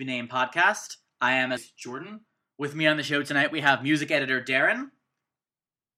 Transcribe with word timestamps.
Be 0.00 0.06
Named 0.06 0.30
podcast. 0.30 0.96
I 1.20 1.32
am 1.32 1.52
as 1.52 1.66
Jordan. 1.72 2.20
With 2.56 2.74
me 2.74 2.86
on 2.86 2.96
the 2.96 3.02
show 3.02 3.22
tonight, 3.22 3.52
we 3.52 3.60
have 3.60 3.82
music 3.82 4.10
editor 4.10 4.40
Darren. 4.40 4.86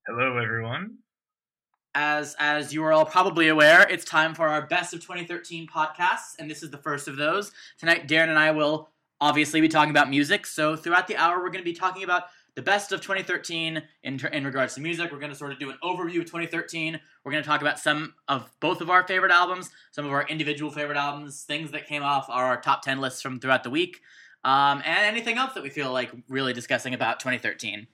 Hello, 0.08 0.38
everyone. 0.38 0.96
As 1.94 2.34
as 2.40 2.74
you 2.74 2.82
are 2.82 2.92
all 2.92 3.04
probably 3.04 3.46
aware, 3.46 3.86
it's 3.88 4.04
time 4.04 4.34
for 4.34 4.48
our 4.48 4.66
best 4.66 4.92
of 4.92 5.02
2013 5.02 5.68
podcasts, 5.68 6.36
and 6.40 6.50
this 6.50 6.64
is 6.64 6.70
the 6.72 6.78
first 6.78 7.06
of 7.06 7.14
those. 7.14 7.52
Tonight, 7.78 8.08
Darren 8.08 8.28
and 8.28 8.40
I 8.40 8.50
will 8.50 8.90
obviously 9.20 9.60
be 9.60 9.68
talking 9.68 9.92
about 9.92 10.10
music. 10.10 10.46
So 10.46 10.74
throughout 10.74 11.06
the 11.06 11.16
hour, 11.16 11.36
we're 11.36 11.50
going 11.50 11.64
to 11.64 11.70
be 11.70 11.72
talking 11.72 12.02
about 12.02 12.24
the 12.54 12.62
best 12.62 12.92
of 12.92 13.00
2013 13.00 13.82
in, 14.02 14.20
in 14.32 14.44
regards 14.44 14.74
to 14.74 14.80
music. 14.80 15.10
We're 15.10 15.18
going 15.18 15.32
to 15.32 15.36
sort 15.36 15.52
of 15.52 15.58
do 15.58 15.70
an 15.70 15.78
overview 15.82 16.18
of 16.18 16.26
2013. 16.26 17.00
We're 17.24 17.32
going 17.32 17.42
to 17.42 17.48
talk 17.48 17.60
about 17.60 17.78
some 17.78 18.14
of 18.28 18.50
both 18.60 18.80
of 18.80 18.90
our 18.90 19.06
favorite 19.06 19.32
albums, 19.32 19.70
some 19.90 20.04
of 20.04 20.12
our 20.12 20.26
individual 20.28 20.70
favorite 20.70 20.98
albums, 20.98 21.44
things 21.44 21.70
that 21.70 21.86
came 21.86 22.02
off 22.02 22.26
our 22.28 22.60
top 22.60 22.82
10 22.82 23.00
lists 23.00 23.22
from 23.22 23.40
throughout 23.40 23.64
the 23.64 23.70
week, 23.70 24.00
um, 24.44 24.82
and 24.84 25.06
anything 25.06 25.38
else 25.38 25.54
that 25.54 25.62
we 25.62 25.70
feel 25.70 25.92
like 25.92 26.10
really 26.28 26.52
discussing 26.52 26.94
about 26.94 27.20
2013. 27.20 27.86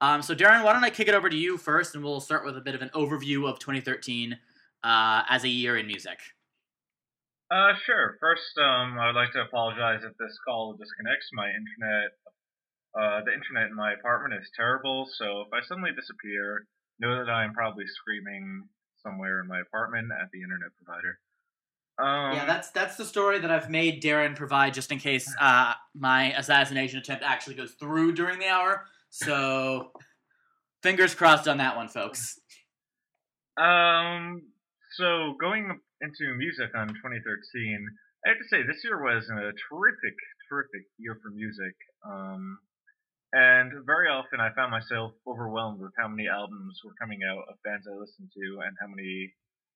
Um, 0.00 0.22
so, 0.22 0.34
Darren, 0.34 0.64
why 0.64 0.72
don't 0.72 0.82
I 0.82 0.90
kick 0.90 1.08
it 1.08 1.14
over 1.14 1.28
to 1.28 1.36
you 1.36 1.58
first, 1.58 1.94
and 1.94 2.02
we'll 2.02 2.20
start 2.20 2.44
with 2.44 2.56
a 2.56 2.60
bit 2.60 2.74
of 2.74 2.82
an 2.82 2.88
overview 2.94 3.48
of 3.48 3.58
2013 3.58 4.38
uh, 4.82 5.22
as 5.28 5.44
a 5.44 5.48
year 5.48 5.76
in 5.76 5.86
music. 5.86 6.18
Uh, 7.50 7.74
sure. 7.84 8.16
First, 8.20 8.56
um, 8.58 8.96
I 8.98 9.06
would 9.06 9.16
like 9.16 9.32
to 9.32 9.42
apologize 9.42 10.00
if 10.04 10.16
this 10.16 10.38
call 10.46 10.72
disconnects. 10.72 11.28
My 11.34 11.48
internet 11.48 12.12
uh, 12.98 13.20
the 13.24 13.32
internet 13.32 13.70
in 13.70 13.76
my 13.76 13.92
apartment 13.92 14.34
is 14.40 14.48
terrible, 14.56 15.08
so 15.18 15.42
if 15.42 15.52
I 15.52 15.60
suddenly 15.66 15.90
disappear, 15.94 16.66
know 16.98 17.24
that 17.24 17.30
I'm 17.30 17.52
probably 17.52 17.84
screaming 17.86 18.68
somewhere 19.02 19.40
in 19.40 19.48
my 19.48 19.60
apartment 19.60 20.08
at 20.12 20.28
the 20.32 20.42
internet 20.42 20.70
provider. 20.76 21.18
Um, 21.98 22.34
yeah, 22.34 22.46
that's 22.46 22.70
that's 22.70 22.96
the 22.96 23.04
story 23.04 23.38
that 23.40 23.50
I've 23.50 23.68
made 23.68 24.02
Darren 24.02 24.34
provide 24.34 24.74
just 24.74 24.90
in 24.90 24.98
case 24.98 25.32
uh, 25.40 25.74
my 25.94 26.32
assassination 26.32 26.98
attempt 26.98 27.24
actually 27.24 27.56
goes 27.56 27.72
through 27.72 28.12
during 28.12 28.38
the 28.38 28.48
hour. 28.48 28.86
So, 29.10 29.90
fingers 30.82 31.14
crossed 31.14 31.48
on 31.48 31.58
that 31.58 31.76
one, 31.76 31.88
folks. 31.88 32.38
Um. 33.56 34.42
So 34.98 35.34
going 35.40 35.70
into 36.02 36.34
music 36.36 36.74
on 36.74 36.88
2013, 36.88 37.86
I 38.26 38.28
have 38.28 38.38
to 38.38 38.48
say 38.50 38.66
this 38.66 38.82
year 38.82 39.00
was 39.00 39.22
a 39.30 39.54
terrific, 39.70 40.16
terrific 40.48 40.84
year 40.98 41.16
for 41.22 41.30
music. 41.30 41.74
Um, 42.04 42.58
and 43.32 43.72
very 43.86 44.08
often 44.08 44.40
I 44.40 44.50
found 44.54 44.70
myself 44.70 45.12
overwhelmed 45.26 45.80
with 45.80 45.92
how 45.98 46.08
many 46.08 46.28
albums 46.28 46.80
were 46.84 46.98
coming 47.00 47.20
out 47.22 47.46
of 47.48 47.62
bands 47.62 47.86
I 47.86 47.94
listened 47.94 48.30
to 48.34 48.46
and 48.66 48.74
how 48.80 48.88
many 48.88 49.32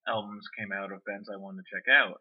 albums 0.07 0.43
came 0.57 0.71
out 0.71 0.91
of 0.91 1.05
bands 1.05 1.29
I 1.31 1.39
wanted 1.39 1.63
to 1.63 1.71
check 1.71 1.87
out. 1.87 2.19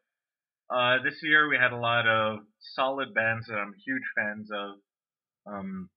Uh, 0.70 1.02
this 1.02 1.20
year 1.22 1.48
we 1.48 1.56
had 1.56 1.72
a 1.72 1.80
lot 1.80 2.06
of 2.06 2.40
solid 2.60 3.12
bands 3.14 3.46
that 3.48 3.58
I'm 3.58 3.74
huge 3.84 4.06
fans 4.16 4.48
of 4.54 4.78
um, 5.46 5.90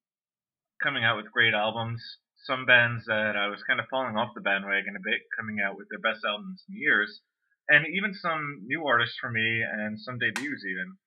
coming 0.82 1.06
out 1.06 1.18
with 1.18 1.32
great 1.32 1.54
albums. 1.54 2.02
Some 2.44 2.66
bands 2.66 3.06
that 3.06 3.36
I 3.38 3.48
was 3.48 3.64
kind 3.64 3.80
of 3.80 3.88
falling 3.90 4.18
off 4.18 4.34
the 4.36 4.42
bandwagon 4.42 4.96
a 4.96 5.04
bit 5.04 5.22
coming 5.38 5.58
out 5.64 5.78
with 5.78 5.88
their 5.90 6.00
best 6.00 6.26
albums 6.26 6.64
in 6.68 6.76
years. 6.76 7.22
And 7.70 7.86
even 7.88 8.14
some 8.14 8.64
new 8.66 8.86
artists 8.88 9.18
for 9.20 9.30
me 9.30 9.62
and 9.62 10.00
some 10.00 10.20
debuts 10.20 10.64
even. 10.66 10.98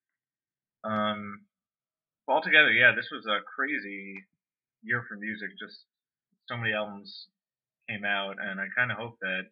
Um, 0.85 1.47
altogether, 2.31 2.71
yeah, 2.71 2.93
this 2.95 3.11
was 3.11 3.27
a 3.27 3.43
crazy 3.45 4.25
year 4.83 5.05
for 5.09 5.17
music. 5.17 5.51
Just 5.59 5.85
so 6.49 6.57
many 6.57 6.73
albums 6.73 7.27
came 7.89 8.05
out, 8.05 8.37
and 8.41 8.61
I 8.61 8.67
kind 8.77 8.91
of 8.91 8.99
hope 8.99 9.19
that 9.21 9.51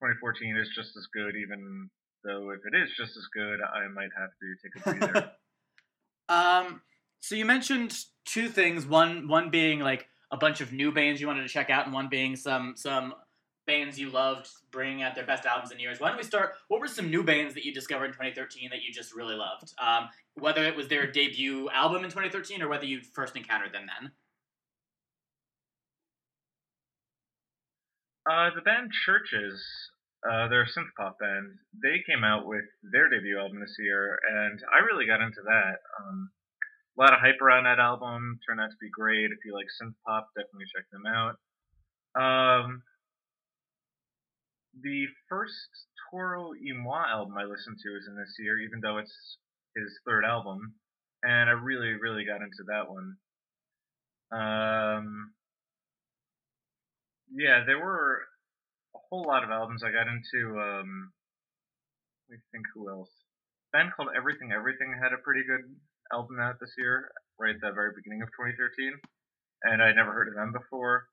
2014 0.00 0.56
is 0.56 0.68
just 0.74 0.96
as 0.96 1.06
good. 1.12 1.36
Even 1.36 1.90
though 2.24 2.50
if 2.50 2.60
it 2.64 2.76
is 2.76 2.88
just 2.96 3.16
as 3.16 3.26
good, 3.34 3.60
I 3.60 3.88
might 3.88 4.10
have 4.16 4.30
to 4.40 4.46
take 4.62 4.74
a 4.76 4.98
breather. 4.98 5.30
um, 6.28 6.80
so 7.20 7.34
you 7.34 7.44
mentioned 7.44 7.94
two 8.24 8.48
things. 8.48 8.86
One, 8.86 9.28
one 9.28 9.50
being 9.50 9.80
like 9.80 10.06
a 10.30 10.36
bunch 10.36 10.60
of 10.60 10.72
new 10.72 10.92
bands 10.92 11.20
you 11.20 11.26
wanted 11.26 11.42
to 11.42 11.48
check 11.48 11.70
out, 11.70 11.84
and 11.84 11.94
one 11.94 12.08
being 12.08 12.36
some 12.36 12.74
some 12.76 13.14
bands 13.68 14.00
you 14.00 14.10
loved 14.10 14.48
bringing 14.72 15.02
out 15.02 15.14
their 15.14 15.26
best 15.26 15.46
albums 15.46 15.70
in 15.70 15.78
years. 15.78 16.00
Why 16.00 16.08
don't 16.08 16.16
we 16.16 16.24
start? 16.24 16.54
What 16.66 16.80
were 16.80 16.88
some 16.88 17.10
new 17.10 17.22
bands 17.22 17.54
that 17.54 17.64
you 17.64 17.72
discovered 17.72 18.06
in 18.06 18.12
2013 18.12 18.70
that 18.70 18.82
you 18.82 18.92
just 18.92 19.14
really 19.14 19.36
loved? 19.36 19.72
Um, 19.78 20.08
whether 20.34 20.64
it 20.64 20.74
was 20.74 20.88
their 20.88 21.06
debut 21.06 21.68
album 21.70 22.02
in 22.02 22.10
2013 22.10 22.62
or 22.62 22.68
whether 22.68 22.86
you 22.86 23.00
first 23.14 23.36
encountered 23.36 23.72
them 23.72 23.86
then. 23.86 24.10
Uh, 28.28 28.50
the 28.54 28.62
band 28.62 28.90
CHVRCHES, 29.06 29.60
uh, 30.28 30.48
they're 30.48 30.62
a 30.62 30.66
synth 30.66 30.92
pop 30.98 31.18
band. 31.20 31.52
They 31.82 32.02
came 32.08 32.24
out 32.24 32.46
with 32.46 32.64
their 32.92 33.08
debut 33.08 33.38
album 33.38 33.60
this 33.60 33.76
year, 33.78 34.18
and 34.28 34.60
I 34.72 34.84
really 34.84 35.06
got 35.06 35.22
into 35.22 35.40
that. 35.44 35.76
Um, 36.00 36.30
a 36.98 37.00
lot 37.00 37.14
of 37.14 37.20
hype 37.20 37.40
around 37.40 37.64
that 37.64 37.78
album. 37.78 38.40
Turned 38.46 38.60
out 38.60 38.70
to 38.70 38.76
be 38.80 38.90
great. 38.90 39.30
If 39.30 39.38
you 39.44 39.54
like 39.54 39.68
synth 39.80 39.94
pop, 40.04 40.28
definitely 40.36 40.66
check 40.74 40.84
them 40.90 41.06
out. 41.06 41.36
Um, 42.18 42.82
the 44.82 45.06
first 45.28 45.86
Toro 46.10 46.50
y 46.50 46.72
Moi 46.74 47.04
album 47.08 47.34
I 47.36 47.44
listened 47.44 47.78
to 47.82 47.96
is 47.96 48.06
in 48.08 48.16
this 48.16 48.34
year, 48.38 48.58
even 48.60 48.80
though 48.80 48.98
it's 48.98 49.38
his 49.76 49.98
third 50.06 50.24
album, 50.24 50.74
and 51.22 51.48
I 51.48 51.52
really, 51.52 51.94
really 52.00 52.24
got 52.24 52.42
into 52.42 52.64
that 52.68 52.88
one. 52.88 53.16
Um, 54.30 55.32
yeah, 57.32 57.64
there 57.66 57.78
were 57.78 58.22
a 58.94 58.98
whole 59.10 59.26
lot 59.26 59.44
of 59.44 59.50
albums 59.50 59.82
I 59.82 59.90
got 59.90 60.08
into. 60.08 60.58
Um, 60.58 61.12
let 62.28 62.36
me 62.36 62.42
think 62.52 62.66
who 62.74 62.90
else. 62.90 63.10
Band 63.72 63.92
called 63.96 64.08
Everything 64.16 64.52
Everything 64.52 64.94
had 65.00 65.12
a 65.12 65.22
pretty 65.22 65.44
good 65.44 65.64
album 66.12 66.40
out 66.40 66.56
this 66.60 66.72
year, 66.78 67.10
right 67.38 67.54
at 67.54 67.60
the 67.60 67.72
very 67.72 67.92
beginning 67.96 68.22
of 68.22 68.28
2013, 68.32 68.96
and 69.64 69.82
I'd 69.82 69.96
never 69.96 70.12
heard 70.12 70.28
of 70.28 70.34
them 70.34 70.52
before. 70.52 71.08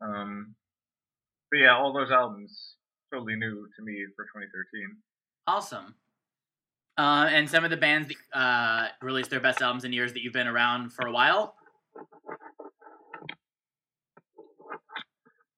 Um, 0.00 0.54
but 1.52 1.58
yeah, 1.58 1.76
all 1.76 1.92
those 1.92 2.10
albums 2.10 2.76
totally 3.12 3.36
new 3.36 3.68
to 3.76 3.82
me 3.84 4.06
for 4.16 4.24
2013. 4.24 4.96
Awesome. 5.46 5.94
Uh, 6.96 7.28
and 7.30 7.48
some 7.48 7.62
of 7.62 7.70
the 7.70 7.76
bands 7.76 8.08
that 8.08 8.38
uh, 8.38 8.88
released 9.02 9.28
their 9.28 9.40
best 9.40 9.60
albums 9.60 9.84
in 9.84 9.92
years 9.92 10.14
that 10.14 10.22
you've 10.22 10.32
been 10.32 10.48
around 10.48 10.94
for 10.94 11.06
a 11.06 11.12
while. 11.12 11.54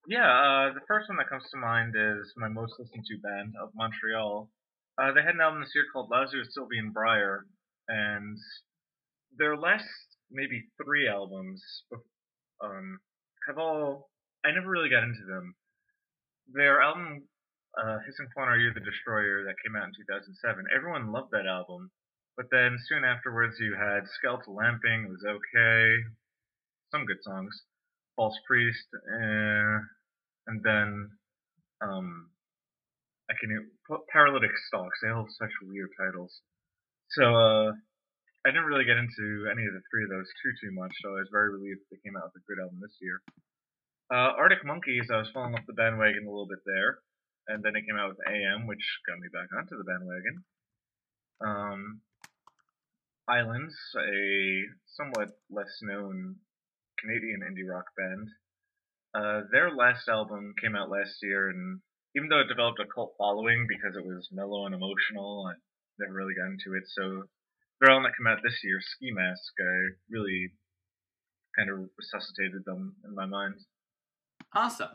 Yeah, 0.09 0.27
uh, 0.27 0.75
the 0.75 0.81
first 0.89 1.09
one 1.09 1.17
that 1.19 1.31
comes 1.31 1.45
to 1.53 1.59
mind 1.59 1.95
is 1.97 2.33
my 2.37 2.49
most 2.49 2.75
listened 2.79 3.05
to 3.07 3.19
band 3.23 3.55
of 3.63 3.71
Montreal. 3.77 4.51
Uh, 5.01 5.13
they 5.13 5.23
had 5.23 5.35
an 5.35 5.41
album 5.41 5.61
this 5.61 5.73
year 5.75 5.85
called 5.93 6.11
Lousy 6.11 6.39
with 6.39 6.51
Sylvianbriar, 6.55 7.43
and 7.89 8.37
their 9.39 9.57
last 9.57 9.85
maybe 10.31 10.65
three 10.83 11.09
albums 11.09 11.63
um, 12.63 12.99
have 13.47 13.59
all 13.59 14.11
I 14.45 14.51
never 14.53 14.69
really 14.69 14.91
got 14.91 15.05
into 15.05 15.25
them 15.27 15.55
their 16.53 16.83
album 16.83 17.23
uh, 17.79 17.99
Hissing 18.07 18.29
Fauna 18.35 18.53
Are 18.53 18.59
You 18.59 18.73
the 18.73 18.81
Destroyer 18.81 19.45
that 19.45 19.59
came 19.65 19.75
out 19.75 19.89
in 19.89 19.95
2007. 19.95 20.65
Everyone 20.75 21.13
loved 21.13 21.33
that 21.33 21.47
album, 21.47 21.91
but 22.37 22.47
then 22.51 22.79
soon 22.87 23.05
afterwards 23.05 23.57
you 23.59 23.75
had 23.75 24.07
Skeletal 24.19 24.55
Lamping. 24.55 25.07
It 25.07 25.11
was 25.11 25.25
okay, 25.27 26.03
some 26.93 27.07
good 27.07 27.23
songs. 27.23 27.55
False 28.17 28.39
Priest, 28.47 28.87
eh, 28.95 29.79
and 30.47 30.63
then 30.63 31.11
um, 31.83 32.31
I 33.29 33.35
can 33.35 33.51
put 33.89 34.07
Paralytic 34.07 34.55
Stalks. 34.69 35.01
They 35.03 35.11
all 35.11 35.27
have 35.27 35.35
such 35.35 35.51
weird 35.67 35.91
titles. 35.99 36.31
So 37.11 37.35
uh, 37.35 37.73
I 38.47 38.55
didn't 38.55 38.71
really 38.71 38.85
get 38.87 39.03
into 39.03 39.51
any 39.51 39.67
of 39.67 39.75
the 39.75 39.83
three 39.91 40.05
of 40.05 40.11
those 40.11 40.31
too 40.43 40.53
too 40.63 40.73
much. 40.79 40.95
So 41.03 41.11
I 41.17 41.27
was 41.27 41.33
very 41.33 41.51
relieved 41.51 41.81
they 41.91 41.99
came 42.07 42.15
out 42.17 42.31
with 42.31 42.39
a 42.39 42.47
good 42.47 42.63
album 42.63 42.79
this 42.79 42.95
year. 43.03 43.19
Uh, 44.13 44.37
Arctic 44.37 44.65
Monkeys, 44.65 45.09
I 45.13 45.19
was 45.19 45.31
falling 45.33 45.55
off 45.55 45.67
the 45.67 45.73
bandwagon 45.73 46.27
a 46.27 46.31
little 46.31 46.47
bit 46.47 46.61
there, 46.67 46.99
and 47.49 47.63
then 47.63 47.75
it 47.75 47.87
came 47.87 47.97
out 47.97 48.11
with 48.11 48.29
AM, 48.29 48.67
which 48.67 48.85
got 49.09 49.19
me 49.19 49.29
back 49.33 49.49
onto 49.57 49.79
the 49.79 49.85
bandwagon. 49.85 50.45
Um, 51.41 52.01
Islands, 53.27 53.75
a 53.97 54.65
somewhat 54.97 55.31
less 55.51 55.73
known 55.81 56.37
Canadian 57.01 57.41
indie 57.41 57.67
rock 57.67 57.87
band. 57.97 58.29
Uh, 59.15 59.49
their 59.51 59.75
last 59.75 60.09
album 60.09 60.55
came 60.61 60.77
out 60.77 60.91
last 60.91 61.17
year, 61.23 61.49
and 61.49 61.81
even 62.15 62.29
though 62.29 62.41
it 62.41 62.49
developed 62.49 62.81
a 62.81 62.87
cult 62.93 63.15
following 63.17 63.67
because 63.67 63.97
it 63.97 64.05
was 64.05 64.29
mellow 64.31 64.67
and 64.67 64.75
emotional, 64.75 65.49
I 65.49 65.55
never 65.99 66.13
really 66.13 66.35
got 66.35 66.53
into 66.53 66.77
it. 66.77 66.85
So 66.89 67.25
their 67.81 67.91
album 67.91 68.05
that 68.05 68.17
came 68.19 68.27
out 68.27 68.43
this 68.43 68.61
year, 68.63 68.81
Ski 68.81 69.11
Mask, 69.13 69.53
I 69.59 69.97
really 70.11 70.53
kind 71.57 71.71
of 71.71 71.89
resuscitated 71.97 72.65
them 72.67 72.97
in 73.05 73.15
my 73.15 73.27
mind. 73.27 73.55
Awesome. 74.55 74.89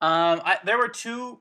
Um, 0.00 0.40
I, 0.44 0.58
there 0.64 0.78
were 0.78 0.88
two 0.88 1.40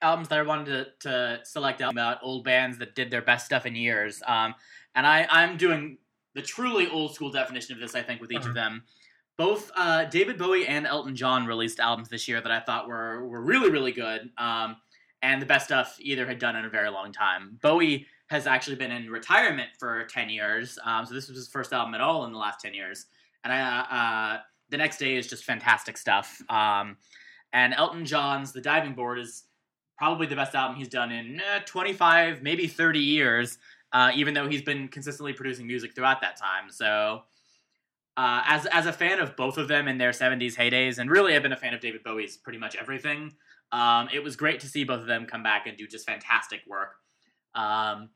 albums 0.00 0.28
that 0.28 0.38
I 0.38 0.42
wanted 0.42 0.66
to, 1.00 1.08
to 1.08 1.40
select 1.44 1.80
about 1.80 2.18
old 2.22 2.44
bands 2.44 2.78
that 2.78 2.94
did 2.94 3.10
their 3.10 3.22
best 3.22 3.46
stuff 3.46 3.66
in 3.66 3.76
years. 3.76 4.22
Um, 4.26 4.54
and 4.94 5.06
I, 5.06 5.26
I'm 5.30 5.56
doing 5.56 5.98
the 6.34 6.42
truly 6.42 6.88
old 6.88 7.14
school 7.14 7.30
definition 7.30 7.74
of 7.74 7.80
this, 7.80 7.94
I 7.94 8.02
think, 8.02 8.20
with 8.20 8.32
each 8.32 8.38
uh-huh. 8.38 8.48
of 8.48 8.54
them. 8.54 8.82
Both 9.38 9.70
uh, 9.76 10.04
David 10.04 10.38
Bowie 10.38 10.66
and 10.66 10.86
Elton 10.86 11.16
John 11.16 11.46
released 11.46 11.80
albums 11.80 12.08
this 12.08 12.28
year 12.28 12.40
that 12.40 12.52
I 12.52 12.60
thought 12.60 12.88
were, 12.88 13.26
were 13.26 13.40
really, 13.40 13.70
really 13.70 13.92
good. 13.92 14.30
Um, 14.36 14.76
and 15.22 15.40
the 15.40 15.46
best 15.46 15.66
stuff 15.66 15.96
either 16.00 16.26
had 16.26 16.38
done 16.38 16.56
in 16.56 16.64
a 16.64 16.68
very 16.68 16.90
long 16.90 17.12
time. 17.12 17.58
Bowie 17.62 18.06
has 18.28 18.46
actually 18.46 18.76
been 18.76 18.90
in 18.90 19.08
retirement 19.10 19.70
for 19.78 20.04
10 20.06 20.30
years, 20.30 20.78
um, 20.84 21.06
so 21.06 21.14
this 21.14 21.28
was 21.28 21.36
his 21.36 21.48
first 21.48 21.72
album 21.72 21.94
at 21.94 22.00
all 22.00 22.24
in 22.24 22.32
the 22.32 22.38
last 22.38 22.60
10 22.60 22.74
years. 22.74 23.06
And 23.44 23.52
I, 23.52 24.38
uh, 24.38 24.42
the 24.72 24.78
next 24.78 24.98
day 24.98 25.14
is 25.14 25.28
just 25.28 25.44
fantastic 25.44 25.96
stuff. 25.96 26.42
Um, 26.48 26.96
and 27.52 27.74
Elton 27.74 28.04
John's 28.04 28.52
The 28.52 28.60
Diving 28.60 28.94
Board 28.94 29.20
is 29.20 29.44
probably 29.96 30.26
the 30.26 30.34
best 30.34 30.54
album 30.54 30.76
he's 30.76 30.88
done 30.88 31.12
in 31.12 31.40
eh, 31.40 31.60
25, 31.64 32.42
maybe 32.42 32.66
30 32.66 32.98
years, 32.98 33.58
uh, 33.92 34.10
even 34.14 34.34
though 34.34 34.48
he's 34.48 34.62
been 34.62 34.88
consistently 34.88 35.34
producing 35.34 35.66
music 35.66 35.94
throughout 35.94 36.22
that 36.22 36.36
time. 36.36 36.70
So, 36.70 37.22
uh, 38.16 38.42
as 38.46 38.66
as 38.66 38.86
a 38.86 38.92
fan 38.92 39.20
of 39.20 39.36
both 39.36 39.58
of 39.58 39.68
them 39.68 39.88
in 39.88 39.98
their 39.98 40.10
70s 40.10 40.56
heydays, 40.56 40.98
and 40.98 41.10
really 41.10 41.36
I've 41.36 41.42
been 41.42 41.52
a 41.52 41.56
fan 41.56 41.72
of 41.72 41.80
David 41.80 42.02
Bowie's 42.02 42.36
pretty 42.36 42.58
much 42.58 42.74
everything. 42.74 43.32
Um, 43.70 44.08
it 44.12 44.22
was 44.22 44.36
great 44.36 44.60
to 44.60 44.66
see 44.66 44.84
both 44.84 45.00
of 45.00 45.06
them 45.06 45.24
come 45.26 45.42
back 45.42 45.66
and 45.66 45.76
do 45.78 45.86
just 45.86 46.06
fantastic 46.06 46.60
work. 46.66 46.94
Um, 47.54 48.10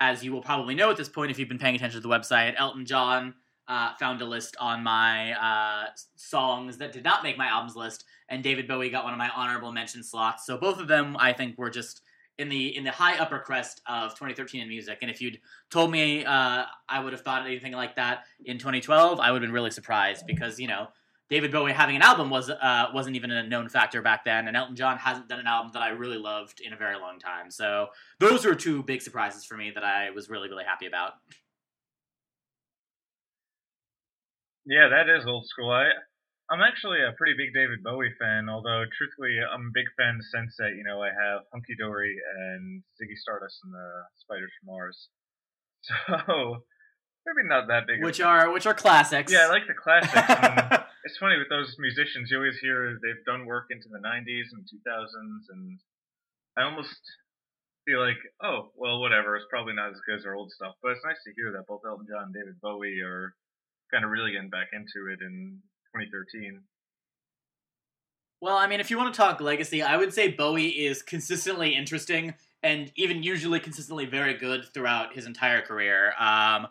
as 0.00 0.24
you 0.24 0.32
will 0.32 0.42
probably 0.42 0.74
know 0.74 0.90
at 0.90 0.96
this 0.96 1.08
point, 1.08 1.30
if 1.30 1.38
you've 1.38 1.48
been 1.48 1.58
paying 1.58 1.76
attention 1.76 2.00
to 2.00 2.06
the 2.06 2.12
website, 2.12 2.54
Elton 2.58 2.84
John 2.84 3.34
uh, 3.68 3.94
found 3.98 4.20
a 4.22 4.24
list 4.24 4.56
on 4.58 4.82
my 4.82 5.32
uh, 5.32 5.86
songs 6.16 6.78
that 6.78 6.92
did 6.92 7.04
not 7.04 7.22
make 7.22 7.38
my 7.38 7.46
albums 7.46 7.76
list, 7.76 8.04
and 8.28 8.42
David 8.42 8.66
Bowie 8.66 8.90
got 8.90 9.04
one 9.04 9.12
of 9.12 9.18
my 9.18 9.30
honorable 9.34 9.72
mention 9.72 10.02
slots. 10.02 10.46
So 10.46 10.56
both 10.58 10.80
of 10.80 10.88
them, 10.88 11.16
I 11.18 11.32
think, 11.32 11.58
were 11.58 11.70
just 11.70 12.02
in 12.38 12.48
the 12.48 12.76
in 12.76 12.84
the 12.84 12.90
high 12.90 13.18
upper 13.18 13.38
crest 13.38 13.80
of 13.86 14.10
2013 14.12 14.62
in 14.62 14.68
music. 14.68 14.98
And 15.02 15.10
if 15.10 15.20
you'd 15.20 15.40
told 15.70 15.90
me 15.90 16.24
uh, 16.24 16.64
I 16.88 17.00
would 17.00 17.12
have 17.12 17.22
thought 17.22 17.46
anything 17.46 17.72
like 17.72 17.96
that 17.96 18.24
in 18.44 18.58
2012, 18.58 19.20
I 19.20 19.30
would 19.30 19.42
have 19.42 19.46
been 19.46 19.52
really 19.52 19.70
surprised 19.70 20.26
because 20.26 20.58
you 20.58 20.68
know 20.68 20.88
David 21.30 21.52
Bowie 21.52 21.72
having 21.72 21.96
an 21.96 22.02
album 22.02 22.30
was 22.30 22.50
uh, 22.50 22.86
wasn't 22.92 23.16
even 23.16 23.30
a 23.30 23.46
known 23.46 23.68
factor 23.68 24.02
back 24.02 24.24
then, 24.24 24.48
and 24.48 24.56
Elton 24.56 24.76
John 24.76 24.98
hasn't 24.98 25.28
done 25.28 25.40
an 25.40 25.46
album 25.46 25.72
that 25.72 25.82
I 25.82 25.90
really 25.90 26.18
loved 26.18 26.60
in 26.60 26.72
a 26.72 26.76
very 26.76 26.98
long 26.98 27.18
time. 27.18 27.50
So 27.50 27.88
those 28.18 28.44
were 28.44 28.54
two 28.54 28.82
big 28.82 29.02
surprises 29.02 29.44
for 29.44 29.56
me 29.56 29.70
that 29.74 29.84
I 29.84 30.10
was 30.10 30.28
really 30.28 30.48
really 30.48 30.64
happy 30.64 30.86
about. 30.86 31.14
Yeah, 34.66 34.88
that 34.88 35.10
is 35.10 35.26
old 35.26 35.46
school. 35.46 35.70
I 35.70 35.90
I'm 36.50 36.60
actually 36.60 37.00
a 37.00 37.16
pretty 37.16 37.32
big 37.32 37.54
David 37.54 37.82
Bowie 37.82 38.12
fan, 38.20 38.48
although 38.52 38.84
truthfully 38.92 39.40
I'm 39.40 39.72
a 39.72 39.74
big 39.74 39.88
fan 39.96 40.16
of 40.16 40.20
the 40.20 40.28
sense 40.28 40.52
that, 40.58 40.76
you 40.76 40.84
know, 40.84 41.00
I 41.00 41.08
have 41.08 41.48
Hunky 41.52 41.72
Dory 41.78 42.12
and 42.12 42.82
Ziggy 43.00 43.16
Stardust 43.16 43.56
and 43.64 43.72
the 43.72 43.88
Spiders 44.20 44.52
from 44.60 44.74
Mars. 44.74 45.08
So 47.22 47.26
maybe 47.26 47.46
not 47.46 47.68
that 47.68 47.86
big. 47.86 48.02
Which 48.02 48.20
are 48.20 48.50
which 48.50 48.66
are 48.66 48.74
classics. 48.74 49.30
Yeah, 49.30 49.46
I 49.46 49.48
like 49.48 49.66
the 49.70 49.78
classics. 49.78 50.10
it's 51.04 51.18
funny 51.18 51.38
with 51.38 51.48
those 51.50 51.74
musicians, 51.78 52.30
you 52.30 52.38
always 52.38 52.58
hear 52.58 52.98
they've 52.98 53.24
done 53.26 53.46
work 53.46 53.66
into 53.70 53.86
the 53.86 54.02
90s 54.02 54.50
and 54.50 54.66
2000s, 54.66 55.46
and 55.50 55.78
I 56.58 56.62
almost 56.62 56.98
feel 57.84 58.02
like, 58.02 58.18
oh, 58.42 58.70
well, 58.74 59.00
whatever. 59.00 59.36
It's 59.36 59.46
probably 59.50 59.74
not 59.74 59.90
as 59.90 60.02
good 60.06 60.18
as 60.18 60.22
their 60.22 60.34
old 60.34 60.50
stuff, 60.50 60.74
but 60.82 60.92
it's 60.92 61.06
nice 61.06 61.22
to 61.26 61.34
hear 61.34 61.52
that 61.52 61.66
both 61.66 61.82
Elton 61.86 62.06
John 62.10 62.30
and 62.30 62.34
David 62.34 62.60
Bowie 62.60 63.02
are 63.02 63.34
kind 63.92 64.04
of 64.04 64.10
really 64.10 64.32
getting 64.32 64.50
back 64.50 64.68
into 64.72 65.12
it 65.12 65.20
in 65.20 65.60
2013. 65.94 66.60
Well, 68.40 68.56
I 68.56 68.66
mean, 68.66 68.80
if 68.80 68.90
you 68.90 68.96
want 68.98 69.14
to 69.14 69.16
talk 69.16 69.40
legacy, 69.40 69.82
I 69.82 69.96
would 69.96 70.12
say 70.12 70.28
Bowie 70.28 70.68
is 70.68 71.00
consistently 71.02 71.76
interesting 71.76 72.34
and 72.62 72.90
even 72.96 73.22
usually 73.22 73.60
consistently 73.60 74.06
very 74.06 74.34
good 74.34 74.64
throughout 74.72 75.14
his 75.14 75.26
entire 75.26 75.62
career. 75.62 76.12
Um, 76.18 76.66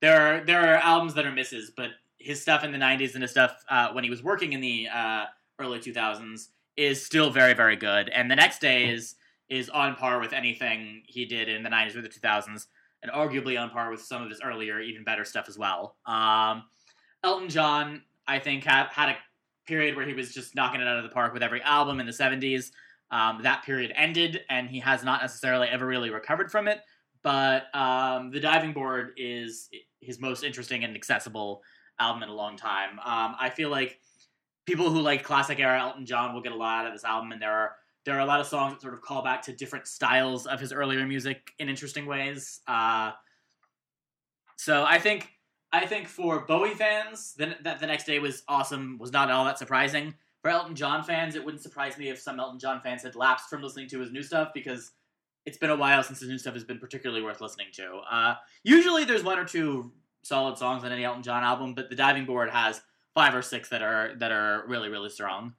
there 0.00 0.20
are 0.20 0.44
there 0.44 0.72
are 0.72 0.76
albums 0.76 1.14
that 1.14 1.26
are 1.26 1.32
misses, 1.32 1.72
but 1.76 1.90
his 2.18 2.40
stuff 2.40 2.64
in 2.64 2.72
the 2.72 2.78
'90s 2.78 3.14
and 3.14 3.22
his 3.22 3.30
stuff 3.30 3.64
uh, 3.68 3.92
when 3.92 4.04
he 4.04 4.10
was 4.10 4.22
working 4.22 4.52
in 4.52 4.60
the 4.60 4.88
uh, 4.92 5.24
early 5.58 5.78
2000s 5.78 6.48
is 6.76 7.04
still 7.04 7.30
very 7.30 7.54
very 7.54 7.76
good. 7.76 8.08
And 8.10 8.30
the 8.30 8.36
next 8.36 8.60
day 8.60 8.90
is 8.90 9.16
is 9.48 9.70
on 9.70 9.94
par 9.94 10.20
with 10.20 10.32
anything 10.32 11.02
he 11.06 11.24
did 11.24 11.48
in 11.48 11.62
the 11.62 11.70
'90s 11.70 11.96
or 11.96 12.02
the 12.02 12.08
2000s, 12.08 12.66
and 13.02 13.12
arguably 13.12 13.60
on 13.60 13.70
par 13.70 13.90
with 13.90 14.00
some 14.00 14.22
of 14.22 14.30
his 14.30 14.40
earlier 14.42 14.80
even 14.80 15.04
better 15.04 15.24
stuff 15.24 15.48
as 15.48 15.58
well. 15.58 15.96
Um, 16.06 16.64
Elton 17.22 17.48
John, 17.48 18.02
I 18.26 18.38
think, 18.38 18.64
had 18.64 18.86
had 18.88 19.10
a 19.10 19.16
period 19.66 19.96
where 19.96 20.06
he 20.06 20.14
was 20.14 20.32
just 20.32 20.54
knocking 20.54 20.80
it 20.80 20.86
out 20.86 20.96
of 20.96 21.02
the 21.02 21.10
park 21.10 21.32
with 21.32 21.42
every 21.42 21.62
album 21.62 22.00
in 22.00 22.06
the 22.06 22.12
70s. 22.12 22.70
Um, 23.10 23.42
that 23.42 23.64
period 23.64 23.92
ended, 23.96 24.40
and 24.48 24.68
he 24.68 24.80
has 24.80 25.04
not 25.04 25.20
necessarily 25.20 25.68
ever 25.68 25.86
really 25.86 26.10
recovered 26.10 26.50
from 26.50 26.68
it. 26.68 26.80
But 27.22 27.74
um, 27.74 28.30
the 28.30 28.40
diving 28.40 28.72
board 28.72 29.12
is 29.16 29.68
his 30.00 30.20
most 30.20 30.44
interesting 30.44 30.84
and 30.84 30.94
accessible 30.94 31.62
album 31.98 32.22
in 32.22 32.28
a 32.28 32.34
long 32.34 32.56
time. 32.56 32.98
Um, 33.04 33.34
I 33.40 33.50
feel 33.50 33.70
like 33.70 33.98
people 34.66 34.90
who 34.90 35.00
like 35.00 35.24
classic 35.24 35.58
era 35.58 35.80
Elton 35.80 36.06
John 36.06 36.34
will 36.34 36.42
get 36.42 36.52
a 36.52 36.56
lot 36.56 36.80
out 36.80 36.86
of 36.86 36.92
this 36.92 37.04
album, 37.04 37.32
and 37.32 37.42
there 37.42 37.52
are 37.52 37.76
there 38.06 38.16
are 38.16 38.20
a 38.20 38.24
lot 38.24 38.40
of 38.40 38.46
songs 38.46 38.72
that 38.72 38.80
sort 38.80 38.94
of 38.94 39.02
call 39.02 39.22
back 39.22 39.42
to 39.42 39.52
different 39.52 39.86
styles 39.86 40.46
of 40.46 40.60
his 40.60 40.72
earlier 40.72 41.04
music 41.04 41.50
in 41.58 41.68
interesting 41.68 42.06
ways. 42.06 42.60
Uh, 42.66 43.10
so 44.56 44.84
I 44.84 44.98
think 44.98 45.28
I 45.72 45.84
think 45.86 46.06
for 46.06 46.46
Bowie 46.46 46.74
fans, 46.74 47.34
that 47.34 47.80
the 47.80 47.86
next 47.86 48.04
day 48.04 48.20
was 48.20 48.44
awesome. 48.48 48.96
Was 48.98 49.12
not 49.12 49.30
all 49.30 49.44
that 49.44 49.58
surprising. 49.58 50.14
For 50.40 50.50
Elton 50.50 50.76
John 50.76 51.02
fans, 51.02 51.34
it 51.34 51.44
wouldn't 51.44 51.62
surprise 51.62 51.98
me 51.98 52.08
if 52.08 52.20
some 52.20 52.38
Elton 52.38 52.60
John 52.60 52.80
fans 52.80 53.02
had 53.02 53.16
lapsed 53.16 53.50
from 53.50 53.62
listening 53.62 53.88
to 53.88 53.98
his 53.98 54.12
new 54.12 54.22
stuff 54.22 54.50
because 54.54 54.92
it's 55.44 55.58
been 55.58 55.70
a 55.70 55.76
while 55.76 56.02
since 56.04 56.20
his 56.20 56.28
new 56.28 56.38
stuff 56.38 56.54
has 56.54 56.62
been 56.62 56.78
particularly 56.78 57.22
worth 57.22 57.40
listening 57.40 57.66
to. 57.72 58.00
Uh, 58.08 58.34
usually, 58.62 59.04
there's 59.04 59.24
one 59.24 59.38
or 59.38 59.44
two 59.44 59.90
solid 60.22 60.56
songs 60.56 60.84
on 60.84 60.92
any 60.92 61.04
Elton 61.04 61.24
John 61.24 61.42
album, 61.42 61.74
but 61.74 61.90
the 61.90 61.96
Diving 61.96 62.24
Board 62.24 62.50
has 62.50 62.80
five 63.14 63.34
or 63.34 63.42
six 63.42 63.68
that 63.70 63.82
are 63.82 64.14
that 64.18 64.30
are 64.30 64.64
really 64.68 64.88
really 64.88 65.08
strong. 65.08 65.54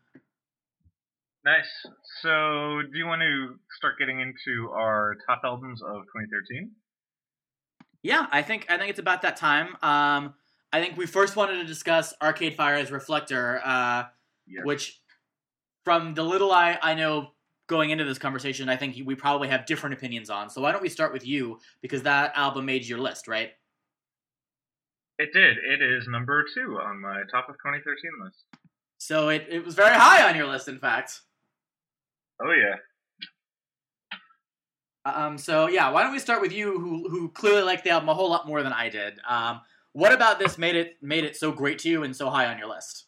Nice. 1.47 1.93
So, 2.21 2.81
do 2.91 2.97
you 2.97 3.05
want 3.05 3.21
to 3.21 3.55
start 3.77 3.97
getting 3.97 4.19
into 4.19 4.69
our 4.71 5.15
top 5.25 5.43
albums 5.45 5.81
of 5.81 6.01
2013? 6.13 6.71
Yeah, 8.03 8.27
I 8.33 8.41
think 8.41 8.65
I 8.69 8.77
think 8.77 8.89
it's 8.89 8.99
about 8.99 9.21
that 9.21 9.37
time. 9.37 9.67
Um, 9.81 10.33
I 10.73 10.81
think 10.81 10.97
we 10.97 11.05
first 11.05 11.37
wanted 11.37 11.59
to 11.59 11.63
discuss 11.63 12.13
Arcade 12.21 12.57
Fire's 12.57 12.91
Reflector, 12.91 13.61
uh, 13.63 14.03
yes. 14.45 14.65
which, 14.65 14.99
from 15.85 16.15
the 16.15 16.23
little 16.23 16.51
I 16.51 16.77
I 16.81 16.95
know 16.95 17.29
going 17.67 17.91
into 17.91 18.03
this 18.03 18.17
conversation, 18.17 18.67
I 18.67 18.75
think 18.75 18.97
we 19.05 19.15
probably 19.15 19.47
have 19.47 19.65
different 19.65 19.93
opinions 19.93 20.29
on. 20.29 20.49
So 20.49 20.59
why 20.59 20.73
don't 20.73 20.81
we 20.81 20.89
start 20.89 21.13
with 21.13 21.25
you 21.25 21.59
because 21.81 22.03
that 22.03 22.33
album 22.35 22.65
made 22.65 22.85
your 22.85 22.99
list, 22.99 23.25
right? 23.25 23.51
It 25.17 25.29
did. 25.31 25.55
It 25.59 25.81
is 25.81 26.09
number 26.09 26.43
two 26.53 26.77
on 26.83 27.01
my 27.01 27.21
top 27.31 27.47
of 27.47 27.55
2013 27.55 28.11
list. 28.21 28.43
So 28.97 29.29
it, 29.29 29.45
it 29.49 29.63
was 29.63 29.75
very 29.75 29.95
high 29.95 30.27
on 30.27 30.35
your 30.35 30.47
list, 30.47 30.67
in 30.67 30.79
fact. 30.79 31.21
Oh 32.41 32.51
yeah. 32.53 32.75
Um. 35.05 35.37
So 35.37 35.67
yeah, 35.67 35.89
why 35.91 36.03
don't 36.03 36.11
we 36.11 36.19
start 36.19 36.41
with 36.41 36.53
you, 36.53 36.79
who 36.79 37.09
who 37.09 37.29
clearly 37.29 37.63
liked 37.63 37.83
the 37.83 37.91
album 37.91 38.09
a 38.09 38.13
whole 38.13 38.29
lot 38.29 38.47
more 38.47 38.63
than 38.63 38.73
I 38.73 38.89
did. 38.89 39.19
Um. 39.27 39.61
What 39.93 40.13
about 40.13 40.37
this 40.37 40.59
made 40.59 40.75
it 40.75 40.97
made 41.01 41.23
it 41.23 41.35
so 41.35 41.51
great 41.51 41.79
to 41.79 41.89
you 41.89 42.03
and 42.03 42.15
so 42.15 42.29
high 42.29 42.45
on 42.45 42.59
your 42.59 42.67
list? 42.67 43.07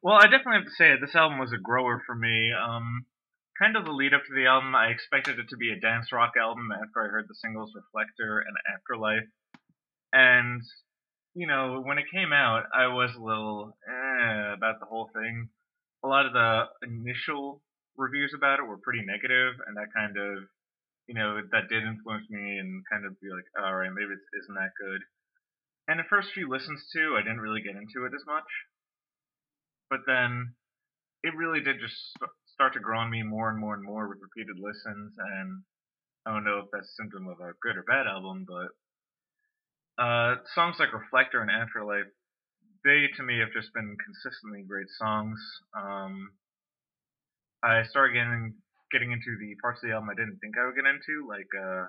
Well, 0.00 0.14
I 0.14 0.24
definitely 0.24 0.62
have 0.62 0.66
to 0.66 0.78
say 0.78 0.92
it. 0.92 1.00
This 1.00 1.16
album 1.16 1.38
was 1.38 1.52
a 1.52 1.60
grower 1.60 2.02
for 2.06 2.14
me. 2.14 2.52
Um, 2.52 3.06
kind 3.58 3.76
of 3.76 3.84
the 3.84 3.90
lead 3.90 4.14
up 4.14 4.22
to 4.26 4.34
the 4.34 4.46
album, 4.46 4.74
I 4.74 4.86
expected 4.86 5.38
it 5.38 5.48
to 5.50 5.56
be 5.56 5.72
a 5.72 5.80
dance 5.80 6.12
rock 6.12 6.32
album 6.40 6.70
after 6.72 7.02
I 7.02 7.08
heard 7.08 7.26
the 7.28 7.34
singles 7.34 7.72
Reflector 7.74 8.38
and 8.38 8.56
Afterlife. 8.74 9.28
And, 10.12 10.62
you 11.34 11.46
know, 11.46 11.82
when 11.84 11.98
it 11.98 12.04
came 12.12 12.32
out, 12.32 12.64
I 12.74 12.88
was 12.88 13.10
a 13.16 13.22
little 13.22 13.76
eh, 13.88 14.54
about 14.54 14.80
the 14.80 14.86
whole 14.86 15.10
thing. 15.14 15.48
A 16.04 16.08
lot 16.08 16.26
of 16.26 16.32
the 16.32 16.64
initial 16.86 17.62
reviews 17.96 18.32
about 18.36 18.58
it 18.58 18.66
were 18.66 18.78
pretty 18.78 19.04
negative, 19.04 19.54
and 19.66 19.76
that 19.76 19.92
kind 19.94 20.16
of, 20.16 20.44
you 21.06 21.14
know, 21.14 21.40
that 21.52 21.68
did 21.68 21.84
influence 21.84 22.28
me 22.30 22.58
and 22.58 22.82
kind 22.90 23.04
of 23.04 23.18
be 23.20 23.28
like, 23.28 23.46
all 23.58 23.74
right, 23.74 23.92
maybe 23.92 24.12
it 24.12 24.38
isn't 24.42 24.54
that 24.54 24.72
good. 24.78 25.02
And 25.88 25.98
the 25.98 26.08
first 26.08 26.30
few 26.32 26.48
listens 26.48 26.86
to, 26.94 27.16
I 27.18 27.22
didn't 27.22 27.42
really 27.42 27.60
get 27.60 27.76
into 27.76 28.06
it 28.06 28.14
as 28.14 28.24
much 28.26 28.46
but 29.92 30.00
then 30.06 30.54
it 31.22 31.36
really 31.36 31.60
did 31.60 31.76
just 31.78 32.16
start 32.46 32.72
to 32.72 32.80
grow 32.80 32.98
on 32.98 33.10
me 33.10 33.22
more 33.22 33.50
and 33.50 33.60
more 33.60 33.74
and 33.74 33.84
more 33.84 34.08
with 34.08 34.24
repeated 34.24 34.56
listens. 34.56 35.12
And 35.18 35.60
I 36.24 36.32
don't 36.32 36.44
know 36.44 36.64
if 36.64 36.72
that's 36.72 36.88
a 36.88 36.96
symptom 36.96 37.28
of 37.28 37.38
a 37.40 37.52
good 37.60 37.76
or 37.76 37.84
bad 37.84 38.08
album, 38.08 38.46
but 38.48 38.72
uh, 40.02 40.36
songs 40.54 40.76
like 40.78 40.94
Reflector 40.94 41.42
and 41.42 41.50
Afterlife, 41.50 42.08
they 42.84 43.04
to 43.18 43.22
me 43.22 43.38
have 43.40 43.52
just 43.52 43.74
been 43.74 43.98
consistently 44.00 44.64
great 44.66 44.88
songs. 44.96 45.38
Um, 45.76 46.32
I 47.62 47.82
started 47.84 48.14
getting 48.14 48.54
getting 48.90 49.12
into 49.12 49.38
the 49.38 49.54
parts 49.62 49.80
of 49.82 49.88
the 49.88 49.94
album 49.94 50.10
I 50.10 50.18
didn't 50.18 50.38
think 50.42 50.58
I 50.58 50.66
would 50.66 50.76
get 50.76 50.84
into, 50.84 51.26
like 51.28 51.48
uh, 51.56 51.86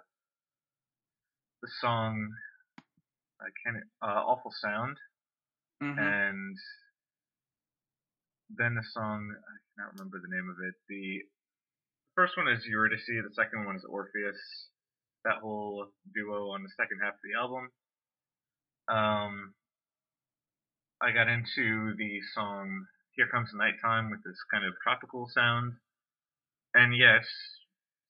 the 1.62 1.70
song 1.82 2.30
I 3.42 3.50
can't 3.66 3.84
uh, 4.02 4.24
Awful 4.24 4.52
Sound, 4.62 4.98
mm-hmm. 5.82 6.00
and 6.00 6.56
then 8.56 8.76
the 8.76 8.86
song 8.94 9.34
I 9.34 9.56
cannot 9.76 9.94
remember 9.98 10.22
the 10.22 10.34
name 10.34 10.48
of 10.48 10.58
it. 10.64 10.76
The 10.88 11.26
first 12.16 12.38
one 12.38 12.48
is 12.48 12.66
Eurydice. 12.66 13.08
The 13.08 13.34
second 13.36 13.66
one 13.66 13.76
is 13.76 13.84
Orpheus. 13.90 14.38
That 15.26 15.42
whole 15.42 15.88
duo 16.14 16.52
on 16.52 16.64
the 16.64 16.70
second 16.78 17.00
half 17.02 17.16
of 17.16 17.24
the 17.24 17.40
album. 17.40 17.70
Um, 18.88 19.54
I 21.02 21.12
got 21.12 21.28
into 21.28 21.96
the 21.98 22.20
song 22.36 22.86
Here 23.16 23.28
Comes 23.30 23.52
the 23.52 23.58
Nighttime 23.60 24.10
with 24.10 24.24
this 24.26 24.42
kind 24.52 24.66
of 24.66 24.74
tropical 24.82 25.30
sound. 25.30 25.74
and 26.74 26.98
yes, 26.98 27.22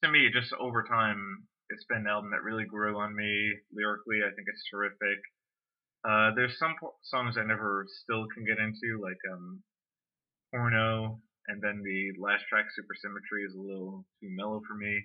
to 0.01 0.09
me, 0.09 0.29
just 0.31 0.53
over 0.53 0.83
time, 0.83 1.43
it's 1.69 1.83
been 1.91 2.07
an 2.07 2.07
album 2.07 2.31
that 2.31 2.43
really 2.43 2.63
grew 2.63 2.97
on 2.97 3.13
me 3.13 3.51
lyrically. 3.75 4.23
I 4.23 4.31
think 4.31 4.47
it's 4.47 4.63
terrific. 4.71 5.19
Uh, 6.07 6.31
there's 6.35 6.57
some 6.57 6.75
po- 6.79 6.95
songs 7.03 7.35
I 7.37 7.43
never 7.43 7.85
still 8.03 8.27
can 8.33 8.45
get 8.45 8.59
into, 8.59 9.03
like 9.03 9.19
um, 9.33 9.61
Porno, 10.51 11.19
and 11.49 11.61
then 11.61 11.83
the 11.83 12.15
last 12.17 12.45
track, 12.47 12.67
Supersymmetry, 12.71 13.45
is 13.45 13.55
a 13.55 13.59
little 13.59 14.05
too 14.21 14.29
mellow 14.31 14.61
for 14.65 14.75
me. 14.75 15.03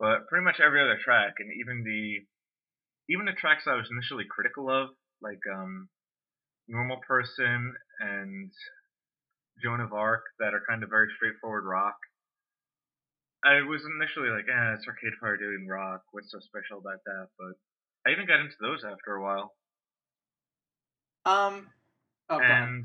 But 0.00 0.28
pretty 0.28 0.44
much 0.44 0.60
every 0.64 0.80
other 0.80 0.96
track, 1.04 1.34
and 1.40 1.52
even 1.60 1.84
the 1.84 2.24
even 3.12 3.26
the 3.26 3.36
tracks 3.36 3.64
I 3.66 3.76
was 3.76 3.88
initially 3.92 4.24
critical 4.28 4.70
of, 4.70 4.96
like 5.20 5.40
um, 5.52 5.88
Normal 6.68 7.00
Person 7.06 7.74
and 8.00 8.50
Joan 9.62 9.80
of 9.80 9.92
Arc, 9.92 10.22
that 10.38 10.54
are 10.54 10.62
kind 10.68 10.82
of 10.82 10.90
very 10.90 11.08
straightforward 11.16 11.64
rock. 11.64 11.96
I 13.44 13.62
was 13.62 13.82
initially 13.84 14.30
like, 14.30 14.46
eh, 14.48 14.74
it's 14.74 14.86
Arcade 14.86 15.16
Fire 15.20 15.36
doing 15.36 15.66
rock. 15.68 16.02
What's 16.10 16.32
so 16.32 16.38
special 16.40 16.78
about 16.78 16.98
that? 17.04 17.28
But 17.38 17.54
I 18.06 18.12
even 18.12 18.26
got 18.26 18.40
into 18.40 18.56
those 18.60 18.82
after 18.84 19.16
a 19.16 19.22
while. 19.22 19.52
Um. 21.24 21.68
Oh, 22.28 22.40
and 22.40 22.84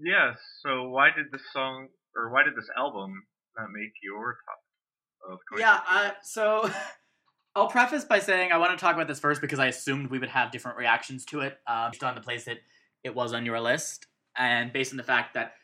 yeah, 0.00 0.34
so 0.62 0.88
why 0.88 1.10
did 1.16 1.26
this 1.32 1.42
song 1.52 1.88
or 2.14 2.30
why 2.30 2.42
did 2.44 2.54
this 2.54 2.68
album 2.76 3.22
not 3.58 3.68
make 3.72 3.92
your 4.02 4.36
top 4.44 5.32
of 5.32 5.38
Yeah, 5.58 5.80
uh, 5.88 6.10
so 6.22 6.70
I'll 7.56 7.68
preface 7.68 8.04
by 8.04 8.18
saying 8.18 8.52
I 8.52 8.58
want 8.58 8.72
to 8.72 8.76
talk 8.76 8.94
about 8.94 9.08
this 9.08 9.18
first 9.18 9.40
because 9.40 9.58
I 9.58 9.66
assumed 9.66 10.10
we 10.10 10.18
would 10.18 10.28
have 10.28 10.50
different 10.50 10.76
reactions 10.76 11.24
to 11.26 11.40
it 11.40 11.58
uh, 11.66 11.90
based 11.90 12.04
on 12.04 12.14
the 12.14 12.20
place 12.20 12.44
that 12.44 12.58
it 13.02 13.14
was 13.14 13.32
on 13.32 13.46
your 13.46 13.60
list, 13.60 14.06
and 14.38 14.72
based 14.72 14.92
on 14.92 14.96
the 14.96 15.02
fact 15.02 15.34
that 15.34 15.54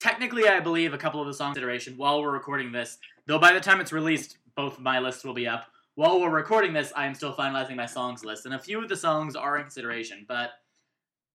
technically 0.00 0.48
I 0.48 0.60
believe 0.60 0.92
a 0.94 0.98
couple 0.98 1.20
of 1.20 1.26
the 1.26 1.34
songs 1.34 1.56
iteration 1.56 1.96
while 1.96 2.20
we're 2.20 2.32
recording 2.32 2.72
this, 2.72 2.98
though 3.26 3.38
by 3.38 3.52
the 3.52 3.60
time 3.60 3.80
it's 3.80 3.92
released, 3.92 4.38
both 4.56 4.78
my 4.78 4.98
lists 4.98 5.24
will 5.24 5.34
be 5.34 5.48
up. 5.48 5.66
While 5.96 6.20
we're 6.20 6.30
recording 6.30 6.72
this, 6.72 6.92
I 6.96 7.06
am 7.06 7.14
still 7.14 7.34
finalizing 7.34 7.76
my 7.76 7.86
songs 7.86 8.24
list, 8.24 8.46
and 8.46 8.54
a 8.54 8.58
few 8.58 8.82
of 8.82 8.88
the 8.88 8.96
songs 8.96 9.36
are 9.36 9.56
in 9.56 9.62
consideration. 9.62 10.24
But 10.26 10.50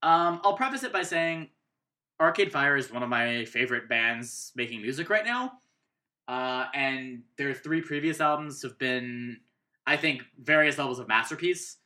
um, 0.03 0.41
I'll 0.43 0.57
preface 0.57 0.83
it 0.83 0.91
by 0.91 1.03
saying 1.03 1.50
Arcade 2.19 2.51
Fire 2.51 2.75
is 2.75 2.91
one 2.91 3.03
of 3.03 3.09
my 3.09 3.45
favorite 3.45 3.88
bands 3.88 4.51
making 4.55 4.81
music 4.81 5.09
right 5.09 5.25
now. 5.25 5.53
Uh, 6.27 6.65
and 6.75 7.24
their 7.38 7.53
three 7.53 7.81
previous 7.81 8.19
albums 8.21 8.62
have 8.62 8.77
been, 8.77 9.38
I 9.88 9.98
think, 9.98 10.24
various 10.38 10.77
levels 10.77 11.00
of 11.00 11.07
masterpiece. 11.07 11.77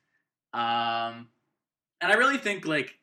Um, 0.54 1.30
and 2.02 2.12
I 2.12 2.16
really 2.16 2.38
think, 2.38 2.66
like, 2.66 3.00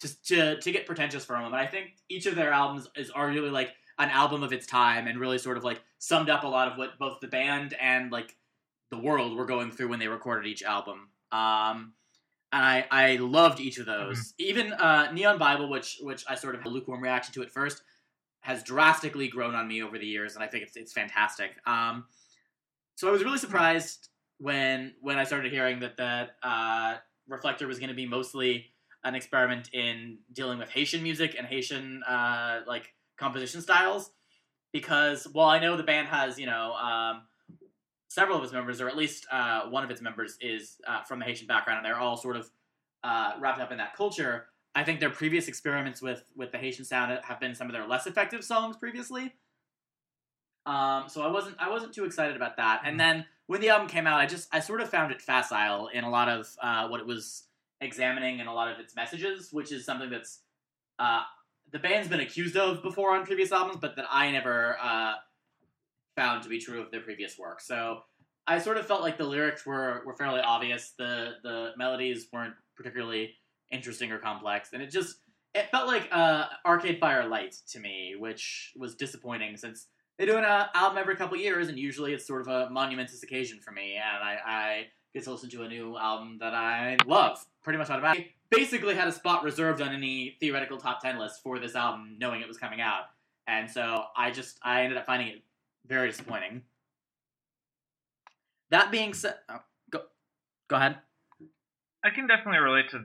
just 0.00 0.26
to, 0.28 0.60
to 0.60 0.72
get 0.72 0.86
pretentious 0.86 1.24
for 1.24 1.34
a 1.36 1.40
moment, 1.40 1.62
I 1.62 1.66
think 1.66 1.96
each 2.08 2.26
of 2.26 2.34
their 2.34 2.52
albums 2.52 2.88
is 2.96 3.10
arguably, 3.10 3.52
like, 3.52 3.72
an 3.98 4.10
album 4.10 4.42
of 4.42 4.52
its 4.52 4.66
time 4.66 5.06
and 5.06 5.18
really 5.18 5.38
sort 5.38 5.56
of, 5.56 5.64
like, 5.64 5.80
summed 5.98 6.30
up 6.30 6.44
a 6.44 6.48
lot 6.48 6.70
of 6.70 6.78
what 6.78 6.98
both 6.98 7.20
the 7.20 7.28
band 7.28 7.74
and, 7.80 8.12
like, 8.12 8.36
the 8.90 8.98
world 8.98 9.36
were 9.36 9.44
going 9.46 9.70
through 9.70 9.88
when 9.88 9.98
they 9.98 10.08
recorded 10.08 10.48
each 10.48 10.62
album. 10.62 11.08
Um, 11.30 11.92
and 12.52 12.64
I, 12.64 12.86
I 12.90 13.16
loved 13.16 13.60
each 13.60 13.78
of 13.78 13.86
those. 13.86 14.32
Even 14.38 14.72
uh, 14.72 15.10
Neon 15.12 15.36
Bible, 15.38 15.68
which 15.68 15.98
which 16.00 16.24
I 16.26 16.34
sort 16.34 16.54
of 16.54 16.62
had 16.62 16.68
a 16.68 16.70
lukewarm 16.70 17.02
reaction 17.02 17.34
to 17.34 17.42
at 17.42 17.50
first, 17.50 17.82
has 18.40 18.62
drastically 18.62 19.28
grown 19.28 19.54
on 19.54 19.68
me 19.68 19.82
over 19.82 19.98
the 19.98 20.06
years, 20.06 20.34
and 20.34 20.42
I 20.42 20.46
think 20.46 20.62
it's 20.62 20.76
it's 20.76 20.92
fantastic. 20.92 21.50
Um, 21.66 22.06
so 22.94 23.08
I 23.08 23.10
was 23.10 23.22
really 23.22 23.36
surprised 23.36 24.08
when 24.38 24.94
when 25.02 25.18
I 25.18 25.24
started 25.24 25.52
hearing 25.52 25.80
that 25.80 25.98
that 25.98 26.36
uh, 26.42 26.94
Reflector 27.28 27.66
was 27.66 27.78
going 27.78 27.90
to 27.90 27.94
be 27.94 28.06
mostly 28.06 28.72
an 29.04 29.14
experiment 29.14 29.70
in 29.72 30.18
dealing 30.32 30.58
with 30.58 30.70
Haitian 30.70 31.02
music 31.02 31.34
and 31.38 31.46
Haitian 31.46 32.02
uh, 32.02 32.60
like 32.66 32.94
composition 33.16 33.60
styles, 33.60 34.10
because 34.72 35.24
while 35.32 35.48
I 35.48 35.58
know 35.58 35.76
the 35.76 35.82
band 35.82 36.08
has 36.08 36.38
you 36.38 36.46
know 36.46 36.72
um, 36.74 37.22
several 38.08 38.38
of 38.38 38.44
its 38.44 38.52
members, 38.52 38.80
or 38.80 38.88
at 38.88 38.96
least 38.96 39.26
uh, 39.30 39.62
one 39.68 39.84
of 39.84 39.90
its 39.90 40.00
members, 40.00 40.36
is 40.40 40.76
uh, 40.86 41.02
from 41.02 41.18
the 41.18 41.24
Haitian 41.24 41.46
background, 41.46 41.78
and 41.78 41.86
they're 41.86 42.00
all 42.00 42.16
sort 42.16 42.36
of 42.36 42.50
uh, 43.04 43.32
wrapped 43.40 43.60
up 43.60 43.72
in 43.72 43.78
that 43.78 43.94
culture. 43.94 44.46
I 44.74 44.84
think 44.84 45.00
their 45.00 45.10
previous 45.10 45.48
experiments 45.48 46.02
with 46.02 46.24
with 46.36 46.52
the 46.52 46.58
Haitian 46.58 46.84
sound 46.84 47.18
have 47.24 47.40
been 47.40 47.54
some 47.54 47.68
of 47.68 47.72
their 47.72 47.86
less 47.86 48.06
effective 48.06 48.44
songs 48.44 48.76
previously. 48.76 49.34
Um, 50.66 51.04
so 51.08 51.22
I 51.22 51.28
wasn't 51.28 51.56
I 51.58 51.70
wasn't 51.70 51.94
too 51.94 52.04
excited 52.04 52.36
about 52.36 52.58
that. 52.58 52.82
And 52.84 53.00
then 53.00 53.24
when 53.46 53.60
the 53.60 53.70
album 53.70 53.88
came 53.88 54.06
out, 54.06 54.20
I 54.20 54.26
just 54.26 54.48
I 54.52 54.60
sort 54.60 54.80
of 54.80 54.90
found 54.90 55.12
it 55.12 55.22
facile 55.22 55.88
in 55.88 56.04
a 56.04 56.10
lot 56.10 56.28
of 56.28 56.54
uh, 56.62 56.88
what 56.88 57.00
it 57.00 57.06
was 57.06 57.47
examining 57.80 58.40
and 58.40 58.48
a 58.48 58.52
lot 58.52 58.70
of 58.72 58.78
its 58.78 58.94
messages, 58.96 59.50
which 59.52 59.72
is 59.72 59.84
something 59.84 60.10
that's 60.10 60.40
uh, 60.98 61.22
the 61.70 61.78
band's 61.78 62.08
been 62.08 62.20
accused 62.20 62.56
of 62.56 62.82
before 62.82 63.14
on 63.14 63.24
previous 63.24 63.52
albums, 63.52 63.78
but 63.80 63.96
that 63.96 64.06
I 64.10 64.30
never 64.30 64.76
uh, 64.82 65.14
found 66.16 66.42
to 66.42 66.48
be 66.48 66.58
true 66.58 66.80
of 66.80 66.90
their 66.90 67.00
previous 67.00 67.38
work. 67.38 67.60
So 67.60 68.00
I 68.46 68.58
sort 68.58 68.78
of 68.78 68.86
felt 68.86 69.02
like 69.02 69.18
the 69.18 69.24
lyrics 69.24 69.66
were, 69.66 70.02
were 70.06 70.14
fairly 70.14 70.40
obvious. 70.40 70.94
The 70.98 71.34
the 71.42 71.72
melodies 71.76 72.28
weren't 72.32 72.54
particularly 72.76 73.34
interesting 73.70 74.10
or 74.10 74.18
complex, 74.18 74.70
and 74.72 74.82
it 74.82 74.90
just 74.90 75.16
it 75.54 75.70
felt 75.70 75.86
like 75.86 76.08
uh, 76.10 76.46
Arcade 76.64 76.98
Fire 76.98 77.28
Light 77.28 77.56
to 77.72 77.80
me, 77.80 78.14
which 78.18 78.72
was 78.76 78.94
disappointing 78.94 79.56
since 79.56 79.86
they 80.18 80.26
do 80.26 80.36
an 80.36 80.44
uh, 80.44 80.66
album 80.74 80.98
every 80.98 81.16
couple 81.16 81.36
years, 81.36 81.68
and 81.68 81.78
usually 81.78 82.12
it's 82.12 82.26
sort 82.26 82.40
of 82.40 82.48
a 82.48 82.70
monumentous 82.70 83.22
occasion 83.22 83.60
for 83.60 83.70
me, 83.70 83.94
and 83.94 84.24
I, 84.24 84.38
I 84.44 84.86
get 85.14 85.24
to 85.24 85.32
listen 85.32 85.50
to 85.50 85.62
a 85.62 85.68
new 85.68 85.96
album 85.96 86.38
that 86.40 86.54
I 86.54 86.96
love 87.06 87.44
pretty 87.62 87.78
much 87.78 87.90
automatically. 87.90 88.32
Basically, 88.50 88.94
had 88.94 89.08
a 89.08 89.12
spot 89.12 89.44
reserved 89.44 89.82
on 89.82 89.92
any 89.94 90.36
theoretical 90.40 90.78
top 90.78 91.02
ten 91.02 91.18
list 91.18 91.42
for 91.42 91.58
this 91.58 91.74
album, 91.74 92.16
knowing 92.18 92.40
it 92.40 92.48
was 92.48 92.56
coming 92.56 92.80
out, 92.80 93.04
and 93.46 93.70
so 93.70 94.04
I 94.16 94.30
just 94.30 94.58
I 94.62 94.82
ended 94.82 94.96
up 94.96 95.06
finding 95.06 95.28
it 95.28 95.42
very 95.86 96.08
disappointing. 96.08 96.62
That 98.70 98.90
being 98.90 99.12
said, 99.14 99.34
oh, 99.48 99.60
go 99.90 100.00
go 100.68 100.76
ahead. 100.76 100.96
I 102.04 102.10
can 102.10 102.26
definitely 102.26 102.60
relate 102.60 102.90
to. 102.90 103.04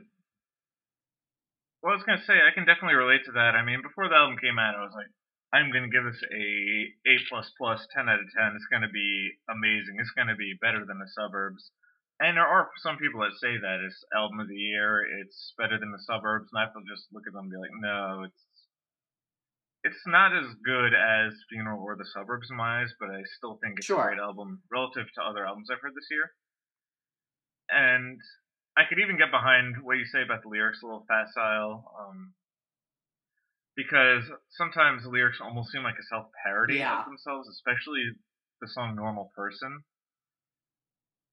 Well, 1.82 1.92
I 1.92 1.96
was 1.96 2.04
gonna 2.04 2.24
say 2.26 2.34
I 2.34 2.54
can 2.54 2.64
definitely 2.64 2.96
relate 2.96 3.24
to 3.26 3.32
that. 3.32 3.52
I 3.54 3.64
mean, 3.64 3.82
before 3.82 4.08
the 4.08 4.14
album 4.14 4.38
came 4.40 4.58
out, 4.58 4.76
I 4.76 4.84
was 4.84 4.94
like, 4.94 5.08
I'm 5.52 5.70
gonna 5.72 5.92
give 5.92 6.04
this 6.04 6.22
a 6.32 6.92
A 7.04 7.14
plus 7.28 7.50
plus, 7.58 7.86
ten 7.94 8.08
out 8.08 8.20
of 8.20 8.32
ten. 8.32 8.56
It's 8.56 8.68
gonna 8.72 8.88
be 8.88 9.32
amazing. 9.48 9.96
It's 10.00 10.12
gonna 10.16 10.36
be 10.36 10.56
better 10.60 10.84
than 10.86 10.98
the 10.98 11.08
suburbs. 11.12 11.70
And 12.20 12.36
there 12.36 12.46
are 12.46 12.70
some 12.78 12.96
people 12.96 13.20
that 13.20 13.34
say 13.40 13.58
that 13.58 13.80
it's 13.84 14.04
album 14.14 14.40
of 14.40 14.48
the 14.48 14.54
year. 14.56 15.02
It's 15.20 15.52
better 15.58 15.78
than 15.78 15.90
the 15.90 15.98
suburbs, 15.98 16.48
and 16.52 16.58
I 16.60 16.64
have 16.64 16.74
to 16.74 16.80
just 16.88 17.08
look 17.12 17.26
at 17.26 17.32
them 17.32 17.44
and 17.46 17.50
be 17.50 17.58
like, 17.58 17.74
no, 17.80 18.22
it's 18.24 18.42
it's 19.84 20.06
not 20.06 20.32
as 20.34 20.46
good 20.64 20.94
as 20.94 21.34
Funeral 21.50 21.82
or 21.82 21.94
the 21.94 22.06
Suburbs 22.06 22.48
in 22.50 22.56
my 22.56 22.80
eyes, 22.80 22.94
but 22.98 23.10
I 23.10 23.22
still 23.36 23.58
think 23.62 23.78
it's 23.78 23.86
Sure. 23.86 24.00
a 24.00 24.16
great 24.16 24.18
album 24.18 24.62
relative 24.72 25.12
to 25.14 25.22
other 25.22 25.44
albums 25.46 25.68
I've 25.70 25.80
heard 25.82 25.94
this 25.94 26.08
year. 26.10 26.32
And 27.68 28.18
I 28.78 28.84
could 28.88 28.98
even 28.98 29.18
get 29.18 29.30
behind 29.30 29.82
what 29.82 29.98
you 29.98 30.06
say 30.06 30.22
about 30.22 30.42
the 30.42 30.48
lyrics 30.48 30.82
a 30.82 30.86
little 30.86 31.04
facile, 31.06 31.84
um, 32.00 32.34
because 33.76 34.24
sometimes 34.50 35.02
the 35.02 35.10
lyrics 35.10 35.40
almost 35.40 35.70
seem 35.70 35.82
like 35.82 35.98
a 35.98 36.02
self 36.04 36.30
parody 36.44 36.76
Yeah. 36.76 37.00
of 37.00 37.04
themselves, 37.06 37.48
especially 37.48 38.12
the 38.60 38.68
song 38.68 38.94
"Normal 38.96 39.30
Person." 39.36 39.84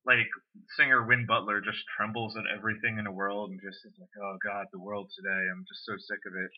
Like 0.05 0.27
singer 0.77 1.05
Win 1.05 1.25
Butler 1.27 1.61
just 1.61 1.79
trembles 1.95 2.35
at 2.35 2.43
everything 2.55 2.97
in 2.97 3.05
the 3.05 3.11
world 3.11 3.51
and 3.51 3.59
just 3.61 3.85
is 3.85 3.93
like, 3.99 4.09
"Oh 4.21 4.37
God, 4.43 4.65
the 4.71 4.79
world 4.79 5.11
today. 5.15 5.47
I'm 5.51 5.63
just 5.67 5.85
so 5.85 5.93
sick 5.97 6.19
of 6.25 6.33
it." 6.33 6.51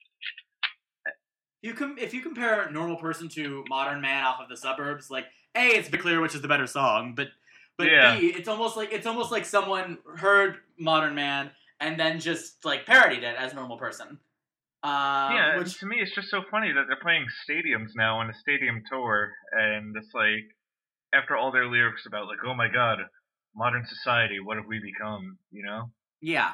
You 1.61 1.73
com- 1.73 1.97
if 1.97 2.13
you 2.13 2.21
compare 2.21 2.69
normal 2.71 2.97
person 2.97 3.29
to 3.29 3.63
modern 3.69 4.01
man 4.01 4.25
off 4.25 4.39
of 4.41 4.49
the 4.49 4.57
suburbs, 4.57 5.09
like 5.09 5.25
a, 5.55 5.67
it's 5.67 5.89
clear 5.89 6.19
which 6.19 6.35
is 6.35 6.41
the 6.41 6.47
better 6.47 6.67
song, 6.67 7.15
but 7.15 7.29
but 7.77 7.87
Yeah. 7.87 8.19
b, 8.19 8.27
it's 8.27 8.47
almost 8.47 8.77
like 8.77 8.91
it's 8.91 9.07
almost 9.07 9.31
like 9.31 9.45
someone 9.45 9.97
heard 10.17 10.57
modern 10.77 11.15
man 11.15 11.51
and 11.79 11.99
then 11.99 12.19
just 12.19 12.63
like 12.65 12.85
parodied 12.85 13.23
it 13.23 13.35
as 13.37 13.53
normal 13.53 13.77
person. 13.77 14.19
Uh, 14.83 15.31
yeah, 15.31 15.57
which 15.57 15.79
to 15.79 15.85
me, 15.85 16.01
it's 16.01 16.13
just 16.13 16.29
so 16.29 16.43
funny 16.51 16.73
that 16.73 16.85
they're 16.87 16.97
playing 17.01 17.25
stadiums 17.47 17.91
now 17.95 18.19
on 18.19 18.29
a 18.29 18.33
stadium 18.33 18.83
tour, 18.89 19.31
and 19.53 19.95
it's 19.95 20.13
like 20.13 20.43
after 21.13 21.37
all 21.37 21.51
their 21.51 21.67
lyrics 21.67 22.05
about 22.05 22.27
like, 22.27 22.39
oh 22.45 22.53
my 22.53 22.67
god, 22.67 22.99
modern 23.55 23.85
society, 23.85 24.39
what 24.39 24.57
have 24.57 24.65
we 24.67 24.79
become? 24.79 25.37
You 25.51 25.63
know. 25.65 25.91
yeah, 26.21 26.53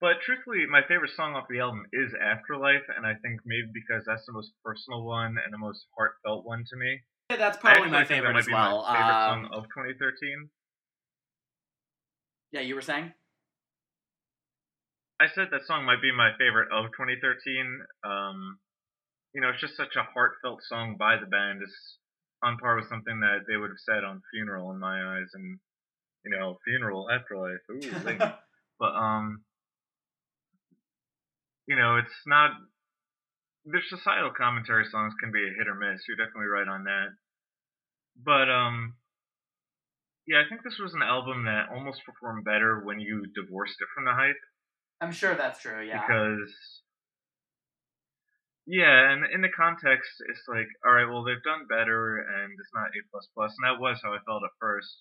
But 0.00 0.20
truthfully, 0.24 0.64
my 0.70 0.82
favorite 0.86 1.10
song 1.16 1.34
off 1.34 1.48
the 1.50 1.58
album 1.58 1.86
is 1.92 2.14
Afterlife, 2.14 2.86
and 2.96 3.04
I 3.04 3.14
think 3.14 3.40
maybe 3.44 3.68
because 3.74 4.04
that's 4.06 4.24
the 4.26 4.32
most 4.32 4.52
personal 4.64 5.02
one 5.02 5.36
and 5.42 5.52
the 5.52 5.58
most 5.58 5.86
heartfelt 5.96 6.44
one 6.46 6.64
to 6.70 6.76
me. 6.76 7.00
Yeah, 7.30 7.36
that's 7.36 7.58
probably 7.58 7.90
my 7.90 8.04
favorite 8.04 8.36
as 8.36 8.46
well. 8.48 8.82
My 8.86 8.92
favorite 8.94 9.26
Um, 9.26 9.44
song 9.50 9.58
of 9.58 9.64
2013. 9.74 10.50
yeah, 12.52 12.60
you 12.60 12.74
were 12.74 12.80
saying. 12.82 13.12
I 15.20 15.26
said 15.34 15.48
that 15.50 15.66
song 15.66 15.84
might 15.84 16.00
be 16.00 16.12
my 16.12 16.30
favorite 16.38 16.70
of 16.70 16.92
2013. 16.92 17.82
Um, 18.04 18.60
you 19.34 19.40
know, 19.40 19.50
it's 19.50 19.60
just 19.60 19.76
such 19.76 19.96
a 19.96 20.04
heartfelt 20.04 20.62
song 20.62 20.96
by 20.96 21.16
the 21.18 21.26
band. 21.26 21.60
It's 21.62 21.98
on 22.42 22.56
par 22.58 22.76
with 22.76 22.88
something 22.88 23.20
that 23.20 23.44
they 23.48 23.56
would 23.56 23.70
have 23.70 23.84
said 23.84 24.04
on 24.04 24.22
Funeral 24.32 24.70
in 24.70 24.78
my 24.78 25.18
eyes, 25.18 25.28
and 25.34 25.58
you 26.24 26.30
know, 26.30 26.58
Funeral, 26.64 27.10
Afterlife. 27.10 27.64
Ooh, 27.70 27.90
like, 28.04 28.18
but 28.78 28.94
um, 28.94 29.42
you 31.66 31.76
know, 31.76 31.96
it's 31.96 32.26
not 32.26 32.52
their 33.64 33.82
societal 33.88 34.30
commentary 34.36 34.86
songs 34.90 35.14
can 35.20 35.30
be 35.30 35.44
a 35.44 35.56
hit 35.56 35.68
or 35.68 35.74
miss. 35.74 36.02
You're 36.08 36.16
definitely 36.16 36.48
right 36.48 36.68
on 36.68 36.84
that. 36.84 37.08
But 38.24 38.50
um, 38.50 38.94
yeah, 40.26 40.42
I 40.44 40.48
think 40.48 40.62
this 40.62 40.78
was 40.78 40.94
an 40.94 41.02
album 41.02 41.44
that 41.44 41.68
almost 41.72 42.00
performed 42.04 42.44
better 42.44 42.80
when 42.84 43.00
you 43.00 43.26
divorced 43.34 43.76
it 43.80 43.88
from 43.94 44.04
the 44.04 44.12
hype. 44.12 44.40
I'm 45.00 45.12
sure 45.12 45.34
that's 45.34 45.60
true. 45.60 45.82
Yeah. 45.86 46.00
Because 46.00 46.52
yeah, 48.68 49.12
and 49.12 49.24
in 49.32 49.40
the 49.40 49.48
context, 49.48 50.20
it's 50.28 50.44
like, 50.46 50.68
all 50.84 50.92
right, 50.92 51.08
well, 51.08 51.24
they've 51.24 51.42
done 51.42 51.64
better, 51.72 52.18
and 52.20 52.52
it's 52.52 52.74
not 52.74 52.92
A 52.92 53.00
plus 53.10 53.26
plus, 53.34 53.54
and 53.56 53.64
that 53.64 53.80
was 53.80 53.98
how 54.04 54.12
I 54.12 54.20
felt 54.28 54.44
at 54.44 54.52
first. 54.60 54.92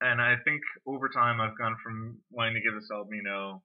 And 0.00 0.20
I 0.20 0.36
think 0.44 0.62
over 0.86 1.10
time, 1.10 1.42
I've 1.42 1.58
gone 1.58 1.76
from 1.84 2.16
wanting 2.30 2.54
to 2.54 2.64
give 2.64 2.72
this 2.72 2.88
album, 2.90 3.12
you 3.12 3.22
know, 3.22 3.62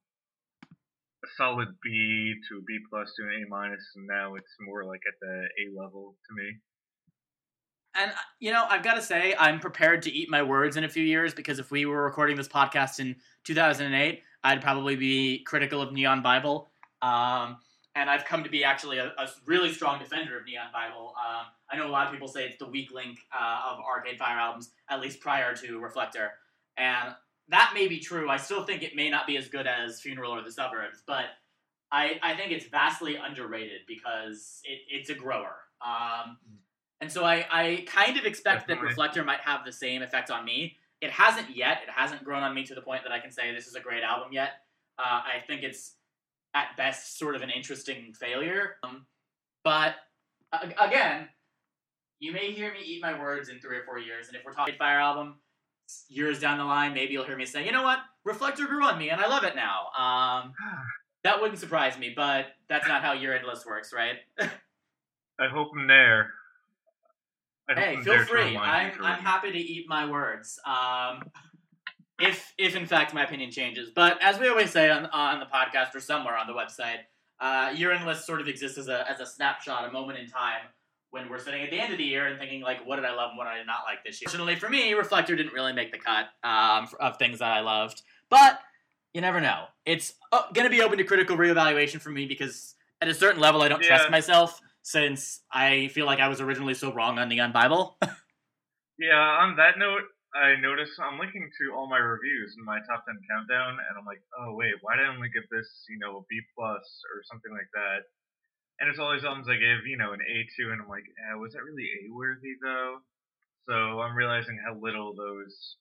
a 1.23 1.27
solid 1.37 1.69
B 1.81 2.35
to 2.49 2.57
a 2.57 2.61
B 2.67 2.77
plus 2.91 3.07
to 3.15 3.23
an 3.23 3.39
A 3.39 3.47
minus, 3.47 3.87
and 3.95 4.05
now 4.05 4.35
it's 4.35 4.51
more 4.59 4.83
like 4.83 5.01
at 5.07 5.15
the 5.21 5.47
A 5.47 5.81
level 5.81 6.17
to 6.27 6.35
me. 6.35 6.59
And 7.95 8.11
you 8.39 8.51
know, 8.51 8.65
I've 8.69 8.83
got 8.83 8.95
to 8.95 9.01
say, 9.01 9.33
I'm 9.39 9.61
prepared 9.61 10.01
to 10.03 10.11
eat 10.11 10.29
my 10.29 10.43
words 10.43 10.75
in 10.75 10.83
a 10.83 10.89
few 10.89 11.03
years 11.03 11.33
because 11.33 11.57
if 11.57 11.71
we 11.71 11.85
were 11.85 12.03
recording 12.03 12.35
this 12.35 12.49
podcast 12.49 12.99
in 12.99 13.15
2008, 13.45 14.21
I'd 14.43 14.61
probably 14.61 14.97
be 14.97 15.43
critical 15.45 15.81
of 15.81 15.93
Neon 15.93 16.21
Bible. 16.21 16.69
Um, 17.01 17.57
and 17.99 18.09
I've 18.09 18.23
come 18.23 18.45
to 18.45 18.49
be 18.49 18.63
actually 18.63 18.97
a, 18.97 19.07
a, 19.17 19.27
really 19.45 19.73
strong 19.73 19.99
defender 19.99 20.39
of 20.39 20.45
Neon 20.45 20.67
Bible. 20.71 21.13
Um, 21.17 21.47
I 21.69 21.75
know 21.75 21.85
a 21.85 21.91
lot 21.91 22.07
of 22.07 22.13
people 22.13 22.29
say 22.29 22.45
it's 22.45 22.57
the 22.57 22.65
weak 22.65 22.91
link 22.91 23.19
uh, 23.37 23.71
of 23.71 23.79
Arcade 23.79 24.17
Fire 24.17 24.37
albums, 24.37 24.71
at 24.89 25.01
least 25.01 25.19
prior 25.19 25.53
to 25.57 25.79
Reflector, 25.79 26.31
and 26.77 27.13
that 27.49 27.71
may 27.73 27.87
be 27.87 27.99
true. 27.99 28.29
I 28.29 28.37
still 28.37 28.63
think 28.63 28.83
it 28.83 28.95
may 28.95 29.09
not 29.09 29.27
be 29.27 29.35
as 29.35 29.49
good 29.49 29.67
as 29.67 29.99
Funeral 29.99 30.33
or 30.33 30.41
The 30.41 30.51
Suburbs, 30.51 31.03
but 31.05 31.25
I, 31.91 32.19
I 32.23 32.35
think 32.35 32.53
it's 32.53 32.67
vastly 32.67 33.17
underrated 33.17 33.81
because 33.85 34.61
it, 34.63 34.79
it's 34.89 35.09
a 35.09 35.15
grower. 35.15 35.55
Um, 35.85 36.37
and 37.01 37.11
so 37.11 37.25
I, 37.25 37.45
I 37.51 37.85
kind 37.85 38.17
of 38.17 38.25
expect 38.25 38.61
Definitely. 38.61 38.83
that 38.83 38.89
Reflector 38.89 39.23
might 39.25 39.41
have 39.41 39.65
the 39.65 39.73
same 39.73 40.03
effect 40.03 40.31
on 40.31 40.45
me. 40.45 40.77
It 41.01 41.09
hasn't 41.09 41.55
yet. 41.55 41.79
It 41.83 41.89
hasn't 41.89 42.23
grown 42.23 42.43
on 42.43 42.53
me 42.53 42.63
to 42.65 42.75
the 42.75 42.81
point 42.81 43.03
that 43.03 43.11
I 43.11 43.19
can 43.19 43.31
say 43.31 43.53
this 43.53 43.67
is 43.67 43.75
a 43.75 43.81
great 43.81 44.03
album 44.03 44.29
yet. 44.31 44.51
Uh, 44.99 45.21
I 45.23 45.43
think 45.47 45.63
it's 45.63 45.95
at 46.53 46.75
best 46.77 47.17
sort 47.17 47.35
of 47.35 47.41
an 47.41 47.49
interesting 47.49 48.13
failure. 48.13 48.75
Um, 48.83 49.05
but 49.63 49.95
uh, 50.51 50.67
again, 50.79 51.27
you 52.19 52.31
may 52.31 52.51
hear 52.51 52.71
me 52.73 52.79
eat 52.83 53.01
my 53.01 53.19
words 53.19 53.49
in 53.49 53.59
three 53.59 53.77
or 53.77 53.83
four 53.83 53.99
years, 53.99 54.27
and 54.27 54.35
if 54.35 54.43
we're 54.45 54.53
talking 54.53 54.75
Fire 54.77 54.99
album, 54.99 55.35
years 56.07 56.39
down 56.39 56.57
the 56.57 56.65
line, 56.65 56.93
maybe 56.93 57.13
you'll 57.13 57.25
hear 57.25 57.37
me 57.37 57.45
say, 57.45 57.65
you 57.65 57.71
know 57.71 57.83
what, 57.83 57.99
Reflector 58.23 58.67
grew 58.67 58.83
on 58.83 58.97
me, 58.97 59.09
and 59.09 59.21
I 59.21 59.27
love 59.27 59.43
it 59.43 59.55
now. 59.55 59.87
Um, 59.97 60.53
that 61.23 61.41
wouldn't 61.41 61.59
surprise 61.59 61.97
me, 61.97 62.13
but 62.15 62.47
that's 62.67 62.87
not 62.87 63.03
how 63.03 63.13
your 63.13 63.33
endless 63.35 63.65
works, 63.65 63.93
right? 63.93 64.17
I 64.39 65.47
hope 65.47 65.69
I'm 65.77 65.87
there. 65.87 66.31
hey, 67.69 67.97
feel 68.01 68.25
free. 68.25 68.57
I'm 68.57 68.91
I'm 69.01 69.19
happy 69.19 69.51
to 69.51 69.57
eat 69.57 69.87
my 69.87 70.09
words. 70.09 70.59
Um, 70.65 71.21
if 72.19 72.53
if 72.57 72.75
in 72.75 72.85
fact 72.85 73.13
my 73.13 73.23
opinion 73.23 73.51
changes, 73.51 73.89
but 73.93 74.21
as 74.21 74.39
we 74.39 74.47
always 74.47 74.71
say 74.71 74.89
on 74.89 75.05
on 75.07 75.39
the 75.39 75.45
podcast 75.45 75.95
or 75.95 75.99
somewhere 75.99 76.37
on 76.37 76.47
the 76.47 76.53
website, 76.53 76.99
uh, 77.39 77.73
your 77.75 77.91
endless 77.91 78.25
sort 78.25 78.41
of 78.41 78.47
exists 78.47 78.77
as 78.77 78.87
a 78.87 79.09
as 79.09 79.19
a 79.19 79.25
snapshot, 79.25 79.87
a 79.87 79.91
moment 79.91 80.19
in 80.19 80.27
time 80.27 80.61
when 81.11 81.29
we're 81.29 81.39
sitting 81.39 81.63
at 81.63 81.71
the 81.71 81.79
end 81.79 81.91
of 81.91 81.97
the 81.97 82.03
year 82.03 82.27
and 82.27 82.37
thinking 82.37 82.61
like, 82.61 82.85
what 82.85 82.97
did 82.97 83.05
I 83.05 83.15
love 83.15 83.29
and 83.29 83.37
what 83.37 83.45
did 83.45 83.59
I 83.59 83.63
not 83.63 83.83
like 83.85 84.03
this 84.05 84.21
year? 84.21 84.27
Fortunately 84.29 84.55
for 84.55 84.69
me, 84.69 84.93
Reflector 84.93 85.35
didn't 85.35 85.53
really 85.53 85.73
make 85.73 85.91
the 85.91 85.97
cut 85.97 86.27
um, 86.43 86.87
of 86.99 87.17
things 87.17 87.39
that 87.39 87.51
I 87.51 87.61
loved, 87.61 88.03
but 88.29 88.59
you 89.13 89.21
never 89.21 89.41
know. 89.41 89.65
It's 89.85 90.13
uh, 90.31 90.43
going 90.53 90.65
to 90.65 90.69
be 90.69 90.81
open 90.81 90.97
to 90.99 91.03
critical 91.03 91.35
reevaluation 91.35 91.99
for 91.99 92.09
me 92.09 92.25
because 92.27 92.75
at 93.01 93.07
a 93.07 93.13
certain 93.13 93.41
level, 93.41 93.61
I 93.61 93.69
don't 93.69 93.81
yeah. 93.81 93.87
trust 93.87 94.11
myself 94.11 94.61
since 94.81 95.41
I 95.51 95.87
feel 95.89 96.05
like 96.05 96.19
I 96.19 96.27
was 96.27 96.41
originally 96.41 96.73
so 96.73 96.93
wrong 96.93 97.17
on 97.17 97.29
Neon 97.29 97.51
Bible. 97.51 97.97
yeah, 98.99 99.15
on 99.15 99.55
that 99.57 99.77
note, 99.77 100.03
I 100.35 100.55
noticed 100.61 100.99
I'm 101.01 101.17
linking 101.17 101.49
to 101.49 101.73
all 101.73 101.89
my 101.89 101.97
reviews 101.97 102.53
in 102.57 102.63
my 102.63 102.79
top 102.85 103.05
ten 103.05 103.17
countdown, 103.29 103.81
and 103.81 103.93
I'm 103.97 104.05
like, 104.05 104.21
oh 104.37 104.53
wait, 104.53 104.77
why 104.81 104.95
did 104.95 105.09
I 105.09 105.13
only 105.13 105.29
give 105.33 105.49
this, 105.49 105.67
you 105.89 105.97
know, 105.97 106.21
a 106.21 106.27
B 106.29 106.37
plus 106.53 106.85
or 107.09 107.25
something 107.25 107.51
like 107.51 107.69
that? 107.73 108.05
and 108.79 108.89
it's 108.89 108.99
all 108.99 109.13
these 109.13 109.25
albums 109.25 109.47
I 109.49 109.55
gave, 109.55 109.85
you 109.85 109.97
know, 109.97 110.13
an 110.13 110.19
A 110.23 110.47
to, 110.55 110.71
and 110.71 110.81
I'm 110.81 110.87
like, 110.87 111.03
eh, 111.03 111.35
was 111.35 111.53
that 111.53 111.63
really 111.63 111.83
A 111.83 112.13
worthy 112.13 112.55
though? 112.61 112.99
So 113.67 113.73
I'm 113.73 114.15
realizing 114.15 114.57
how 114.65 114.79
little 114.79 115.13
those 115.13 115.75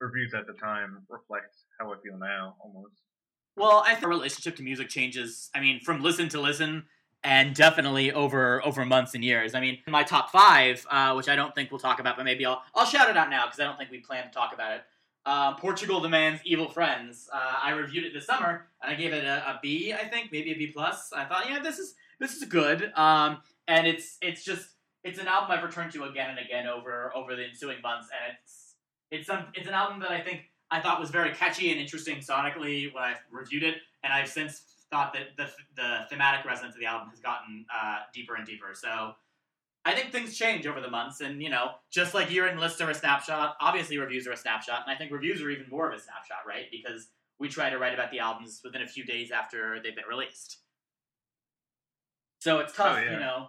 reviews 0.00 0.32
at 0.34 0.46
the 0.46 0.54
time 0.54 1.04
reflect 1.08 1.54
how 1.78 1.92
I 1.92 1.96
feel 2.02 2.18
now, 2.18 2.56
almost. 2.60 2.94
Well, 3.56 3.82
I 3.86 3.94
think 3.94 4.04
our 4.04 4.10
relationship 4.10 4.56
to 4.56 4.62
music 4.62 4.88
changes. 4.88 5.50
I 5.54 5.60
mean, 5.60 5.80
from 5.80 6.02
listen 6.02 6.28
to 6.30 6.40
listen, 6.40 6.84
and 7.24 7.54
definitely 7.54 8.12
over 8.12 8.64
over 8.64 8.84
months 8.84 9.14
and 9.14 9.24
years. 9.24 9.54
I 9.54 9.60
mean, 9.60 9.78
my 9.88 10.02
top 10.02 10.30
five, 10.30 10.86
uh, 10.90 11.14
which 11.14 11.28
I 11.28 11.34
don't 11.34 11.54
think 11.54 11.70
we'll 11.70 11.80
talk 11.80 11.98
about, 11.98 12.16
but 12.16 12.24
maybe 12.24 12.44
I'll 12.44 12.62
I'll 12.74 12.86
shout 12.86 13.08
it 13.08 13.16
out 13.16 13.30
now 13.30 13.46
because 13.46 13.58
I 13.58 13.64
don't 13.64 13.78
think 13.78 13.90
we 13.90 13.98
plan 13.98 14.24
to 14.24 14.30
talk 14.30 14.52
about 14.52 14.74
it. 14.74 14.82
Uh, 15.26 15.54
Portugal 15.54 16.00
the 16.00 16.08
Man's 16.08 16.40
Evil 16.44 16.68
Friends. 16.68 17.30
Uh, 17.32 17.54
I 17.62 17.70
reviewed 17.70 18.04
it 18.04 18.12
this 18.12 18.26
summer 18.26 18.66
and 18.82 18.92
I 18.92 18.94
gave 18.94 19.14
it 19.14 19.24
a, 19.24 19.38
a 19.48 19.58
B. 19.62 19.94
I 19.94 20.06
think 20.06 20.30
maybe 20.30 20.52
a 20.52 20.54
B 20.54 20.66
plus. 20.66 21.12
I 21.16 21.24
thought, 21.24 21.48
yeah, 21.48 21.60
this 21.60 21.78
is 21.78 21.94
this 22.20 22.34
is 22.34 22.44
good. 22.44 22.92
Um, 22.94 23.38
and 23.66 23.86
it's 23.86 24.18
it's 24.20 24.44
just 24.44 24.68
it's 25.02 25.18
an 25.18 25.26
album 25.26 25.50
I've 25.50 25.64
returned 25.64 25.92
to 25.92 26.04
again 26.04 26.30
and 26.30 26.38
again 26.38 26.66
over 26.66 27.10
over 27.16 27.34
the 27.34 27.44
ensuing 27.44 27.80
months, 27.80 28.08
and 28.12 28.36
it's 28.36 28.74
it's 29.10 29.26
some 29.26 29.46
it's 29.54 29.66
an 29.66 29.74
album 29.74 30.00
that 30.00 30.10
I 30.10 30.20
think 30.20 30.50
I 30.70 30.80
thought 30.80 31.00
was 31.00 31.10
very 31.10 31.32
catchy 31.32 31.70
and 31.70 31.80
interesting 31.80 32.18
sonically 32.18 32.92
when 32.92 33.02
I 33.02 33.14
reviewed 33.30 33.62
it, 33.62 33.76
and 34.02 34.12
I've 34.12 34.28
since 34.28 34.62
thought 34.90 35.14
that 35.14 35.36
the 35.36 35.50
the 35.76 36.00
thematic 36.10 36.44
resonance 36.44 36.74
of 36.74 36.80
the 36.80 36.86
album 36.86 37.08
has 37.10 37.20
gotten 37.20 37.66
uh, 37.74 38.00
deeper 38.12 38.34
and 38.34 38.46
deeper. 38.46 38.72
So. 38.74 39.14
I 39.86 39.94
think 39.94 40.12
things 40.12 40.34
change 40.34 40.66
over 40.66 40.80
the 40.80 40.88
months, 40.88 41.20
and 41.20 41.42
you 41.42 41.50
know, 41.50 41.72
just 41.90 42.14
like 42.14 42.30
year 42.30 42.48
end 42.48 42.58
lists 42.58 42.80
are 42.80 42.88
a 42.88 42.94
snapshot, 42.94 43.54
obviously 43.60 43.98
reviews 43.98 44.26
are 44.26 44.32
a 44.32 44.36
snapshot, 44.36 44.80
and 44.86 44.90
I 44.90 44.96
think 44.96 45.12
reviews 45.12 45.42
are 45.42 45.50
even 45.50 45.66
more 45.68 45.86
of 45.86 45.92
a 45.92 46.00
snapshot, 46.00 46.38
right? 46.48 46.64
Because 46.72 47.08
we 47.38 47.48
try 47.48 47.68
to 47.68 47.78
write 47.78 47.92
about 47.92 48.10
the 48.10 48.18
albums 48.18 48.60
within 48.64 48.80
a 48.80 48.86
few 48.86 49.04
days 49.04 49.30
after 49.30 49.80
they've 49.82 49.94
been 49.94 50.08
released. 50.08 50.58
So 52.38 52.58
it's 52.58 52.74
tough, 52.74 52.96
oh, 52.98 53.02
yeah. 53.02 53.12
you 53.12 53.20
know. 53.20 53.48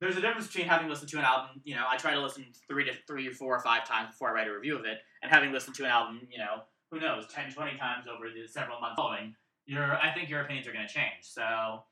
There's 0.00 0.16
a 0.16 0.20
difference 0.20 0.46
between 0.46 0.66
having 0.66 0.88
listened 0.88 1.10
to 1.10 1.18
an 1.18 1.24
album, 1.24 1.60
you 1.64 1.74
know, 1.74 1.84
I 1.86 1.98
try 1.98 2.14
to 2.14 2.20
listen 2.20 2.46
three 2.68 2.84
to 2.84 2.92
three 3.06 3.28
or 3.28 3.32
four 3.32 3.54
or 3.54 3.60
five 3.60 3.86
times 3.86 4.12
before 4.12 4.30
I 4.30 4.32
write 4.32 4.48
a 4.48 4.54
review 4.54 4.78
of 4.78 4.86
it, 4.86 4.98
and 5.22 5.30
having 5.30 5.52
listened 5.52 5.76
to 5.76 5.84
an 5.84 5.90
album, 5.90 6.26
you 6.30 6.38
know, 6.38 6.62
who 6.90 7.00
knows, 7.00 7.26
10, 7.32 7.52
20 7.52 7.76
times 7.76 8.06
over 8.08 8.26
the 8.30 8.48
several 8.48 8.80
months 8.80 8.96
following, 8.96 9.34
your 9.66 9.96
I 9.96 10.12
think 10.14 10.28
your 10.28 10.42
opinions 10.42 10.66
are 10.66 10.72
going 10.72 10.86
to 10.86 10.92
change. 10.92 11.22
So 11.22 11.84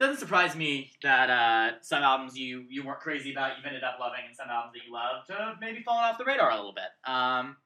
doesn't 0.00 0.18
surprise 0.18 0.56
me 0.56 0.90
that 1.02 1.30
uh, 1.30 1.76
some 1.80 2.02
albums 2.02 2.36
you 2.36 2.64
you 2.68 2.84
weren't 2.84 3.00
crazy 3.00 3.32
about 3.32 3.52
you've 3.56 3.66
ended 3.66 3.84
up 3.84 3.98
loving, 4.00 4.20
and 4.26 4.36
some 4.36 4.48
albums 4.50 4.74
that 4.74 4.80
you 4.86 4.92
loved 4.92 5.30
have 5.30 5.56
maybe 5.60 5.82
fallen 5.82 6.04
off 6.04 6.18
the 6.18 6.24
radar 6.24 6.50
a 6.50 6.56
little 6.56 6.74
bit. 6.74 7.10
Um, 7.10 7.56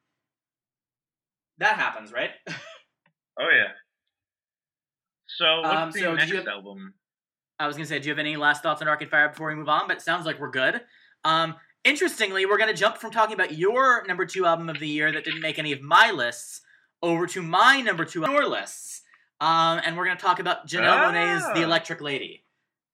that 1.57 1.75
happens, 1.75 2.13
right? 2.13 2.29
oh 2.47 3.49
yeah. 3.51 3.71
So 5.27 5.61
what's 5.61 5.75
um, 5.75 5.91
the 5.91 5.99
so 5.99 6.15
next 6.15 6.31
have, 6.31 6.47
album? 6.47 6.93
I 7.59 7.67
was 7.67 7.75
gonna 7.75 7.87
say, 7.87 7.99
do 7.99 8.07
you 8.07 8.11
have 8.11 8.19
any 8.19 8.37
last 8.37 8.61
thoughts 8.63 8.81
on 8.81 8.87
Arcade 8.87 9.09
Fire 9.09 9.29
before 9.29 9.49
we 9.49 9.55
move 9.55 9.69
on? 9.69 9.87
But 9.87 9.97
it 9.97 10.01
sounds 10.01 10.25
like 10.25 10.39
we're 10.39 10.51
good. 10.51 10.81
Um, 11.25 11.55
interestingly, 11.83 12.45
we're 12.45 12.57
gonna 12.57 12.73
jump 12.73 12.97
from 12.97 13.11
talking 13.11 13.33
about 13.33 13.57
your 13.57 14.05
number 14.07 14.25
two 14.25 14.45
album 14.45 14.69
of 14.69 14.79
the 14.79 14.87
year 14.87 15.11
that 15.11 15.23
didn't 15.23 15.41
make 15.41 15.57
any 15.57 15.71
of 15.71 15.81
my 15.81 16.11
lists 16.11 16.61
over 17.01 17.27
to 17.27 17.41
my 17.41 17.81
number 17.81 18.05
two 18.05 18.23
on 18.25 18.31
your 18.31 18.47
lists, 18.47 19.01
um, 19.41 19.79
and 19.85 19.97
we're 19.97 20.05
gonna 20.05 20.19
talk 20.19 20.39
about 20.39 20.67
Janelle 20.67 21.09
oh. 21.09 21.11
Monáe's 21.11 21.53
"The 21.53 21.63
Electric 21.63 22.01
Lady." 22.01 22.45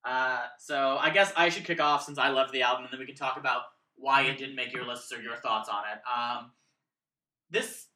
Uh, 0.04 0.44
so 0.60 0.98
I 1.00 1.10
guess 1.10 1.34
I 1.36 1.50
should 1.50 1.66
kick 1.66 1.82
off 1.82 2.04
since 2.04 2.18
I 2.18 2.30
love 2.30 2.52
the 2.52 2.62
album, 2.62 2.84
and 2.84 2.94
then 2.94 3.00
we 3.00 3.06
can 3.06 3.16
talk 3.16 3.38
about 3.38 3.64
why 3.96 4.24
it 4.24 4.38
didn't 4.38 4.56
make 4.56 4.74
your 4.74 4.86
lists 4.86 5.12
or 5.12 5.22
your 5.22 5.36
thoughts 5.38 5.70
on 5.70 5.84
it. 5.92 6.00
Um, 6.08 6.52
this, 7.50 7.88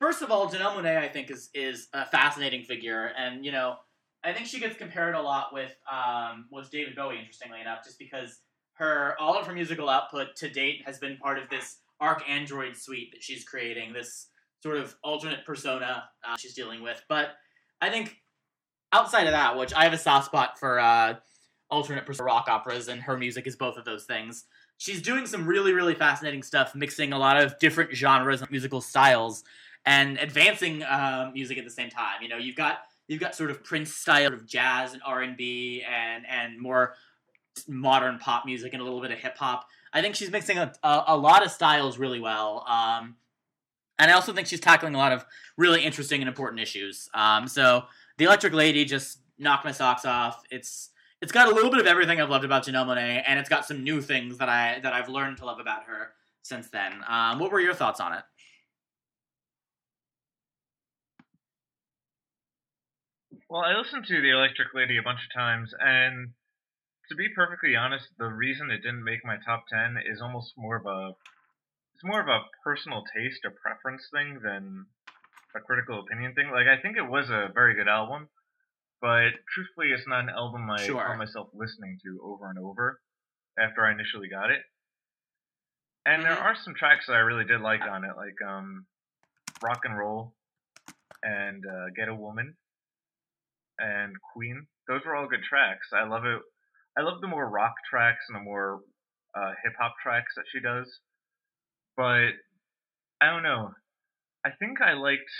first 0.00 0.22
of 0.22 0.30
all, 0.30 0.48
Janelle 0.48 0.76
Monáe, 0.76 0.98
I 0.98 1.08
think 1.08 1.30
is 1.30 1.50
is 1.54 1.88
a 1.92 2.06
fascinating 2.06 2.64
figure, 2.64 3.12
and 3.16 3.44
you 3.44 3.52
know 3.52 3.76
I 4.24 4.32
think 4.32 4.46
she 4.46 4.60
gets 4.60 4.76
compared 4.76 5.14
a 5.14 5.20
lot 5.20 5.52
with 5.52 5.74
um, 5.90 6.46
with 6.50 6.70
David 6.70 6.94
Bowie, 6.94 7.18
interestingly 7.18 7.60
enough, 7.60 7.84
just 7.84 7.98
because 7.98 8.40
her 8.74 9.16
all 9.20 9.38
of 9.38 9.46
her 9.46 9.52
musical 9.52 9.88
output 9.88 10.36
to 10.36 10.48
date 10.48 10.82
has 10.86 10.98
been 10.98 11.16
part 11.16 11.38
of 11.38 11.48
this 11.50 11.78
ArchAndroid 12.00 12.76
suite 12.76 13.12
that 13.12 13.22
she's 13.22 13.44
creating, 13.44 13.92
this 13.92 14.28
sort 14.62 14.76
of 14.76 14.94
alternate 15.02 15.44
persona 15.44 16.04
uh, 16.24 16.36
she's 16.36 16.54
dealing 16.54 16.82
with. 16.82 17.02
But 17.08 17.30
I 17.80 17.90
think 17.90 18.16
outside 18.92 19.26
of 19.26 19.32
that, 19.32 19.56
which 19.56 19.74
I 19.74 19.84
have 19.84 19.92
a 19.92 19.98
soft 19.98 20.26
spot 20.26 20.58
for 20.58 20.78
uh, 20.78 21.16
alternate 21.70 22.06
persona 22.06 22.26
rock 22.26 22.46
operas, 22.48 22.88
and 22.88 23.00
her 23.02 23.16
music 23.16 23.46
is 23.46 23.56
both 23.56 23.76
of 23.76 23.84
those 23.84 24.04
things. 24.04 24.44
She's 24.78 25.02
doing 25.02 25.26
some 25.26 25.46
really, 25.46 25.72
really 25.72 25.94
fascinating 25.94 26.42
stuff, 26.42 26.74
mixing 26.74 27.12
a 27.12 27.18
lot 27.18 27.40
of 27.40 27.58
different 27.58 27.92
genres 27.92 28.40
and 28.40 28.50
musical 28.50 28.80
styles, 28.80 29.44
and 29.84 30.18
advancing 30.18 30.82
uh, 30.82 31.30
music 31.34 31.58
at 31.58 31.64
the 31.64 31.70
same 31.70 31.90
time. 31.90 32.22
You 32.22 32.28
know, 32.28 32.36
you've 32.36 32.56
got 32.56 32.80
you've 33.08 33.20
got 33.20 33.34
sort 33.34 33.50
of 33.50 33.64
Prince 33.64 33.94
style 33.94 34.32
of 34.32 34.46
jazz 34.46 34.92
and 34.92 35.02
R 35.04 35.22
and 35.22 35.36
B 35.36 35.82
and 35.88 36.24
and 36.28 36.60
more 36.60 36.94
modern 37.68 38.18
pop 38.18 38.46
music 38.46 38.72
and 38.72 38.80
a 38.80 38.84
little 38.84 39.00
bit 39.00 39.10
of 39.10 39.18
hip 39.18 39.36
hop. 39.36 39.66
I 39.92 40.00
think 40.00 40.14
she's 40.14 40.30
mixing 40.30 40.58
a, 40.58 40.72
a, 40.82 41.04
a, 41.08 41.16
lot 41.16 41.44
of 41.44 41.50
styles 41.50 41.98
really 41.98 42.18
well. 42.18 42.64
Um, 42.66 43.16
and 43.98 44.10
I 44.10 44.14
also 44.14 44.32
think 44.32 44.46
she's 44.46 44.60
tackling 44.60 44.94
a 44.94 44.98
lot 44.98 45.12
of 45.12 45.24
really 45.56 45.84
interesting 45.84 46.20
and 46.20 46.28
important 46.28 46.60
issues. 46.60 47.08
Um, 47.14 47.46
so 47.46 47.84
the 48.18 48.24
Electric 48.24 48.52
Lady 48.52 48.84
just 48.84 49.18
knocked 49.38 49.64
my 49.64 49.72
socks 49.72 50.04
off. 50.04 50.42
It's 50.50 50.90
it's 51.20 51.32
got 51.32 51.50
a 51.50 51.54
little 51.54 51.70
bit 51.70 51.78
of 51.78 51.86
everything 51.86 52.20
I've 52.20 52.30
loved 52.30 52.44
about 52.44 52.64
Janelle 52.64 52.86
Monáe, 52.86 53.22
and 53.26 53.38
it's 53.38 53.48
got 53.48 53.64
some 53.64 53.84
new 53.84 54.00
things 54.00 54.38
that 54.38 54.48
I 54.48 54.80
that 54.80 54.92
I've 54.92 55.08
learned 55.08 55.38
to 55.38 55.44
love 55.44 55.60
about 55.60 55.84
her 55.84 56.12
since 56.42 56.68
then. 56.68 56.92
Um, 57.08 57.38
what 57.38 57.52
were 57.52 57.60
your 57.60 57.74
thoughts 57.74 58.00
on 58.00 58.12
it? 58.12 58.24
Well, 63.48 63.62
I 63.62 63.76
listened 63.78 64.06
to 64.08 64.20
the 64.20 64.30
Electric 64.30 64.68
Lady 64.74 64.96
a 64.96 65.02
bunch 65.02 65.20
of 65.28 65.38
times, 65.38 65.74
and 65.78 66.30
to 67.08 67.14
be 67.14 67.28
perfectly 67.36 67.76
honest, 67.76 68.06
the 68.18 68.26
reason 68.26 68.70
it 68.70 68.78
didn't 68.78 69.04
make 69.04 69.24
my 69.24 69.36
top 69.44 69.64
ten 69.68 69.96
is 70.10 70.22
almost 70.22 70.54
more 70.56 70.76
of 70.76 70.86
a 70.86 71.12
it's 72.02 72.08
more 72.08 72.20
of 72.20 72.26
a 72.28 72.42
personal 72.64 73.04
taste, 73.14 73.44
a 73.46 73.50
preference 73.50 74.02
thing 74.12 74.40
than 74.42 74.86
a 75.54 75.60
critical 75.60 76.00
opinion 76.00 76.34
thing. 76.34 76.50
Like 76.50 76.66
I 76.66 76.80
think 76.82 76.96
it 76.96 77.08
was 77.08 77.30
a 77.30 77.48
very 77.54 77.74
good 77.74 77.88
album, 77.88 78.28
but 79.00 79.30
truthfully, 79.54 79.92
it's 79.94 80.06
not 80.08 80.24
an 80.24 80.30
album 80.30 80.68
I 80.70 80.84
Sure. 80.84 81.04
found 81.04 81.18
myself 81.18 81.48
listening 81.54 81.98
to 82.04 82.20
over 82.24 82.50
and 82.50 82.58
over 82.58 83.00
after 83.58 83.86
I 83.86 83.92
initially 83.92 84.28
got 84.28 84.50
it. 84.50 84.62
And 86.04 86.24
there 86.24 86.34
Mhm. 86.34 86.42
are 86.42 86.56
some 86.56 86.74
tracks 86.74 87.06
that 87.06 87.14
I 87.14 87.20
really 87.20 87.44
did 87.44 87.60
like 87.60 87.82
on 87.82 88.04
it, 88.04 88.16
like 88.16 88.40
um, 88.42 88.86
Rock 89.60 89.84
and 89.84 89.96
Roll 89.96 90.34
and 91.22 91.64
uh, 91.64 91.90
Get 91.94 92.08
a 92.08 92.14
Woman 92.14 92.56
and 93.78 94.20
Queen. 94.32 94.66
Those 94.88 95.04
were 95.04 95.14
all 95.14 95.28
good 95.28 95.44
tracks. 95.44 95.92
I 95.92 96.02
love 96.02 96.24
it. 96.24 96.42
I 96.98 97.02
love 97.02 97.20
the 97.20 97.28
more 97.28 97.48
rock 97.48 97.74
tracks 97.88 98.24
and 98.28 98.34
the 98.36 98.42
more 98.42 98.80
uh, 99.36 99.54
hip 99.62 99.74
hop 99.78 99.94
tracks 100.02 100.34
that 100.34 100.46
she 100.50 100.58
does. 100.58 101.00
But 101.96 102.32
I 103.20 103.26
don't 103.30 103.42
know. 103.42 103.72
I 104.44 104.50
think 104.58 104.80
I 104.80 104.94
liked 104.94 105.30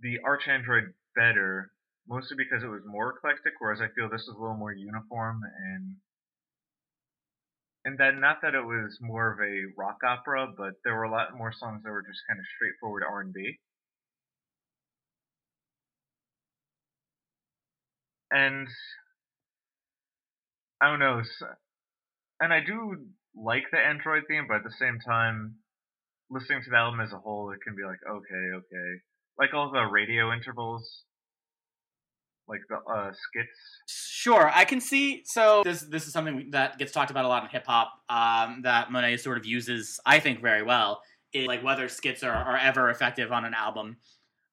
the 0.00 0.18
ArchAndroid 0.26 0.94
better, 1.14 1.72
mostly 2.08 2.36
because 2.36 2.62
it 2.64 2.68
was 2.68 2.82
more 2.86 3.10
eclectic, 3.16 3.54
whereas 3.60 3.80
I 3.80 3.88
feel 3.94 4.08
this 4.10 4.22
is 4.22 4.34
a 4.36 4.40
little 4.40 4.56
more 4.56 4.72
uniform 4.72 5.40
and 5.64 5.96
and 7.84 7.98
that 7.98 8.14
not 8.16 8.38
that 8.42 8.54
it 8.54 8.64
was 8.64 8.98
more 9.00 9.32
of 9.32 9.40
a 9.40 9.72
rock 9.76 9.98
opera, 10.04 10.48
but 10.56 10.74
there 10.84 10.94
were 10.94 11.04
a 11.04 11.10
lot 11.10 11.36
more 11.36 11.52
songs 11.52 11.82
that 11.82 11.90
were 11.90 12.02
just 12.02 12.20
kind 12.28 12.38
of 12.38 12.46
straightforward 12.56 13.02
R 13.08 13.20
and 13.22 13.32
B. 13.32 13.58
And 18.32 18.68
I 20.80 20.88
don't 20.90 20.98
know, 20.98 21.22
and 22.40 22.52
I 22.52 22.60
do 22.64 23.06
like 23.34 23.64
the 23.72 23.78
Android 23.78 24.24
theme, 24.28 24.46
but 24.48 24.58
at 24.58 24.64
the 24.64 24.74
same 24.78 24.98
time, 25.06 25.56
listening 26.30 26.62
to 26.62 26.70
the 26.70 26.76
album 26.76 27.00
as 27.00 27.12
a 27.12 27.18
whole, 27.18 27.50
it 27.50 27.58
can 27.64 27.74
be 27.76 27.82
like, 27.82 27.98
okay, 28.08 28.56
okay, 28.56 29.00
like 29.38 29.54
all 29.54 29.70
the 29.70 29.82
radio 29.82 30.32
intervals, 30.32 31.02
like 32.48 32.60
the 32.68 32.76
uh, 32.76 33.12
skits. 33.12 33.58
Sure, 33.86 34.50
I 34.52 34.64
can 34.64 34.80
see. 34.80 35.22
So 35.24 35.62
this 35.64 35.82
this 35.82 36.06
is 36.06 36.12
something 36.12 36.50
that 36.50 36.78
gets 36.78 36.92
talked 36.92 37.10
about 37.10 37.24
a 37.24 37.28
lot 37.28 37.44
in 37.44 37.48
hip 37.50 37.66
hop. 37.66 37.92
Um, 38.08 38.62
that 38.62 38.88
Monáe 38.88 39.18
sort 39.18 39.38
of 39.38 39.46
uses, 39.46 40.00
I 40.04 40.18
think, 40.20 40.42
very 40.42 40.62
well. 40.62 41.00
Like 41.32 41.62
whether 41.62 41.88
skits 41.88 42.24
are, 42.24 42.34
are 42.34 42.56
ever 42.56 42.90
effective 42.90 43.30
on 43.30 43.44
an 43.44 43.54
album. 43.54 43.98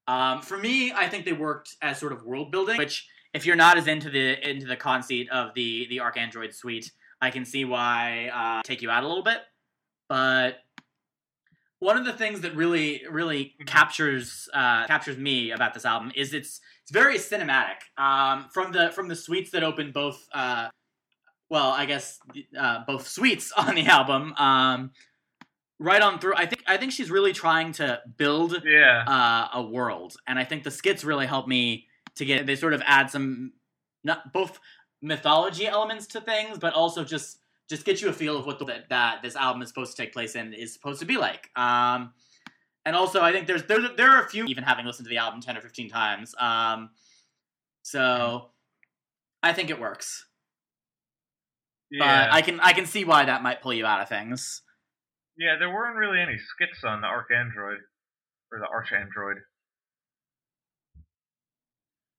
Um, 0.06 0.42
for 0.42 0.56
me, 0.56 0.92
I 0.92 1.08
think 1.08 1.24
they 1.24 1.32
worked 1.32 1.76
as 1.82 1.98
sort 1.98 2.12
of 2.12 2.24
world 2.24 2.52
building. 2.52 2.78
Which, 2.78 3.06
if 3.34 3.44
you're 3.44 3.56
not 3.56 3.76
as 3.76 3.88
into 3.88 4.10
the 4.10 4.48
into 4.48 4.66
the 4.66 4.76
conceit 4.76 5.28
of 5.30 5.52
the 5.54 5.86
the 5.88 5.98
ArchAndroid 5.98 6.54
suite, 6.54 6.92
I 7.20 7.30
can 7.30 7.44
see 7.44 7.64
why 7.64 8.28
uh, 8.32 8.62
take 8.62 8.82
you 8.82 8.90
out 8.90 9.04
a 9.04 9.08
little 9.08 9.24
bit. 9.24 9.40
But 10.08 10.58
one 11.80 11.96
of 11.96 12.04
the 12.04 12.12
things 12.12 12.40
that 12.40 12.54
really 12.56 13.04
really 13.10 13.54
Mhm. 13.60 13.66
captures 13.66 14.48
uh, 14.52 14.86
captures 14.86 15.16
me 15.16 15.50
about 15.52 15.74
this 15.74 15.84
album 15.84 16.12
is 16.14 16.34
its 16.34 16.60
it's 16.82 16.90
very 16.90 17.16
cinematic. 17.18 17.76
Um, 17.96 18.48
from 18.52 18.72
the 18.72 18.90
from 18.92 19.08
the 19.08 19.16
suites 19.16 19.50
that 19.50 19.62
open 19.62 19.92
both, 19.92 20.26
uh, 20.32 20.70
well, 21.50 21.70
I 21.72 21.86
guess 21.86 22.18
uh, 22.58 22.84
both 22.86 23.06
suites 23.08 23.52
on 23.56 23.74
the 23.74 23.86
album, 23.86 24.34
um, 24.34 24.92
right 25.78 26.02
on 26.02 26.18
through. 26.20 26.34
I 26.36 26.46
think 26.46 26.64
I 26.66 26.76
think 26.78 26.92
she's 26.92 27.10
really 27.10 27.32
trying 27.32 27.72
to 27.74 28.02
build 28.16 28.62
Yeah, 28.64 29.04
uh, 29.06 29.48
a 29.54 29.62
world, 29.62 30.16
and 30.26 30.38
I 30.38 30.44
think 30.44 30.64
the 30.64 30.70
skits 30.70 31.04
really 31.04 31.26
help 31.26 31.48
me 31.48 31.88
to 32.16 32.24
get. 32.24 32.46
They 32.46 32.56
sort 32.56 32.74
of 32.74 32.82
add 32.86 33.10
some, 33.10 33.52
not 34.04 34.32
both 34.32 34.58
mythology 35.02 35.66
elements 35.66 36.06
to 36.08 36.20
things, 36.20 36.58
but 36.58 36.74
also 36.74 37.04
just 37.04 37.38
just 37.68 37.84
get 37.84 38.00
you 38.00 38.08
a 38.08 38.12
feel 38.12 38.36
of 38.36 38.46
what 38.46 38.58
the, 38.58 38.64
that, 38.64 38.88
that 38.88 39.22
this 39.22 39.36
album 39.36 39.60
is 39.62 39.68
supposed 39.68 39.94
to 39.96 40.02
take 40.02 40.12
place 40.12 40.34
in 40.34 40.54
is 40.54 40.72
supposed 40.72 41.00
to 41.00 41.06
be 41.06 41.18
like. 41.18 41.50
Um, 41.56 42.12
and 42.86 42.96
also, 42.96 43.20
I 43.20 43.32
think 43.32 43.46
there's 43.46 43.64
there 43.64 43.80
there 43.96 44.10
are 44.10 44.24
a 44.24 44.28
few 44.28 44.44
even 44.46 44.64
having 44.64 44.86
listened 44.86 45.06
to 45.06 45.10
the 45.10 45.18
album 45.18 45.40
ten 45.40 45.56
or 45.56 45.60
fifteen 45.60 45.90
times. 45.90 46.34
Um, 46.38 46.90
so 47.82 48.50
I 49.42 49.52
think 49.52 49.70
it 49.70 49.78
works, 49.80 50.26
yeah, 51.90 52.26
but 52.26 52.34
I 52.34 52.42
can 52.42 52.60
I 52.60 52.72
can 52.72 52.86
see 52.86 53.04
why 53.04 53.24
that 53.26 53.42
might 53.42 53.60
pull 53.62 53.74
you 53.74 53.86
out 53.86 54.00
of 54.00 54.08
things. 54.08 54.62
yeah. 55.36 55.56
There 55.58 55.70
weren't 55.70 55.96
really 55.96 56.20
any 56.20 56.38
skits 56.38 56.84
on 56.84 57.00
the 57.02 57.06
Arc 57.06 57.28
Android 57.30 57.78
or 58.52 58.58
the 58.58 58.68
Arch 58.72 58.92
Android. 58.92 59.38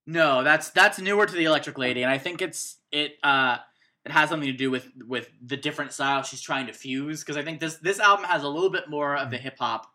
No, 0.10 0.44
that's 0.44 0.72
that's 0.72 1.00
newer 1.00 1.28
to 1.28 1.36
the 1.36 1.44
Electric 1.44 1.78
Lady, 1.78 2.02
and 2.02 2.12
I 2.12 2.18
think 2.18 2.42
it's 2.42 2.78
it 2.92 3.18
uh 3.22 3.60
it 4.04 4.12
has 4.12 4.30
something 4.30 4.48
to 4.48 4.58
do 4.58 4.72
with 4.72 4.90
with 5.08 5.30
the 5.40 5.56
different 5.56 5.94
styles 5.94 6.28
she's 6.28 6.42
trying 6.42 6.66
to 6.66 6.74
fuse. 6.74 7.20
Because 7.20 7.38
I 7.38 7.44
think 7.44 7.60
this 7.60 7.76
this 7.76 8.00
album 8.00 8.26
has 8.26 8.42
a 8.42 8.48
little 8.50 8.72
bit 8.72 8.90
more 8.90 9.16
of 9.16 9.30
the 9.30 9.38
hip 9.38 9.60
hop 9.60 9.86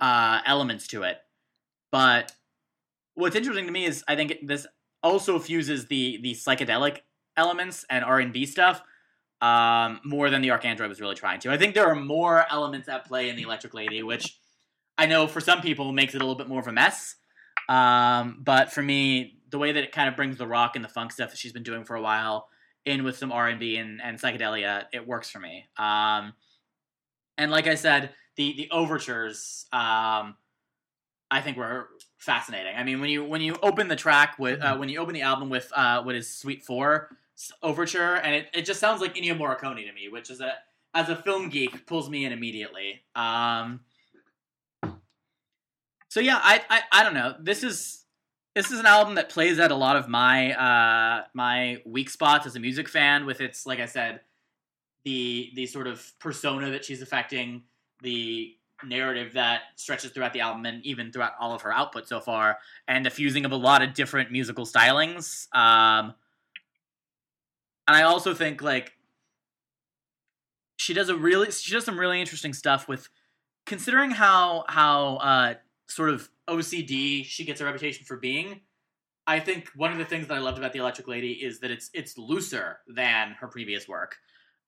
uh, 0.00 0.40
elements 0.46 0.86
to 0.88 1.02
it. 1.02 1.18
But 1.92 2.32
what's 3.12 3.36
interesting 3.36 3.66
to 3.66 3.70
me 3.70 3.84
is 3.84 4.02
I 4.08 4.16
think 4.16 4.30
it, 4.30 4.48
this 4.48 4.66
also 5.02 5.38
fuses 5.38 5.86
the 5.88 6.18
the 6.22 6.32
psychedelic 6.32 7.00
elements 7.36 7.84
and 7.90 8.06
R 8.06 8.20
and 8.20 8.32
B 8.32 8.46
stuff 8.46 8.80
um, 9.42 10.00
more 10.02 10.30
than 10.30 10.40
the 10.40 10.48
ArchAndroid 10.48 10.88
was 10.88 10.98
really 10.98 11.14
trying 11.14 11.40
to. 11.40 11.50
I 11.50 11.58
think 11.58 11.74
there 11.74 11.86
are 11.86 11.94
more 11.94 12.46
elements 12.50 12.88
at 12.88 13.06
play 13.06 13.28
in 13.28 13.36
the 13.36 13.42
Electric 13.42 13.74
Lady, 13.74 14.02
which 14.02 14.38
I 14.96 15.04
know 15.04 15.26
for 15.26 15.42
some 15.42 15.60
people 15.60 15.92
makes 15.92 16.14
it 16.14 16.22
a 16.22 16.24
little 16.24 16.36
bit 16.38 16.48
more 16.48 16.60
of 16.60 16.68
a 16.68 16.72
mess. 16.72 17.16
Um, 17.68 18.38
but 18.40 18.72
for 18.72 18.82
me, 18.82 19.37
the 19.50 19.58
way 19.58 19.72
that 19.72 19.82
it 19.82 19.92
kind 19.92 20.08
of 20.08 20.16
brings 20.16 20.36
the 20.36 20.46
rock 20.46 20.76
and 20.76 20.84
the 20.84 20.88
funk 20.88 21.12
stuff 21.12 21.30
that 21.30 21.38
she's 21.38 21.52
been 21.52 21.62
doing 21.62 21.84
for 21.84 21.96
a 21.96 22.02
while 22.02 22.48
in 22.84 23.04
with 23.04 23.16
some 23.16 23.32
R 23.32 23.48
and 23.48 23.60
B 23.60 23.76
and 23.76 24.00
psychedelia, 24.18 24.84
it 24.92 25.06
works 25.06 25.30
for 25.30 25.38
me. 25.38 25.66
Um, 25.76 26.32
and 27.36 27.50
like 27.50 27.66
I 27.66 27.74
said, 27.74 28.10
the 28.36 28.54
the 28.56 28.70
overtures, 28.70 29.66
um, 29.72 30.36
I 31.30 31.40
think 31.42 31.56
were 31.56 31.88
fascinating. 32.18 32.74
I 32.76 32.84
mean, 32.84 33.00
when 33.00 33.10
you 33.10 33.24
when 33.24 33.40
you 33.40 33.56
open 33.62 33.88
the 33.88 33.96
track 33.96 34.38
with 34.38 34.60
uh, 34.60 34.76
when 34.76 34.88
you 34.88 34.98
open 34.98 35.14
the 35.14 35.22
album 35.22 35.50
with 35.50 35.70
uh, 35.74 36.02
what 36.02 36.14
is 36.14 36.28
Suite 36.28 36.64
Four 36.64 37.10
overture, 37.62 38.14
and 38.16 38.34
it, 38.34 38.48
it 38.54 38.62
just 38.64 38.80
sounds 38.80 39.00
like 39.00 39.14
Ennio 39.14 39.38
Morricone 39.38 39.86
to 39.86 39.92
me, 39.92 40.08
which 40.10 40.30
is 40.30 40.40
a 40.40 40.54
as 40.94 41.08
a 41.08 41.16
film 41.16 41.48
geek 41.48 41.86
pulls 41.86 42.08
me 42.08 42.24
in 42.24 42.32
immediately. 42.32 43.02
Um, 43.14 43.80
so 46.08 46.20
yeah, 46.20 46.40
I, 46.42 46.62
I 46.70 46.82
I 46.92 47.04
don't 47.04 47.14
know. 47.14 47.34
This 47.38 47.62
is 47.62 48.04
this 48.58 48.72
is 48.72 48.80
an 48.80 48.86
album 48.86 49.14
that 49.14 49.28
plays 49.28 49.60
at 49.60 49.70
a 49.70 49.74
lot 49.76 49.94
of 49.94 50.08
my 50.08 50.52
uh, 50.52 51.22
my 51.32 51.80
weak 51.86 52.10
spots 52.10 52.44
as 52.44 52.56
a 52.56 52.58
music 52.58 52.88
fan. 52.88 53.24
With 53.24 53.40
its 53.40 53.66
like 53.66 53.78
I 53.78 53.86
said, 53.86 54.20
the 55.04 55.52
the 55.54 55.64
sort 55.64 55.86
of 55.86 56.04
persona 56.18 56.68
that 56.72 56.84
she's 56.84 57.00
affecting, 57.00 57.62
the 58.02 58.56
narrative 58.84 59.34
that 59.34 59.60
stretches 59.76 60.10
throughout 60.10 60.32
the 60.32 60.40
album 60.40 60.66
and 60.66 60.84
even 60.84 61.12
throughout 61.12 61.34
all 61.38 61.54
of 61.54 61.62
her 61.62 61.72
output 61.72 62.08
so 62.08 62.18
far, 62.18 62.58
and 62.88 63.06
the 63.06 63.10
fusing 63.10 63.44
of 63.44 63.52
a 63.52 63.56
lot 63.56 63.80
of 63.80 63.94
different 63.94 64.32
musical 64.32 64.66
stylings. 64.66 65.46
Um, 65.54 66.14
and 67.86 67.96
I 67.96 68.02
also 68.02 68.34
think 68.34 68.60
like 68.60 68.94
she 70.78 70.94
does 70.94 71.08
a 71.10 71.14
really 71.14 71.52
she 71.52 71.72
does 71.72 71.84
some 71.84 71.96
really 71.96 72.20
interesting 72.20 72.52
stuff 72.52 72.88
with 72.88 73.08
considering 73.66 74.10
how 74.10 74.64
how 74.66 75.18
uh, 75.18 75.54
sort 75.86 76.10
of 76.10 76.28
OCD 76.48 77.24
she 77.24 77.44
gets 77.44 77.60
a 77.60 77.64
reputation 77.64 78.04
for 78.04 78.16
being. 78.16 78.60
I 79.26 79.40
think 79.40 79.70
one 79.76 79.92
of 79.92 79.98
the 79.98 80.04
things 80.04 80.26
that 80.28 80.34
I 80.34 80.38
loved 80.38 80.56
about 80.58 80.72
the 80.72 80.78
Electric 80.78 81.06
Lady 81.06 81.32
is 81.32 81.60
that 81.60 81.70
it's 81.70 81.90
it's 81.92 82.16
looser 82.16 82.78
than 82.88 83.32
her 83.40 83.46
previous 83.46 83.86
work, 83.86 84.16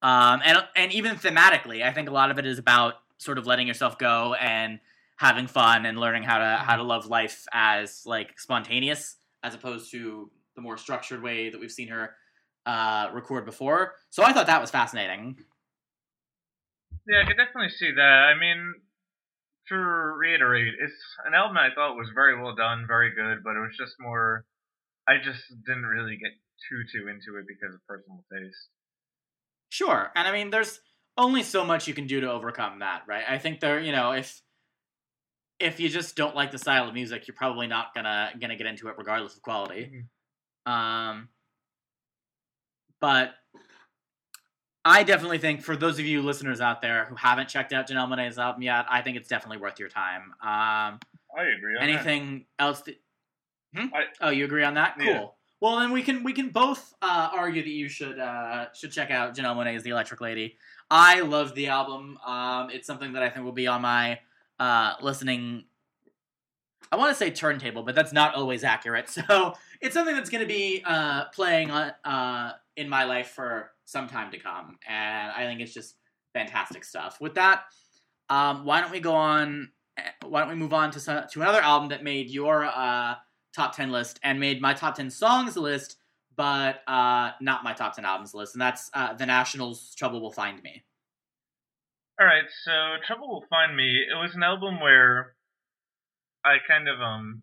um, 0.03 0.41
and 0.45 0.59
and 0.77 0.93
even 0.93 1.17
thematically, 1.17 1.83
I 1.83 1.93
think 1.93 2.09
a 2.09 2.13
lot 2.13 2.31
of 2.31 2.39
it 2.39 2.47
is 2.47 2.59
about 2.59 2.95
sort 3.19 3.39
of 3.39 3.47
letting 3.47 3.67
yourself 3.67 3.99
go 3.99 4.35
and 4.35 4.81
having 5.17 5.47
fun 5.47 5.85
and 5.85 5.99
learning 5.99 6.23
how 6.23 6.39
to 6.39 6.57
how 6.63 6.77
to 6.77 6.83
love 6.83 7.07
life 7.07 7.47
as 7.53 8.03
like 8.07 8.39
spontaneous 8.39 9.17
as 9.43 9.55
opposed 9.55 9.91
to 9.91 10.31
the 10.57 10.63
more 10.63 10.77
structured 10.77 11.23
way 11.23 11.51
that 11.51 11.61
we've 11.61 11.71
seen 11.71 11.89
her 11.89 12.15
uh, 12.67 13.09
record 13.13 13.45
before. 13.45 13.95
So 14.11 14.23
I 14.23 14.33
thought 14.33 14.47
that 14.47 14.61
was 14.61 14.71
fascinating. 14.71 15.37
Yeah, 17.07 17.23
I 17.23 17.27
could 17.27 17.37
definitely 17.37 17.71
see 17.71 17.93
that. 17.93 18.03
I 18.03 18.39
mean, 18.39 18.75
to 19.71 19.77
reiterate, 19.77 20.75
it's 20.81 21.03
an 21.25 21.35
album 21.35 21.57
I 21.57 21.69
thought 21.75 21.97
was 21.97 22.11
very 22.15 22.41
well 22.41 22.55
done, 22.55 22.85
very 22.87 23.15
good, 23.15 23.43
but 23.43 23.57
it 23.57 23.61
was 23.61 23.77
just 23.79 23.95
more. 23.99 24.45
I 25.09 25.15
just 25.23 25.43
didn't 25.67 25.87
really 25.87 26.17
get 26.17 26.33
too 26.69 26.83
too 26.93 27.09
into 27.09 27.39
it 27.39 27.47
because 27.49 27.75
of 27.75 27.81
personal 27.87 28.25
taste. 28.33 28.69
Sure, 29.71 30.11
and 30.15 30.29
I 30.29 30.33
mean, 30.33 30.51
there's 30.51 30.81
only 31.17 31.43
so 31.43 31.65
much 31.65 31.89
you 31.89 31.95
can 31.95 32.07
do 32.07 32.21
to 32.21 32.31
overcome 32.31 32.81
that, 32.81 33.03
right? 33.07 33.25
I 33.29 33.39
think 33.39 33.61
there, 33.61 33.81
you 33.81 33.93
know, 33.93 34.13
if 34.13 34.43
if 35.59 35.79
you 35.79 35.89
just 35.89 36.17
don't 36.17 36.35
like 36.35 36.51
the 36.51 36.59
style 36.59 36.89
of 36.89 36.95
music, 36.95 37.29
you're 37.29 37.37
probably 37.37 37.67
not 37.67 37.95
gonna 37.95 38.33
gonna 38.41 38.57
get 38.57 38.67
into 38.67 38.89
it 38.89 38.95
regardless 38.99 39.37
of 39.37 39.43
quality. 39.43 40.05
Um, 40.67 41.29
but 43.01 43.35
I 44.85 45.03
definitely 45.03 45.39
think 45.39 45.63
for 45.63 45.77
those 45.77 45.99
of 45.99 46.07
you 46.07 46.23
listeners 46.23 46.61
out 46.61 46.81
there 46.81 47.05
who 47.05 47.15
haven't 47.15 47.49
checked 47.49 47.73
out 47.73 47.89
Janelle 47.89 48.09
Monae's 48.09 48.39
album 48.39 48.63
yet, 48.63 48.87
I 48.89 49.03
think 49.03 49.17
it's 49.17 49.29
definitely 49.29 49.59
worth 49.59 49.79
your 49.79 49.89
time. 49.91 50.33
Um, 50.43 50.99
I 51.37 51.45
agree. 51.57 51.77
On 51.77 51.83
anything 51.83 52.47
else? 52.59 52.81
That, 52.83 52.97
hmm? 53.75 53.87
I- 53.95 54.05
oh, 54.23 54.31
you 54.31 54.45
agree 54.45 54.65
on 54.65 54.75
that? 54.75 54.97
Cool. 54.99 55.07
Yeah. 55.07 55.27
Well, 55.61 55.79
then 55.79 55.93
we 55.93 56.03
can 56.03 56.25
we 56.25 56.33
can 56.33 56.49
both 56.49 56.95
uh, 57.03 57.29
argue 57.33 57.63
that 57.63 57.69
you 57.69 57.89
should 57.89 58.19
uh, 58.19 58.73
should 58.73 58.93
check 58.93 59.11
out 59.11 59.37
Janelle 59.37 59.55
Monae's 59.57 59.83
The 59.83 59.91
Electric 59.91 60.23
Lady. 60.23 60.57
I 60.91 61.21
love 61.21 61.55
the 61.55 61.67
album. 61.69 62.19
Um, 62.25 62.71
it's 62.71 62.87
something 62.87 63.13
that 63.13 63.23
I 63.23 63.29
think 63.29 63.45
will 63.45 63.53
be 63.53 63.67
on 63.67 63.83
my 63.83 64.21
uh, 64.59 64.95
listening. 65.03 65.65
I 66.91 66.97
want 66.97 67.11
to 67.11 67.15
say 67.15 67.31
turntable, 67.31 67.83
but 67.83 67.95
that's 67.95 68.13
not 68.13 68.35
always 68.35 68.65
accurate. 68.65 69.09
So 69.29 69.53
it's 69.83 69.95
something 69.95 70.15
that's 70.15 70.31
going 70.31 70.43
to 70.43 70.49
be 70.49 70.83
uh, 70.85 71.27
playing 71.27 71.71
on, 71.71 71.93
uh, 72.05 72.53
in 72.77 72.89
my 72.89 73.05
life 73.05 73.29
for 73.29 73.71
some 73.91 74.09
time 74.09 74.31
to 74.31 74.39
come, 74.39 74.79
and 74.89 75.33
I 75.33 75.45
think 75.45 75.61
it's 75.61 75.75
just 75.75 75.97
fantastic 76.33 76.85
stuff. 76.85 77.21
With 77.21 77.35
that, 77.35 77.65
um, 78.29 78.65
why 78.65 78.81
don't 78.81 78.93
we 78.93 79.01
go 79.01 79.15
on? 79.15 79.71
eh, 79.99 80.03
Why 80.25 80.41
don't 80.41 80.49
we 80.49 80.55
move 80.55 80.73
on 80.73 80.91
to 80.93 81.01
some, 81.01 81.25
to 81.33 81.43
another 81.43 81.61
album 81.61 81.89
that 81.91 82.05
made 82.05 82.31
your 82.31 82.65
uh, 82.65 83.15
top 83.55 83.75
ten 83.77 83.91
list 83.91 84.21
and 84.23 84.39
made 84.39 84.61
my 84.61 84.75
top 84.75 84.95
ten 84.95 85.11
songs 85.11 85.57
list, 85.57 85.97
but 86.37 86.83
uh, 86.87 87.33
not 87.41 87.65
my 87.65 87.73
top 87.73 87.95
ten 87.97 88.05
albums 88.05 88.33
list, 88.35 88.55
and 88.55 88.63
that's 88.63 88.91
uh, 88.95 89.13
the 89.15 89.27
Nationals' 89.27 89.95
"Trouble 89.95 90.21
Will 90.21 90.33
Find 90.33 90.63
Me." 90.63 90.85
All 92.21 92.27
right, 92.27 92.45
so 92.65 92.97
Trouble 93.07 93.29
Will 93.29 93.45
Find 93.49 93.75
Me. 93.77 94.05
It 94.11 94.15
was 94.15 94.35
an 94.35 94.43
album 94.43 94.81
where 94.81 95.35
I 96.45 96.57
kind 96.69 96.89
of 96.89 97.01
um 97.01 97.43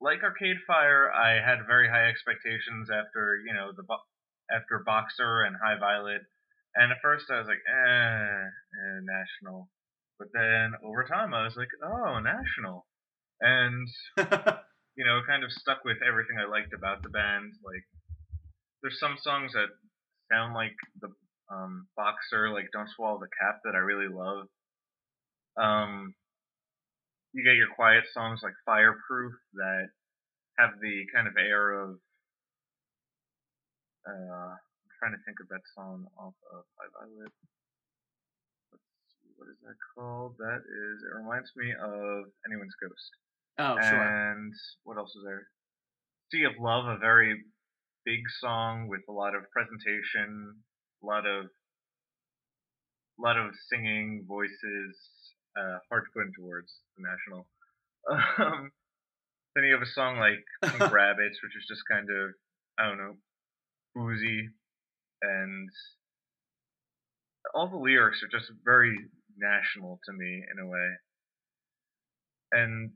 like 0.00 0.22
Arcade 0.22 0.58
Fire. 0.66 1.10
I 1.12 1.40
had 1.44 1.66
very 1.66 1.88
high 1.88 2.08
expectations 2.08 2.90
after 2.90 3.40
you 3.46 3.52
know 3.54 3.72
the 3.76 3.82
after 4.54 4.82
Boxer 4.84 5.42
and 5.42 5.56
High 5.56 5.78
Violet, 5.78 6.22
and 6.74 6.92
at 6.92 6.98
first 7.02 7.26
I 7.30 7.38
was 7.38 7.48
like, 7.48 7.62
eh, 7.68 8.44
eh 8.46 9.00
National, 9.02 9.68
but 10.18 10.28
then 10.32 10.72
over 10.84 11.04
time 11.04 11.34
I 11.34 11.44
was 11.44 11.56
like, 11.56 11.70
oh, 11.82 12.20
National, 12.20 12.86
and 13.40 13.88
you 14.96 15.04
know, 15.04 15.20
kind 15.26 15.44
of 15.44 15.52
stuck 15.52 15.84
with 15.84 15.98
everything 16.06 16.36
I 16.38 16.48
liked 16.48 16.74
about 16.74 17.02
the 17.02 17.08
band. 17.08 17.52
Like, 17.64 17.84
there's 18.82 18.98
some 19.00 19.16
songs 19.22 19.52
that 19.52 19.68
sound 20.30 20.54
like 20.54 20.76
the 21.00 21.08
um, 21.50 21.86
Boxer, 21.96 22.50
like 22.50 22.68
Don't 22.72 22.88
Swallow 22.94 23.18
the 23.18 23.28
Cap, 23.40 23.60
that 23.64 23.74
I 23.74 23.78
really 23.78 24.12
love. 24.12 24.46
Um, 25.56 26.14
you 27.32 27.44
get 27.44 27.56
your 27.56 27.74
quiet 27.74 28.04
songs 28.12 28.40
like 28.42 28.54
Fireproof 28.64 29.32
that 29.54 29.88
have 30.58 30.70
the 30.80 31.04
kind 31.14 31.28
of 31.28 31.34
air 31.38 31.72
of. 31.72 31.98
Uh, 34.06 34.56
I'm 34.56 34.92
trying 34.98 35.12
to 35.16 35.22
think 35.24 35.40
of 35.40 35.48
that 35.48 35.64
song 35.74 36.06
off 36.16 36.36
of 36.52 36.64
High 36.76 36.90
Violet. 36.96 37.32
Let's 38.72 38.84
see, 39.20 39.32
what 39.36 39.48
is 39.52 39.60
that 39.64 39.76
called? 39.94 40.36
That 40.38 40.62
is, 40.64 40.96
it 41.04 41.12
reminds 41.16 41.50
me 41.56 41.72
of 41.72 42.32
Anyone's 42.48 42.76
Ghost. 42.80 43.10
oh, 43.60 43.76
sure. 43.80 44.00
And 44.00 44.52
what 44.84 44.96
else 44.96 45.12
is 45.16 45.24
there? 45.24 45.48
Sea 46.32 46.44
of 46.44 46.56
Love, 46.60 46.86
a 46.86 46.98
very 46.98 47.44
big 48.04 48.22
song 48.40 48.88
with 48.88 49.02
a 49.08 49.12
lot 49.12 49.34
of 49.34 49.44
presentation, 49.52 50.56
a 51.02 51.06
lot 51.06 51.26
of 51.26 51.46
a 53.18 53.20
lot 53.20 53.36
of 53.36 53.52
singing, 53.68 54.24
voices, 54.26 54.96
uh, 55.58 55.76
hard 55.90 56.04
to 56.08 56.10
put 56.14 56.26
into 56.26 56.40
words, 56.42 56.72
the 56.96 57.04
national. 57.04 57.46
Um, 58.40 58.72
then 59.54 59.64
you 59.64 59.74
have 59.74 59.82
a 59.82 59.92
song 59.92 60.16
like 60.16 60.40
Pink 60.64 60.90
Rabbits, 60.90 61.38
which 61.42 61.52
is 61.52 61.66
just 61.68 61.82
kind 61.90 62.08
of, 62.08 62.30
I 62.78 62.88
don't 62.88 62.96
know, 62.96 63.14
boozy, 63.94 64.48
and 65.22 65.70
all 67.54 67.68
the 67.68 67.76
lyrics 67.76 68.22
are 68.22 68.38
just 68.38 68.50
very 68.64 68.96
national 69.36 70.00
to 70.04 70.12
me 70.12 70.44
in 70.52 70.58
a 70.58 70.66
way. 70.66 70.88
And 72.52 72.90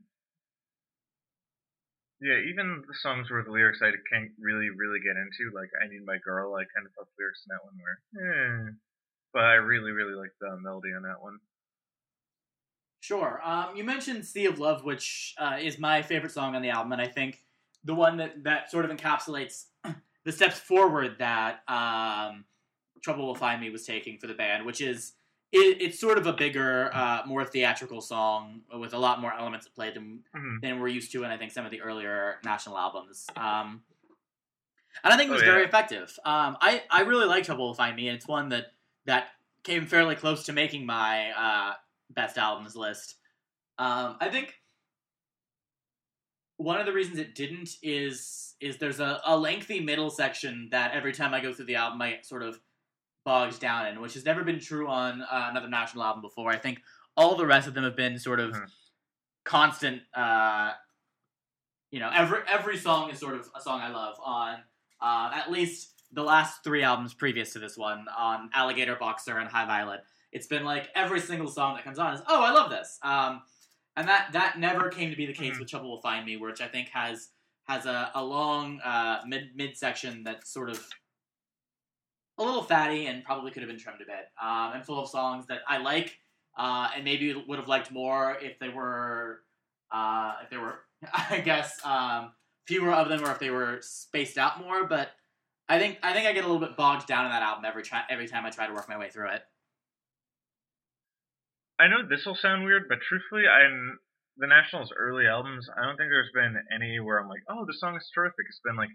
yeah, 2.21 2.39
even 2.49 2.83
the 2.87 2.95
songs 3.01 3.29
where 3.29 3.43
the 3.43 3.51
lyrics 3.51 3.79
I 3.81 3.91
can't 4.11 4.31
really, 4.39 4.69
really 4.69 4.99
get 4.99 5.17
into, 5.17 5.53
like 5.53 5.69
"I 5.83 5.87
Need 5.87 6.05
My 6.05 6.17
Girl," 6.23 6.55
I 6.55 6.63
kind 6.75 6.87
of 6.87 6.93
thought 6.93 7.07
the 7.15 7.21
lyrics 7.21 7.43
in 7.45 7.51
that 7.51 7.65
one 7.65 7.77
were, 7.77 8.69
eh. 8.69 8.71
But 9.33 9.43
I 9.43 9.55
really, 9.55 9.91
really 9.91 10.15
like 10.15 10.31
the 10.39 10.57
melody 10.61 10.89
on 10.95 11.03
that 11.03 11.21
one. 11.21 11.39
Sure. 13.01 13.41
Um, 13.43 13.75
you 13.75 13.83
mentioned 13.83 14.25
"Sea 14.25 14.45
of 14.45 14.59
Love," 14.59 14.83
which 14.83 15.35
uh, 15.37 15.57
is 15.61 15.77
my 15.77 16.01
favorite 16.01 16.31
song 16.31 16.55
on 16.55 16.61
the 16.61 16.69
album, 16.69 16.93
and 16.93 17.01
I 17.01 17.07
think 17.07 17.45
the 17.83 17.93
one 17.93 18.17
that 18.17 18.43
that 18.45 18.71
sort 18.71 18.85
of 18.85 18.91
encapsulates 18.91 19.65
the 20.25 20.31
steps 20.31 20.59
forward 20.59 21.17
that 21.19 21.61
um, 21.69 22.45
"Trouble 23.03 23.25
Will 23.27 23.35
Find 23.35 23.61
Me" 23.61 23.69
was 23.69 23.85
taking 23.85 24.17
for 24.17 24.27
the 24.27 24.33
band, 24.33 24.65
which 24.65 24.81
is 24.81 25.13
it, 25.51 25.81
it's 25.81 25.99
sort 25.99 26.17
of 26.17 26.25
a 26.27 26.33
bigger, 26.33 26.89
uh, 26.93 27.21
more 27.25 27.45
theatrical 27.45 28.01
song 28.01 28.61
with 28.77 28.93
a 28.93 28.97
lot 28.97 29.21
more 29.21 29.33
elements 29.33 29.65
at 29.67 29.73
play 29.73 29.91
than 29.93 30.23
Mhm. 30.35 30.61
than 30.61 30.79
we're 30.79 30.87
used 30.89 31.11
to 31.13 31.23
in 31.23 31.31
I 31.31 31.37
think 31.37 31.51
some 31.51 31.63
of 31.65 31.71
the 31.71 31.81
earlier 31.81 32.39
national 32.43 32.77
albums. 32.77 33.27
Um, 33.37 33.83
and 35.03 35.13
I 35.13 35.17
think 35.17 35.29
it 35.29 35.33
was 35.33 35.41
Oh, 35.43 35.45
very 35.45 35.63
effective. 35.65 36.17
Um, 36.25 36.57
I 36.61 36.83
I 36.89 37.01
really 37.01 37.25
like 37.25 37.43
Trouble 37.45 37.67
Will 37.67 37.73
Find 37.75 37.95
Me, 37.95 38.07
and 38.07 38.17
it's 38.17 38.27
one 38.27 38.49
that 38.49 38.73
that 39.05 39.29
came 39.63 39.85
fairly 39.85 40.15
close 40.15 40.45
to 40.45 40.53
making 40.53 40.85
my 40.85 41.31
uh, 41.31 41.73
best 42.09 42.37
albums 42.37 42.75
list. 42.75 43.15
Um, 43.77 44.17
I 44.19 44.29
think 44.29 44.59
one 46.57 46.79
of 46.79 46.85
the 46.85 46.93
reasons 46.93 47.19
it 47.19 47.35
didn't 47.35 47.77
is 47.83 48.55
is 48.61 48.77
there's 48.77 48.99
a, 48.99 49.19
a 49.25 49.37
lengthy 49.37 49.79
middle 49.81 50.09
section 50.09 50.69
that 50.71 50.93
every 50.93 51.11
time 51.13 51.33
I 51.33 51.41
go 51.41 51.51
through 51.53 51.65
the 51.65 51.75
album 51.75 52.01
I 52.01 52.19
sort 52.21 52.41
of 52.43 52.59
bogged 53.25 53.59
down 53.59 53.87
in, 53.87 54.01
which 54.01 54.13
has 54.13 54.23
never 54.23 54.43
been 54.43 54.59
true 54.59 54.87
on 54.87 55.21
uh, 55.21 55.47
another 55.49 55.67
national 55.67 56.03
album 56.03 56.21
before. 56.21 56.51
I 56.51 56.57
think 56.57 56.79
all 57.17 57.35
the 57.35 57.45
rest 57.45 57.67
of 57.67 57.73
them 57.73 57.83
have 57.83 57.95
been 57.95 58.17
sort 58.19 58.39
of 58.39 58.51
Mhm. 58.53 58.71
constant. 59.43 60.01
Uh, 60.13 60.71
you 61.91 61.99
know, 61.99 62.09
every 62.13 62.39
every 62.47 62.77
song 62.77 63.09
is 63.09 63.19
sort 63.19 63.35
of 63.35 63.49
a 63.55 63.61
song 63.61 63.81
I 63.81 63.89
love 63.89 64.17
on 64.23 64.59
uh, 65.01 65.31
at 65.33 65.51
least 65.51 65.91
the 66.11 66.23
last 66.23 66.63
three 66.63 66.83
albums 66.83 67.13
previous 67.13 67.51
to 67.53 67.59
this 67.59 67.77
one 67.77 68.05
on 68.17 68.49
Alligator 68.53 68.95
Boxer 68.95 69.37
and 69.39 69.49
High 69.49 69.65
Violet. 69.65 70.01
It's 70.31 70.47
been 70.47 70.63
like 70.63 70.89
every 70.95 71.19
single 71.19 71.47
song 71.47 71.75
that 71.75 71.83
comes 71.83 71.99
on 71.99 72.13
is 72.13 72.21
oh 72.27 72.41
I 72.43 72.51
love 72.51 72.69
this. 72.69 72.99
Um, 73.01 73.41
and 73.95 74.07
that 74.07 74.31
that 74.33 74.59
never 74.59 74.89
came 74.89 75.09
to 75.09 75.15
be 75.15 75.25
the 75.25 75.33
case 75.33 75.55
Mhm. 75.55 75.59
with 75.59 75.69
Trouble 75.69 75.89
Will 75.91 76.01
Find 76.01 76.25
Me, 76.25 76.37
which 76.37 76.61
I 76.61 76.67
think 76.67 76.89
has 76.89 77.29
has 77.67 77.85
a, 77.85 78.11
a 78.13 78.23
long 78.23 78.79
uh, 78.81 79.21
mid 79.25 79.55
mid 79.55 79.77
section 79.77 80.23
that's 80.23 80.51
sort 80.51 80.69
of 80.69 80.85
a 82.37 82.43
little 82.43 82.63
fatty 82.63 83.07
and 83.07 83.23
probably 83.23 83.51
could 83.51 83.61
have 83.61 83.69
been 83.69 83.79
trimmed 83.79 84.01
a 84.01 84.05
bit, 84.05 84.29
um, 84.41 84.73
and 84.73 84.85
full 84.85 84.99
of 85.01 85.09
songs 85.09 85.47
that 85.47 85.61
I 85.67 85.77
like 85.77 86.19
uh, 86.57 86.89
and 86.95 87.03
maybe 87.05 87.33
would 87.33 87.59
have 87.59 87.67
liked 87.67 87.91
more 87.91 88.37
if 88.41 88.59
they 88.59 88.69
were 88.69 89.41
uh, 89.91 90.35
if 90.43 90.49
they 90.49 90.57
were 90.57 90.79
I 91.13 91.39
guess 91.39 91.79
um, 91.85 92.33
fewer 92.67 92.91
of 92.91 93.09
them 93.09 93.23
or 93.23 93.31
if 93.31 93.39
they 93.39 93.49
were 93.51 93.79
spaced 93.81 94.37
out 94.37 94.59
more. 94.59 94.85
But 94.85 95.11
I 95.69 95.79
think 95.79 95.99
I 96.03 96.13
think 96.13 96.27
I 96.27 96.33
get 96.33 96.43
a 96.43 96.47
little 96.47 96.65
bit 96.65 96.75
bogged 96.77 97.07
down 97.07 97.25
in 97.25 97.31
that 97.31 97.41
album 97.43 97.65
every 97.65 97.83
try, 97.83 98.03
every 98.09 98.27
time 98.27 98.45
I 98.45 98.49
try 98.49 98.67
to 98.67 98.73
work 98.73 98.87
my 98.89 98.97
way 98.97 99.09
through 99.09 99.29
it. 99.29 99.43
I 101.79 101.87
know 101.87 102.07
this 102.07 102.25
will 102.25 102.35
sound 102.35 102.63
weird, 102.63 102.87
but 102.87 102.99
truthfully, 103.07 103.43
I'm 103.47 103.99
the 104.37 104.47
Nationals' 104.47 104.93
early 104.95 105.27
albums. 105.27 105.67
I 105.75 105.85
don't 105.85 105.97
think 105.97 106.09
there's 106.09 106.31
been 106.33 106.55
any 106.73 106.99
where 106.99 107.19
I'm 107.19 107.29
like, 107.29 107.43
oh, 107.49 107.65
this 107.65 107.79
song 107.79 107.95
is 107.95 108.09
terrific. 108.13 108.45
It's 108.47 108.61
been 108.63 108.75
like, 108.75 108.89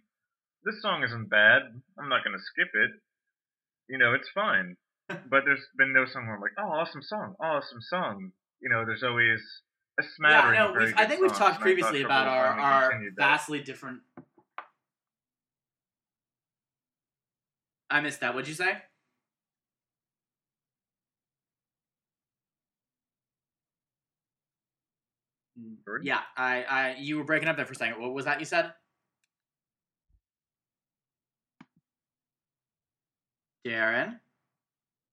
this 0.65 0.81
song 0.81 1.05
isn't 1.05 1.29
bad. 1.29 1.63
I'm 1.99 2.09
not 2.09 2.25
gonna 2.25 2.41
skip 2.41 2.73
it. 2.75 2.91
You 3.89 3.99
know, 3.99 4.15
it's 4.15 4.29
fine. 4.35 4.77
but 5.09 5.43
there's 5.45 5.65
been 5.77 5.93
no 5.93 6.07
song 6.07 6.27
where 6.27 6.37
I'm 6.37 6.41
like, 6.41 6.57
oh, 6.59 6.71
awesome 6.71 7.03
song, 7.03 7.35
awesome 7.41 7.81
song. 7.89 8.33
You 8.61 8.71
know, 8.71 8.85
there's 8.85 9.03
always 9.03 9.41
a 9.99 10.03
smattering 10.17 10.55
yeah, 10.55 10.69
of 10.69 10.75
no, 10.75 10.93
I 10.97 11.07
think 11.07 11.21
we've 11.21 11.31
talked 11.31 11.41
and 11.41 11.45
I 11.45 11.51
thought 11.53 11.61
previously 11.61 12.03
about 12.03 12.29
our, 12.29 12.59
our 12.59 12.91
continued 12.91 13.17
that. 13.17 13.23
vastly 13.23 13.61
different. 13.61 14.01
I 17.91 18.01
missed 18.01 18.21
that. 18.21 18.35
What'd 18.35 18.49
you 18.49 18.55
say? 18.55 18.79
Jordan? 25.85 26.07
Yeah, 26.07 26.21
I, 26.37 26.63
I, 26.65 26.97
you 26.99 27.19
were 27.19 27.25
breaking 27.25 27.49
up 27.49 27.57
there 27.57 27.67
for 27.67 27.73
a 27.73 27.77
second. 27.77 28.01
What 28.01 28.13
was 28.13 28.25
that 28.25 28.39
you 28.41 28.47
said? 28.47 28.73
Darren. 33.67 34.19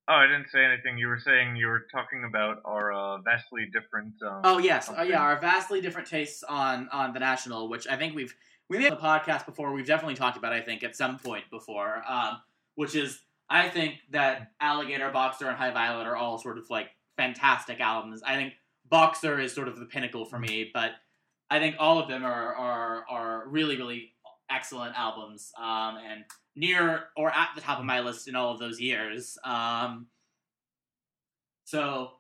Oh, 0.10 0.14
I 0.14 0.26
didn't 0.28 0.50
say 0.50 0.64
anything. 0.64 0.98
You 0.98 1.08
were 1.08 1.20
saying 1.20 1.58
you 1.58 1.68
were 1.68 1.86
talking 1.92 2.24
about 2.24 2.62
our 2.64 2.94
uh, 2.94 3.18
vastly 3.20 3.66
different. 3.74 4.14
Um, 4.26 4.42
Oh 4.46 4.58
yes, 4.58 4.86
oh 4.90 4.94
something. 4.94 5.10
yeah, 5.10 5.20
our 5.22 5.38
vastly 5.40 5.82
different 5.82 6.08
tastes 6.08 6.44
on 6.44 6.88
on 6.94 7.14
the 7.14 7.20
national, 7.20 7.68
which 7.68 7.88
I 7.88 7.98
think 7.98 8.16
we've 8.16 8.34
we 8.70 8.78
made 8.78 8.92
on 8.92 8.98
the 8.98 9.04
podcast 9.04 9.46
before. 9.46 9.74
We've 9.74 9.86
definitely 9.86 10.16
talked 10.16 10.38
about. 10.38 10.54
I 10.54 10.62
think 10.62 10.84
at 10.84 10.96
some 10.96 11.20
point 11.20 11.44
before, 11.52 12.04
um, 12.08 12.38
which 12.76 12.96
is 12.96 13.20
I 13.50 13.68
think 13.68 13.96
that 14.12 14.52
Alligator, 14.62 15.10
Boxer, 15.10 15.48
and 15.50 15.58
High 15.58 15.72
Violet 15.72 16.08
are 16.08 16.16
all 16.16 16.38
sort 16.38 16.58
of 16.58 16.70
like 16.70 16.88
fantastic 17.18 17.82
albums. 17.82 18.24
I 18.26 18.36
think 18.36 18.54
Boxer 18.90 19.40
is 19.40 19.54
sort 19.54 19.68
of 19.68 19.80
the 19.80 19.86
pinnacle 19.86 20.26
for 20.26 20.40
me, 20.40 20.72
but 20.74 20.92
I 21.50 21.60
think 21.60 21.76
all 21.80 22.00
of 22.00 22.08
them 22.08 22.24
are 22.24 22.56
are 22.56 23.06
are 23.10 23.48
really 23.48 23.78
really 23.78 24.14
excellent 24.50 24.98
albums. 24.98 25.52
Um, 25.58 25.98
and 25.98 26.24
near 26.56 27.06
or 27.16 27.30
at 27.30 27.50
the 27.56 27.62
top 27.62 27.80
of 27.80 27.86
my 27.86 28.00
list 28.02 28.28
in 28.28 28.36
all 28.36 28.52
of 28.52 28.60
those 28.60 28.82
years. 28.82 29.38
Um, 29.44 30.08
so 31.66 32.12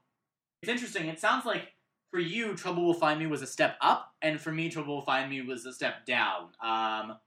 it's 0.61 0.69
interesting. 0.69 1.07
It 1.07 1.19
sounds 1.19 1.45
like 1.45 1.69
for 2.11 2.19
you, 2.19 2.55
Trouble 2.55 2.85
Will 2.85 2.93
Find 2.93 3.19
Me 3.19 3.27
was 3.27 3.41
a 3.41 3.47
step 3.47 3.75
up, 3.81 4.13
and 4.21 4.39
for 4.39 4.51
me, 4.51 4.69
Trouble 4.69 4.95
Will 4.95 5.05
Find 5.05 5.29
Me 5.29 5.41
was 5.41 5.65
a 5.65 5.73
step 5.73 6.05
down. 6.05 6.49
Um, 6.63 7.17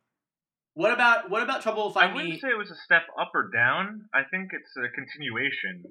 what 0.75 0.93
about 0.93 1.31
what 1.31 1.43
about 1.43 1.63
Trouble 1.63 1.85
Will 1.85 1.91
Find 1.91 2.07
Me? 2.07 2.13
I 2.13 2.15
wouldn't 2.15 2.35
Me? 2.35 2.41
say 2.41 2.49
it 2.49 2.59
was 2.59 2.71
a 2.71 2.77
step 2.85 3.03
up 3.21 3.33
or 3.35 3.51
down. 3.51 4.03
I 4.15 4.23
think 4.31 4.51
it's 4.53 4.77
a 4.77 4.89
continuation. 4.95 5.85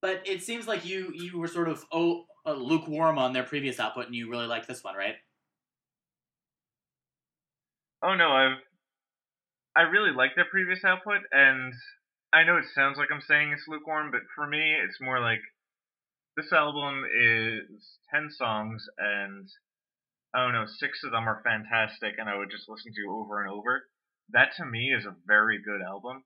But 0.00 0.22
it 0.26 0.42
seems 0.42 0.66
like 0.66 0.84
you 0.84 1.12
you 1.14 1.38
were 1.38 1.48
sort 1.48 1.68
of 1.68 1.84
oh 1.92 2.24
lukewarm 2.52 3.18
on 3.18 3.32
their 3.32 3.44
previous 3.44 3.80
output, 3.80 4.06
and 4.06 4.14
you 4.14 4.30
really 4.30 4.46
like 4.46 4.66
this 4.66 4.84
one, 4.84 4.96
right? 4.96 5.16
Oh 8.02 8.14
no, 8.14 8.30
I've 8.30 8.58
I 9.76 9.82
really 9.82 10.12
like 10.14 10.36
their 10.36 10.44
previous 10.50 10.84
output, 10.84 11.22
and 11.32 11.72
I 12.32 12.44
know 12.44 12.58
it 12.58 12.66
sounds 12.74 12.98
like 12.98 13.08
I'm 13.12 13.22
saying 13.22 13.52
it's 13.52 13.66
lukewarm, 13.66 14.10
but 14.10 14.20
for 14.34 14.46
me, 14.46 14.74
it's 14.74 15.00
more 15.00 15.20
like 15.20 15.40
this 16.36 16.52
album 16.52 17.04
is 17.04 17.98
ten 18.12 18.28
songs, 18.30 18.84
and 18.98 19.48
don't 20.44 20.52
know, 20.52 20.66
six 20.66 21.02
of 21.04 21.12
them 21.12 21.28
are 21.28 21.42
fantastic, 21.44 22.14
and 22.18 22.28
I 22.28 22.36
would 22.36 22.50
just 22.50 22.68
listen 22.68 22.92
to 22.92 23.12
over 23.12 23.42
and 23.42 23.50
over. 23.50 23.84
That 24.30 24.50
to 24.56 24.66
me 24.66 24.92
is 24.96 25.06
a 25.06 25.16
very 25.26 25.58
good 25.62 25.80
album, 25.80 26.24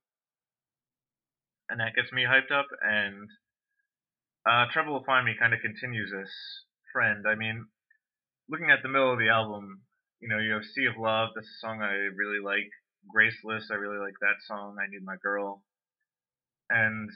and 1.68 1.80
that 1.80 1.94
gets 1.94 2.12
me 2.12 2.24
hyped 2.24 2.50
up. 2.50 2.66
And 2.82 3.28
uh, 4.48 4.64
Trouble 4.72 4.94
Will 4.94 5.04
Find 5.04 5.26
Me 5.26 5.34
kind 5.38 5.52
of 5.52 5.60
continues 5.60 6.10
this 6.10 6.30
trend. 6.92 7.24
I 7.28 7.34
mean, 7.34 7.66
looking 8.48 8.70
at 8.70 8.82
the 8.82 8.88
middle 8.88 9.12
of 9.12 9.18
the 9.18 9.28
album, 9.28 9.82
you 10.20 10.28
know, 10.28 10.38
you 10.38 10.54
have 10.54 10.64
Sea 10.64 10.86
of 10.86 10.96
Love. 10.98 11.30
That's 11.34 11.46
a 11.46 11.58
song 11.60 11.82
I 11.82 11.92
really 12.16 12.40
like. 12.42 12.68
Graceless, 13.08 13.70
I 13.70 13.74
really 13.74 13.98
like 13.98 14.14
that 14.20 14.40
song. 14.46 14.76
I 14.80 14.90
Need 14.90 15.04
My 15.04 15.16
Girl. 15.22 15.62
And, 16.68 17.08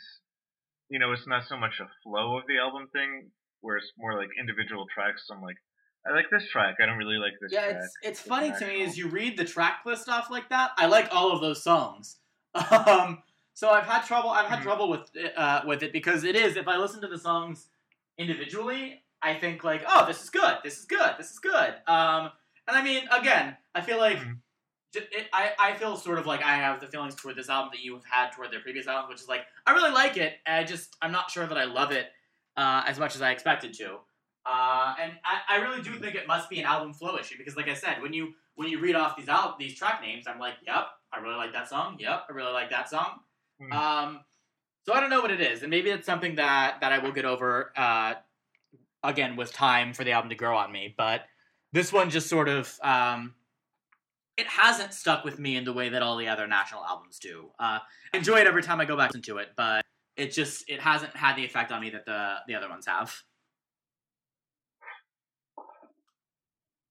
you 0.88 0.99
know, 0.99 1.12
it's 1.12 1.27
not 1.27 1.45
so 1.49 1.57
much 1.57 1.81
a 1.81 1.88
flow 2.03 2.38
of 2.38 2.45
the 2.47 2.59
album 2.59 2.88
thing, 2.92 3.31
where 3.61 3.77
it's 3.77 3.90
more 3.99 4.16
like 4.16 4.29
individual 4.38 4.87
tracks. 4.95 5.25
So 5.27 5.35
I'm 5.35 5.42
like, 5.42 5.57
I 6.07 6.14
like 6.14 6.27
this 6.31 6.49
track. 6.51 6.77
I 6.83 6.87
don't 6.87 6.99
really 6.99 7.16
like 7.18 7.33
this 7.40 7.53
Yeah, 7.53 7.64
track. 7.64 7.77
it's 7.77 7.97
it's 8.03 8.21
It's 8.21 8.29
funny 8.29 8.53
to 8.59 8.66
me 8.66 8.85
as 8.85 8.97
you 8.97 9.09
read 9.09 9.37
the 9.37 9.45
track 9.45 9.81
list 9.85 10.09
off 10.09 10.31
like 10.31 10.49
that. 10.51 10.73
I 10.77 10.87
like 10.87 11.09
all 11.12 11.33
of 11.33 11.40
those 11.40 11.62
songs. 11.62 12.16
Um, 12.71 13.23
so 13.55 13.71
I've 13.71 13.85
had 13.85 14.05
trouble. 14.07 14.31
I've 14.31 14.47
had 14.49 14.61
Mhm. 14.61 14.62
trouble 14.65 14.88
with 14.88 15.15
it, 15.15 15.37
uh, 15.37 15.62
with 15.67 15.83
it 15.83 15.93
because 15.93 16.25
it 16.25 16.37
is. 16.37 16.57
If 16.57 16.69
I 16.69 16.77
listen 16.77 17.01
to 17.03 17.09
the 17.09 17.19
songs 17.19 17.69
individually, 18.19 19.03
I 19.23 19.35
think 19.35 19.65
like, 19.65 19.83
oh, 19.87 20.07
this 20.07 20.23
is 20.23 20.31
good. 20.31 20.59
This 20.65 20.79
is 20.79 20.85
good. 20.85 21.15
This 21.19 21.31
is 21.31 21.38
good. 21.38 21.75
Um, 21.87 22.31
and 22.69 22.77
I 22.77 22.83
mean, 22.83 23.09
again, 23.11 23.57
I 23.75 23.81
feel 23.81 23.99
like. 23.99 24.19
Mhm. 24.19 24.38
It, 24.95 25.27
I, 25.33 25.53
I 25.59 25.73
feel 25.73 25.97
sort 25.97 26.19
of 26.19 26.27
like 26.27 26.43
I 26.43 26.55
have 26.57 26.79
the 26.79 26.87
feelings 26.87 27.15
toward 27.15 27.35
this 27.35 27.49
album 27.49 27.71
that 27.73 27.81
you 27.83 27.95
have 27.95 28.05
had 28.05 28.33
toward 28.33 28.51
their 28.51 28.61
previous 28.61 28.87
album, 28.87 29.09
which 29.09 29.23
is 29.23 29.29
like 29.29 29.47
I 29.67 29.73
really 29.73 29.91
like 29.91 30.19
it. 30.19 30.35
I 30.47 30.65
just 30.65 30.95
I'm 31.01 31.11
not 31.12 31.31
sure 31.31 31.47
that 31.47 31.57
I 31.57 31.65
love 31.65 31.93
it 31.93 32.12
uh, 32.59 32.83
as 32.87 32.99
much 32.99 33.15
as 33.15 33.23
I 33.23 33.31
expected 33.31 33.73
to. 33.79 34.01
Uh, 34.45 34.95
and 35.01 35.12
I, 35.25 35.41
I 35.49 35.57
really 35.62 35.81
do 35.81 35.99
think 35.99 36.15
it 36.15 36.27
must 36.27 36.51
be 36.51 36.59
an 36.61 36.67
album 36.67 36.93
flow 36.93 37.17
issue 37.17 37.38
because, 37.38 37.57
like 37.57 37.69
I 37.69 37.75
said, 37.75 38.03
when 38.03 38.12
you 38.12 38.35
when 38.57 38.69
you 38.69 38.81
read 38.81 38.95
off 38.95 39.17
these 39.17 39.31
al- 39.31 39.57
these 39.59 39.75
track 39.75 40.03
names, 40.03 40.27
I'm 40.27 40.38
like, 40.38 40.57
yep, 40.67 40.88
I 41.11 41.21
really 41.21 41.37
like 41.37 41.55
that 41.55 41.71
song. 41.71 41.97
Yep, 41.99 42.27
I 42.29 42.33
really 42.35 42.53
like 42.53 42.69
that 42.69 42.91
song. 42.91 43.21
Hmm. 43.62 43.72
Um, 43.72 44.20
so 44.85 44.92
I 44.92 45.01
don't 45.01 45.11
know 45.11 45.20
what 45.20 45.31
it 45.31 45.40
is, 45.40 45.62
and 45.62 45.70
maybe 45.70 45.90
it's 45.90 46.07
something 46.07 46.37
that 46.37 46.79
that 46.81 46.92
I 46.92 46.98
will 46.98 47.12
get 47.12 47.25
over 47.25 47.72
uh, 47.77 48.14
again 49.03 49.37
with 49.37 49.53
time 49.53 49.92
for 49.92 50.05
the 50.05 50.12
album 50.12 50.31
to 50.31 50.37
grow 50.37 50.57
on 50.57 50.72
me. 50.72 50.94
But 50.96 51.22
this 51.72 51.92
one 51.92 52.11
just 52.11 52.29
sort 52.29 52.48
of 52.48 52.79
um, 52.83 53.35
it 54.37 54.46
hasn't 54.46 54.92
stuck 54.92 55.25
with 55.25 55.38
me 55.38 55.57
in 55.57 55.64
the 55.64 55.72
way 55.72 55.90
that 55.90 56.03
all 56.03 56.16
the 56.16 56.29
other 56.29 56.46
national 56.46 56.85
albums 56.85 57.18
do. 57.18 57.51
Uh, 57.59 57.79
enjoy 58.12 58.38
it 58.38 58.46
every 58.46 58.62
time 58.62 58.81
I 58.81 58.85
go 58.85 58.96
back 58.96 59.14
into 59.14 59.38
it, 59.38 59.48
but 59.57 59.85
it 60.16 60.33
just 60.33 60.68
it 60.68 60.81
hasn't 60.81 61.14
had 61.16 61.37
the 61.37 61.44
effect 61.44 61.70
on 61.70 61.81
me 61.81 61.90
that 61.90 62.05
the 62.05 62.37
the 62.46 62.55
other 62.55 62.68
ones 62.68 62.87
have. 62.87 63.14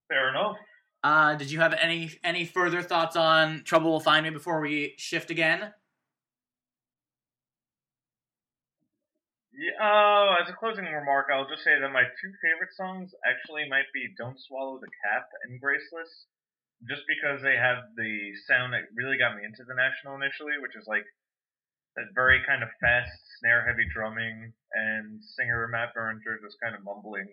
Fair 0.08 0.30
enough. 0.30 0.58
Uh, 1.04 1.36
did 1.36 1.50
you 1.50 1.60
have 1.60 1.74
any 1.74 2.12
any 2.24 2.46
further 2.46 2.82
thoughts 2.82 3.16
on 3.16 3.64
Trouble 3.64 3.92
Will 3.92 4.00
Find 4.00 4.24
Me 4.24 4.30
before 4.30 4.62
we 4.62 4.94
shift 4.98 5.32
again? 5.32 5.74
Yeah, 9.62 9.78
uh, 9.78 10.42
as 10.42 10.50
a 10.50 10.58
closing 10.58 10.90
remark, 10.90 11.30
I'll 11.30 11.46
just 11.46 11.62
say 11.62 11.78
that 11.78 11.94
my 11.94 12.02
two 12.18 12.34
favorite 12.42 12.74
songs 12.74 13.14
actually 13.22 13.70
might 13.70 13.86
be 13.94 14.10
"Don't 14.18 14.42
Swallow 14.42 14.82
the 14.82 14.90
Cap" 15.06 15.30
and 15.46 15.62
"Graceless," 15.62 16.26
just 16.90 17.06
because 17.06 17.46
they 17.46 17.62
have 17.62 17.94
the 17.94 18.34
sound 18.50 18.74
that 18.74 18.90
really 18.98 19.22
got 19.22 19.38
me 19.38 19.46
into 19.46 19.62
the 19.62 19.78
National 19.78 20.18
initially, 20.18 20.58
which 20.58 20.74
is 20.74 20.90
like 20.90 21.06
that 21.94 22.10
very 22.18 22.42
kind 22.42 22.66
of 22.66 22.74
fast 22.82 23.14
snare-heavy 23.38 23.86
drumming, 23.94 24.50
and 24.74 25.22
singer 25.38 25.70
Matt 25.70 25.94
Berninger 25.94 26.42
just 26.42 26.58
kind 26.58 26.74
of 26.74 26.82
mumbling, 26.82 27.30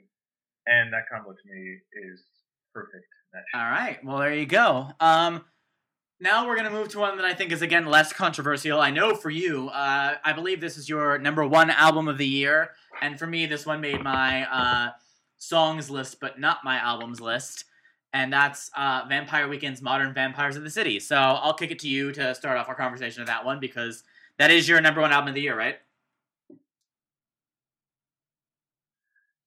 and 0.69 0.93
that 0.93 1.09
combo 1.09 1.33
to 1.33 1.45
me 1.49 1.81
is 1.97 2.21
perfect. 2.77 3.09
All 3.55 3.65
right. 3.73 4.05
Well, 4.05 4.19
there 4.19 4.35
you 4.35 4.45
go. 4.45 4.93
Um, 5.01 5.45
now 6.21 6.47
we're 6.47 6.57
gonna 6.57 6.71
move 6.71 6.89
to 6.89 6.99
one 6.99 7.17
that 7.17 7.25
I 7.25 7.35
think 7.35 7.53
is 7.53 7.63
again 7.63 7.87
less 7.87 8.13
controversial. 8.13 8.81
I 8.81 8.91
know 8.91 9.15
for 9.15 9.31
you, 9.31 9.69
uh, 9.69 10.15
I 10.25 10.33
believe 10.33 10.61
this 10.61 10.77
is 10.77 10.89
your 10.89 11.19
number 11.19 11.47
one 11.47 11.71
album 11.71 12.09
of 12.09 12.19
the 12.19 12.27
year, 12.27 12.71
and 13.01 13.19
for 13.19 13.27
me, 13.27 13.47
this 13.47 13.65
one 13.65 13.81
made 13.81 14.03
my 14.03 14.45
uh, 14.51 14.91
songs 15.37 15.91
list, 15.91 16.21
but 16.21 16.39
not 16.39 16.59
my 16.65 16.77
albums 16.79 17.21
list. 17.21 17.65
And 18.13 18.33
that's 18.33 18.71
uh, 18.77 19.05
Vampire 19.09 19.49
Weekend's 19.49 19.83
Modern 19.83 20.15
Vampires 20.15 20.57
of 20.57 20.65
the 20.65 20.71
City. 20.71 20.99
So 20.99 21.17
I'll 21.17 21.53
kick 21.53 21.71
it 21.71 21.79
to 21.81 21.89
you 21.89 22.11
to 22.13 22.35
start 22.35 22.57
off 22.57 22.69
our 22.69 22.75
conversation 22.75 23.21
of 23.21 23.27
that 23.29 23.45
one 23.45 23.61
because 23.61 24.03
that 24.39 24.51
is 24.51 24.67
your 24.69 24.81
number 24.81 25.03
one 25.03 25.13
album 25.13 25.29
of 25.29 25.35
the 25.35 25.43
year, 25.43 25.57
right? 25.57 25.77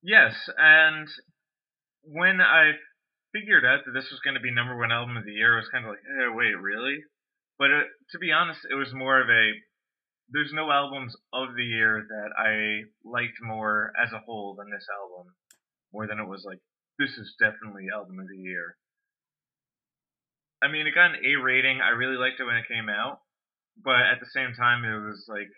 Yes, 0.03 0.35
and 0.57 1.07
when 2.03 2.41
I 2.41 2.73
figured 3.33 3.65
out 3.65 3.85
that 3.85 3.91
this 3.91 4.11
was 4.11 4.19
going 4.23 4.35
to 4.35 4.43
be 4.43 4.51
number 4.51 4.77
one 4.77 4.91
album 4.91 5.17
of 5.17 5.25
the 5.25 5.33
year, 5.33 5.53
I 5.53 5.61
was 5.61 5.69
kind 5.71 5.85
of 5.85 5.91
like, 5.91 6.03
eh, 6.03 6.29
wait, 6.33 6.55
really? 6.59 7.03
But 7.57 7.71
uh 7.71 7.85
to 8.11 8.19
be 8.19 8.31
honest, 8.31 8.61
it 8.69 8.75
was 8.75 8.93
more 8.93 9.21
of 9.21 9.29
a 9.29 9.51
there's 10.31 10.53
no 10.53 10.71
albums 10.71 11.15
of 11.33 11.55
the 11.55 11.63
year 11.63 12.01
that 12.07 12.31
I 12.39 12.87
liked 13.03 13.37
more 13.43 13.91
as 14.01 14.11
a 14.13 14.23
whole 14.25 14.55
than 14.55 14.71
this 14.71 14.87
album, 14.87 15.33
more 15.93 16.07
than 16.07 16.19
it 16.19 16.27
was 16.27 16.43
like 16.47 16.59
this 16.97 17.17
is 17.17 17.35
definitely 17.39 17.87
album 17.93 18.19
of 18.19 18.27
the 18.27 18.37
year. 18.37 18.77
I 20.63 20.71
mean, 20.71 20.87
it 20.87 20.95
got 20.95 21.17
an 21.17 21.25
A 21.25 21.35
rating. 21.41 21.81
I 21.81 21.89
really 21.89 22.17
liked 22.17 22.39
it 22.39 22.45
when 22.45 22.55
it 22.55 22.67
came 22.67 22.87
out, 22.87 23.19
but 23.83 24.05
at 24.05 24.19
the 24.19 24.29
same 24.29 24.53
time, 24.53 24.85
it 24.85 24.93
was 24.93 25.25
like, 25.27 25.49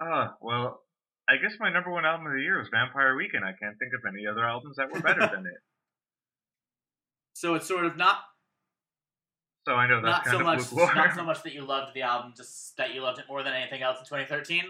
ah, 0.00 0.34
well, 0.40 0.82
I 1.28 1.36
guess 1.36 1.58
my 1.58 1.72
number 1.72 1.90
one 1.90 2.04
album 2.04 2.26
of 2.26 2.34
the 2.34 2.42
year 2.42 2.58
was 2.58 2.68
Vampire 2.70 3.16
Weekend. 3.16 3.44
I 3.44 3.58
can't 3.58 3.78
think 3.78 3.92
of 3.92 4.06
any 4.06 4.26
other 4.26 4.46
albums 4.46 4.76
that 4.76 4.92
were 4.92 5.00
better 5.00 5.26
than 5.34 5.46
it. 5.46 5.60
So 7.34 7.54
it's 7.54 7.66
sort 7.66 7.84
of 7.84 7.96
not 7.96 8.18
So 9.66 9.74
I 9.74 9.88
know 9.88 10.00
that's 10.00 10.18
not 10.18 10.24
kind 10.24 10.34
so 10.34 10.40
of 10.40 10.46
much 10.46 10.94
not 10.96 11.14
so 11.14 11.24
much 11.24 11.42
that 11.42 11.52
you 11.52 11.64
loved 11.64 11.94
the 11.94 12.02
album, 12.02 12.32
just 12.36 12.76
that 12.78 12.94
you 12.94 13.02
loved 13.02 13.18
it 13.18 13.26
more 13.28 13.42
than 13.42 13.52
anything 13.52 13.82
else 13.82 13.98
in 13.98 14.04
2013. 14.04 14.62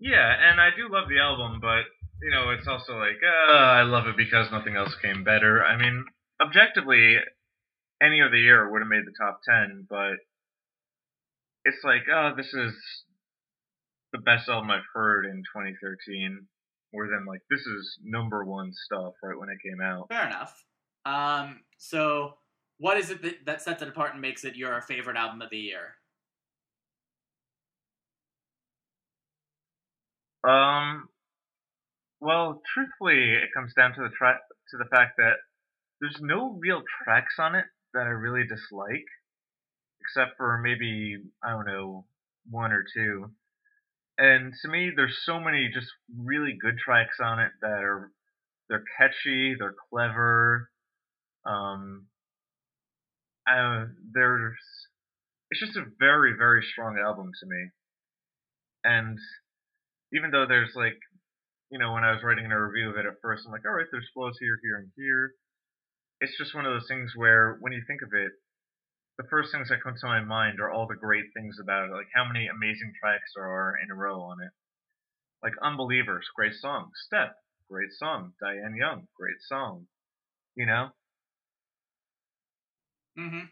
Yeah, 0.00 0.32
and 0.40 0.60
I 0.60 0.70
do 0.70 0.88
love 0.88 1.08
the 1.08 1.18
album, 1.18 1.58
but 1.60 1.82
you 2.22 2.30
know, 2.30 2.50
it's 2.50 2.68
also 2.68 2.96
like 2.96 3.18
uh, 3.22 3.52
I 3.52 3.82
love 3.82 4.06
it 4.06 4.16
because 4.16 4.50
nothing 4.52 4.76
else 4.76 4.94
came 5.02 5.24
better. 5.24 5.64
I 5.64 5.76
mean, 5.76 6.04
objectively, 6.40 7.16
any 8.00 8.20
of 8.20 8.30
the 8.30 8.38
year 8.38 8.70
would 8.70 8.80
have 8.80 8.88
made 8.88 9.04
the 9.04 9.14
top 9.20 9.40
ten, 9.42 9.86
but 9.90 10.14
it's 11.64 11.82
like, 11.82 12.02
oh, 12.08 12.32
this 12.36 12.54
is 12.54 12.72
the 14.12 14.18
best 14.18 14.48
album 14.48 14.70
I've 14.70 14.88
heard 14.94 15.26
in 15.26 15.42
2013. 15.52 16.46
More 16.92 17.06
than 17.06 17.26
like 17.26 17.40
this 17.50 17.60
is 17.60 17.98
number 18.02 18.44
one 18.44 18.72
stuff 18.72 19.14
right 19.22 19.38
when 19.38 19.50
it 19.50 19.58
came 19.62 19.80
out. 19.80 20.08
Fair 20.08 20.26
enough. 20.26 20.64
Um, 21.04 21.60
so 21.76 22.34
what 22.78 22.96
is 22.96 23.10
it 23.10 23.22
that, 23.22 23.44
that 23.46 23.62
sets 23.62 23.82
it 23.82 23.88
apart 23.88 24.12
and 24.12 24.22
makes 24.22 24.44
it 24.44 24.56
your 24.56 24.80
favorite 24.80 25.16
album 25.16 25.42
of 25.42 25.50
the 25.50 25.58
year? 25.58 25.96
Um, 30.48 31.08
well, 32.20 32.62
truthfully, 32.74 33.34
it 33.34 33.50
comes 33.54 33.74
down 33.74 33.94
to 33.94 34.02
the 34.02 34.10
tra- 34.16 34.40
to 34.70 34.76
the 34.78 34.88
fact 34.90 35.16
that 35.18 35.34
there's 36.00 36.18
no 36.20 36.56
real 36.58 36.82
tracks 37.04 37.34
on 37.38 37.54
it 37.54 37.64
that 37.94 38.06
I 38.06 38.10
really 38.10 38.46
dislike, 38.46 39.06
except 40.00 40.36
for 40.36 40.58
maybe 40.58 41.16
I 41.42 41.50
don't 41.50 41.66
know 41.66 42.06
one 42.48 42.72
or 42.72 42.84
two. 42.94 43.30
And 44.18 44.52
to 44.62 44.68
me, 44.68 44.90
there's 44.94 45.18
so 45.24 45.40
many 45.40 45.70
just 45.72 45.88
really 46.18 46.56
good 46.60 46.78
tracks 46.78 47.18
on 47.22 47.38
it 47.40 47.52
that 47.62 47.84
are 47.84 48.10
they're 48.68 48.84
catchy, 48.98 49.54
they're 49.58 49.76
clever. 49.90 50.70
Um, 51.46 52.06
uh, 53.48 53.86
there's 54.12 54.58
it's 55.50 55.60
just 55.60 55.76
a 55.76 55.84
very 55.98 56.34
very 56.36 56.64
strong 56.72 56.98
album 56.98 57.30
to 57.40 57.46
me, 57.46 57.70
and 58.84 59.18
even 60.12 60.30
though 60.30 60.46
there's 60.48 60.72
like, 60.74 60.98
you 61.70 61.78
know, 61.78 61.92
when 61.92 62.04
I 62.04 62.12
was 62.12 62.22
writing 62.24 62.50
a 62.50 62.62
review 62.62 62.90
of 62.90 62.96
it 62.96 63.06
at 63.06 63.20
first, 63.22 63.44
I'm 63.46 63.52
like, 63.52 63.64
all 63.66 63.72
right, 63.72 63.86
there's 63.92 64.08
flaws 64.14 64.36
here, 64.40 64.58
here, 64.62 64.78
and 64.78 64.90
here. 64.96 65.32
it's 66.20 66.36
just 66.38 66.54
one 66.54 66.66
of 66.66 66.72
those 66.72 66.88
things 66.88 67.12
where 67.16 67.58
when 67.60 67.72
you 67.72 67.82
think 67.86 68.02
of 68.02 68.10
it, 68.14 68.32
the 69.18 69.24
first 69.28 69.50
things 69.52 69.68
that 69.68 69.82
come 69.82 69.94
to 70.00 70.06
my 70.06 70.20
mind 70.20 70.60
are 70.60 70.70
all 70.70 70.86
the 70.86 70.94
great 70.94 71.24
things 71.34 71.58
about 71.60 71.90
it, 71.90 71.92
like 71.92 72.06
how 72.14 72.24
many 72.24 72.46
amazing 72.46 72.92
tracks 73.00 73.32
there 73.34 73.46
are 73.46 73.74
in 73.82 73.90
a 73.90 73.94
row 73.94 74.22
on 74.22 74.38
it. 74.40 74.50
Like 75.42 75.54
Unbelievers, 75.62 76.26
great 76.34 76.54
song. 76.54 76.90
Step, 77.06 77.34
great 77.70 77.90
song. 77.92 78.32
Diane 78.40 78.76
Young, 78.76 79.06
great 79.16 79.40
song. 79.46 79.86
You 80.54 80.66
know? 80.66 80.88
Mm-hmm. 83.18 83.46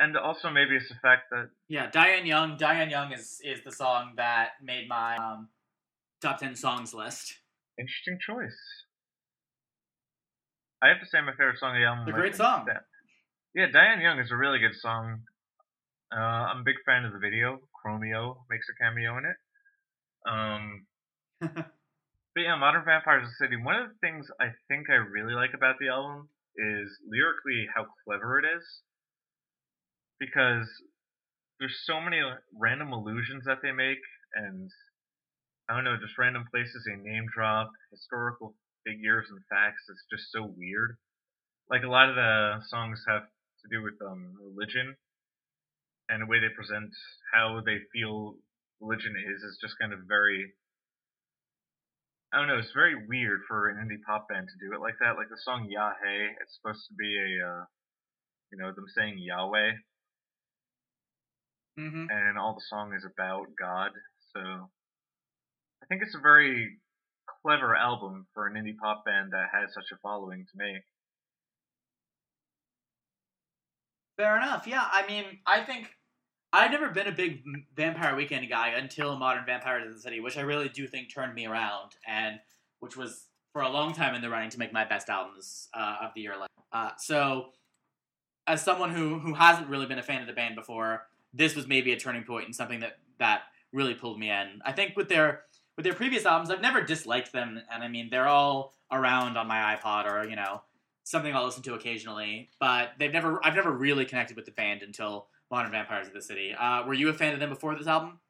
And 0.00 0.16
also 0.16 0.50
maybe 0.50 0.76
it's 0.76 0.88
the 0.88 0.94
fact 1.02 1.24
that 1.30 1.48
Yeah, 1.68 1.90
Diane 1.90 2.26
Young. 2.26 2.56
Diane 2.56 2.90
Young 2.90 3.12
is 3.12 3.40
is 3.42 3.64
the 3.64 3.72
song 3.72 4.12
that 4.16 4.50
made 4.62 4.86
my 4.88 5.16
um, 5.16 5.48
top 6.20 6.38
ten 6.38 6.54
songs 6.54 6.92
list. 6.94 7.34
interesting 7.78 8.18
choice. 8.20 8.56
I 10.82 10.88
have 10.88 11.00
to 11.00 11.06
say 11.06 11.20
my 11.20 11.32
favorite 11.32 11.58
song 11.58 11.74
of 11.74 11.80
the 11.80 11.86
album. 11.86 12.04
It's 12.06 12.14
a 12.16 12.20
great 12.20 12.36
song. 12.36 12.64
Step. 12.70 12.84
Yeah, 13.54 13.66
Diane 13.72 14.02
Young 14.02 14.18
is 14.20 14.30
a 14.30 14.36
really 14.36 14.58
good 14.58 14.76
song. 14.76 15.22
Uh, 16.12 16.52
I'm 16.52 16.60
a 16.60 16.64
big 16.64 16.76
fan 16.84 17.06
of 17.06 17.12
the 17.12 17.18
video. 17.18 17.60
Chromeo 17.72 18.44
makes 18.50 18.66
a 18.68 18.76
cameo 18.76 19.16
in 19.16 19.24
it. 19.24 19.38
Um, 20.28 20.86
but 21.40 22.40
yeah, 22.44 22.56
Modern 22.56 22.84
Vampires 22.84 23.24
of 23.24 23.30
the 23.30 23.40
City. 23.40 23.56
One 23.56 23.76
of 23.76 23.88
the 23.88 23.96
things 24.02 24.28
I 24.38 24.52
think 24.68 24.90
I 24.90 25.00
really 25.00 25.32
like 25.32 25.54
about 25.54 25.76
the 25.80 25.88
album 25.88 26.28
is 26.56 26.92
lyrically 27.08 27.66
how 27.74 27.86
clever 28.04 28.38
it 28.38 28.44
is. 28.44 28.64
Because 30.20 30.68
there's 31.58 31.80
so 31.84 32.02
many 32.02 32.20
random 32.52 32.92
allusions 32.92 33.44
that 33.46 33.58
they 33.62 33.72
make, 33.72 34.04
and 34.34 34.68
I 35.70 35.74
don't 35.74 35.84
know, 35.84 35.96
just 35.96 36.18
random 36.18 36.44
places 36.52 36.84
they 36.84 37.00
name 37.00 37.24
drop, 37.32 37.72
historical 37.90 38.54
figures 38.84 39.26
and 39.30 39.40
facts. 39.48 39.88
It's 39.88 40.04
just 40.12 40.30
so 40.32 40.52
weird. 40.54 40.98
Like 41.70 41.82
a 41.82 41.88
lot 41.88 42.10
of 42.10 42.14
the 42.14 42.60
songs 42.68 43.02
have 43.08 43.22
to 43.62 43.68
do 43.70 43.82
with 43.82 43.98
um, 44.04 44.34
religion, 44.40 44.96
and 46.08 46.22
the 46.22 46.30
way 46.30 46.40
they 46.40 46.52
present 46.54 46.90
how 47.32 47.60
they 47.64 47.78
feel 47.92 48.34
religion 48.80 49.14
is 49.18 49.42
is 49.42 49.58
just 49.60 49.78
kind 49.80 49.92
of 49.92 50.00
very. 50.06 50.54
I 52.32 52.38
don't 52.38 52.48
know. 52.48 52.58
It's 52.58 52.76
very 52.76 52.94
weird 52.94 53.40
for 53.48 53.68
an 53.68 53.80
indie 53.80 54.04
pop 54.04 54.28
band 54.28 54.48
to 54.52 54.60
do 54.60 54.74
it 54.76 54.84
like 54.84 55.00
that. 55.00 55.16
Like 55.16 55.32
the 55.32 55.40
song 55.40 55.64
Yahweh, 55.70 56.36
it's 56.44 56.60
supposed 56.60 56.84
to 56.88 56.94
be 56.94 57.16
a, 57.16 57.30
uh, 57.40 57.64
you 58.52 58.60
know, 58.60 58.68
them 58.68 58.84
saying 58.92 59.16
Yahweh, 59.16 59.72
mm-hmm. 61.80 62.04
and 62.10 62.36
all 62.36 62.52
the 62.52 62.68
song 62.68 62.92
is 62.92 63.06
about 63.08 63.56
God. 63.56 63.96
So 64.36 64.40
I 65.82 65.86
think 65.88 66.02
it's 66.02 66.14
a 66.14 66.20
very 66.20 66.76
clever 67.40 67.74
album 67.74 68.26
for 68.34 68.46
an 68.46 68.60
indie 68.60 68.76
pop 68.76 69.04
band 69.04 69.32
that 69.32 69.48
has 69.52 69.72
such 69.72 69.88
a 69.92 70.00
following 70.02 70.44
to 70.44 70.54
me. 70.58 70.80
Fair 74.18 74.36
enough. 74.36 74.66
Yeah, 74.66 74.84
I 74.92 75.06
mean, 75.06 75.24
I 75.46 75.60
think 75.60 75.94
I've 76.52 76.72
never 76.72 76.90
been 76.90 77.06
a 77.06 77.12
big 77.12 77.44
Vampire 77.76 78.16
Weekend 78.16 78.48
guy 78.50 78.70
until 78.70 79.16
Modern 79.16 79.46
Vampires 79.46 79.86
of 79.86 79.94
the 79.94 80.00
City, 80.00 80.18
which 80.18 80.36
I 80.36 80.40
really 80.40 80.68
do 80.68 80.88
think 80.88 81.14
turned 81.14 81.34
me 81.34 81.46
around, 81.46 81.92
and 82.06 82.40
which 82.80 82.96
was 82.96 83.26
for 83.52 83.62
a 83.62 83.68
long 83.68 83.94
time 83.94 84.16
in 84.16 84.20
the 84.20 84.28
running 84.28 84.50
to 84.50 84.58
make 84.58 84.72
my 84.72 84.84
best 84.84 85.08
albums 85.08 85.68
uh, 85.72 85.98
of 86.02 86.10
the 86.16 86.22
year. 86.22 86.34
Uh, 86.72 86.90
so, 86.98 87.50
as 88.48 88.60
someone 88.60 88.90
who 88.90 89.20
who 89.20 89.34
hasn't 89.34 89.68
really 89.68 89.86
been 89.86 90.00
a 90.00 90.02
fan 90.02 90.20
of 90.20 90.26
the 90.26 90.32
band 90.32 90.56
before, 90.56 91.06
this 91.32 91.54
was 91.54 91.68
maybe 91.68 91.92
a 91.92 91.96
turning 91.96 92.24
point 92.24 92.46
and 92.46 92.56
something 92.56 92.80
that 92.80 92.98
that 93.20 93.42
really 93.72 93.94
pulled 93.94 94.18
me 94.18 94.30
in. 94.30 94.60
I 94.64 94.72
think 94.72 94.96
with 94.96 95.08
their 95.08 95.42
with 95.76 95.84
their 95.84 95.94
previous 95.94 96.26
albums, 96.26 96.50
I've 96.50 96.60
never 96.60 96.82
disliked 96.82 97.32
them, 97.32 97.60
and 97.72 97.84
I 97.84 97.88
mean 97.88 98.08
they're 98.10 98.26
all 98.26 98.74
around 98.90 99.36
on 99.36 99.46
my 99.46 99.76
iPod 99.76 100.10
or 100.10 100.28
you 100.28 100.34
know 100.34 100.62
something 101.08 101.34
I'll 101.34 101.44
listen 101.44 101.62
to 101.64 101.74
occasionally. 101.74 102.50
But 102.60 102.90
they've 102.98 103.12
never 103.12 103.40
I've 103.44 103.54
never 103.54 103.72
really 103.72 104.04
connected 104.04 104.36
with 104.36 104.46
the 104.46 104.52
band 104.52 104.82
until 104.82 105.28
Modern 105.50 105.72
Vampires 105.72 106.06
of 106.06 106.12
the 106.12 106.22
City. 106.22 106.54
Uh, 106.58 106.84
were 106.86 106.94
you 106.94 107.08
a 107.08 107.14
fan 107.14 107.32
of 107.32 107.40
them 107.40 107.50
before 107.50 107.74
this 107.76 107.86
album? 107.86 108.20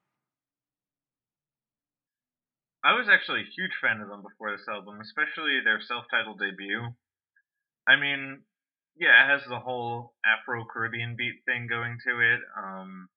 I 2.84 2.94
was 2.94 3.08
actually 3.10 3.40
a 3.40 3.54
huge 3.56 3.72
fan 3.82 4.00
of 4.00 4.08
them 4.08 4.22
before 4.22 4.52
this 4.52 4.66
album, 4.70 5.00
especially 5.00 5.58
their 5.64 5.80
self-titled 5.80 6.38
debut. 6.38 6.94
I 7.88 7.96
mean, 7.96 8.42
yeah, 8.96 9.24
it 9.24 9.28
has 9.28 9.42
the 9.48 9.58
whole 9.58 10.14
Afro-Caribbean 10.24 11.16
beat 11.18 11.42
thing 11.44 11.66
going 11.68 11.98
to 12.06 12.20
it. 12.20 12.40
Um, 12.56 13.08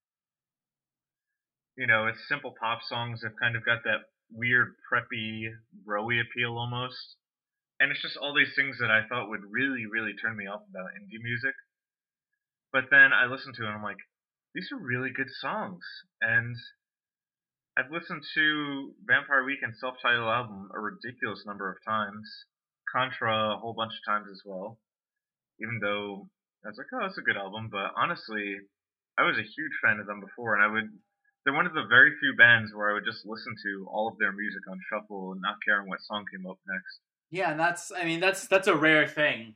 you 1.78 1.86
know, 1.86 2.08
it's 2.08 2.28
simple 2.28 2.56
pop 2.60 2.80
songs 2.84 3.22
have 3.24 3.38
kind 3.40 3.56
of 3.56 3.64
got 3.64 3.84
that 3.84 4.10
weird 4.34 4.74
preppy, 4.92 5.54
broy 5.88 6.20
appeal 6.20 6.58
almost. 6.58 7.16
And 7.82 7.90
it's 7.90 8.06
just 8.06 8.16
all 8.16 8.38
these 8.38 8.54
things 8.54 8.78
that 8.78 8.94
I 8.94 9.10
thought 9.10 9.34
would 9.34 9.50
really, 9.50 9.90
really 9.90 10.14
turn 10.14 10.38
me 10.38 10.46
off 10.46 10.62
about 10.70 10.94
indie 10.94 11.18
music. 11.18 11.58
But 12.70 12.94
then 12.94 13.10
I 13.10 13.26
listened 13.26 13.58
to 13.58 13.66
it 13.66 13.74
and 13.74 13.82
I'm 13.82 13.84
like, 13.84 14.06
these 14.54 14.70
are 14.70 14.78
really 14.78 15.10
good 15.10 15.34
songs. 15.42 15.82
And 16.22 16.54
I've 17.74 17.90
listened 17.90 18.22
to 18.38 18.94
Vampire 19.02 19.44
Weekend 19.44 19.74
self-titled 19.82 20.30
album 20.30 20.70
a 20.70 20.80
ridiculous 20.80 21.42
number 21.42 21.74
of 21.74 21.82
times. 21.82 22.30
Contra 22.86 23.56
a 23.56 23.58
whole 23.58 23.74
bunch 23.74 23.98
of 23.98 24.06
times 24.06 24.30
as 24.30 24.46
well. 24.46 24.78
Even 25.58 25.82
though 25.82 26.30
I 26.62 26.70
was 26.70 26.78
like, 26.78 26.94
oh, 26.94 27.10
it's 27.10 27.18
a 27.18 27.26
good 27.26 27.38
album, 27.38 27.70
but 27.74 27.98
honestly, 27.98 28.62
I 29.18 29.26
was 29.26 29.42
a 29.42 29.48
huge 29.58 29.76
fan 29.82 29.98
of 29.98 30.06
them 30.06 30.22
before, 30.22 30.54
and 30.54 30.62
I 30.64 30.70
would. 30.70 30.90
They're 31.42 31.58
one 31.58 31.66
of 31.66 31.74
the 31.74 31.90
very 31.90 32.14
few 32.22 32.36
bands 32.38 32.70
where 32.74 32.92
I 32.92 32.94
would 32.94 33.10
just 33.10 33.26
listen 33.26 33.56
to 33.58 33.90
all 33.90 34.08
of 34.08 34.20
their 34.22 34.32
music 34.32 34.62
on 34.70 34.78
shuffle 34.86 35.34
and 35.34 35.42
not 35.42 35.58
caring 35.66 35.90
what 35.90 36.06
song 36.06 36.26
came 36.30 36.46
up 36.46 36.62
next. 36.68 37.02
Yeah, 37.32 37.52
and 37.52 37.60
that's 37.60 37.92
I 37.92 38.04
mean 38.04 38.20
that's 38.20 38.48
that's 38.48 38.68
a 38.68 38.76
rare 38.76 39.08
thing. 39.08 39.56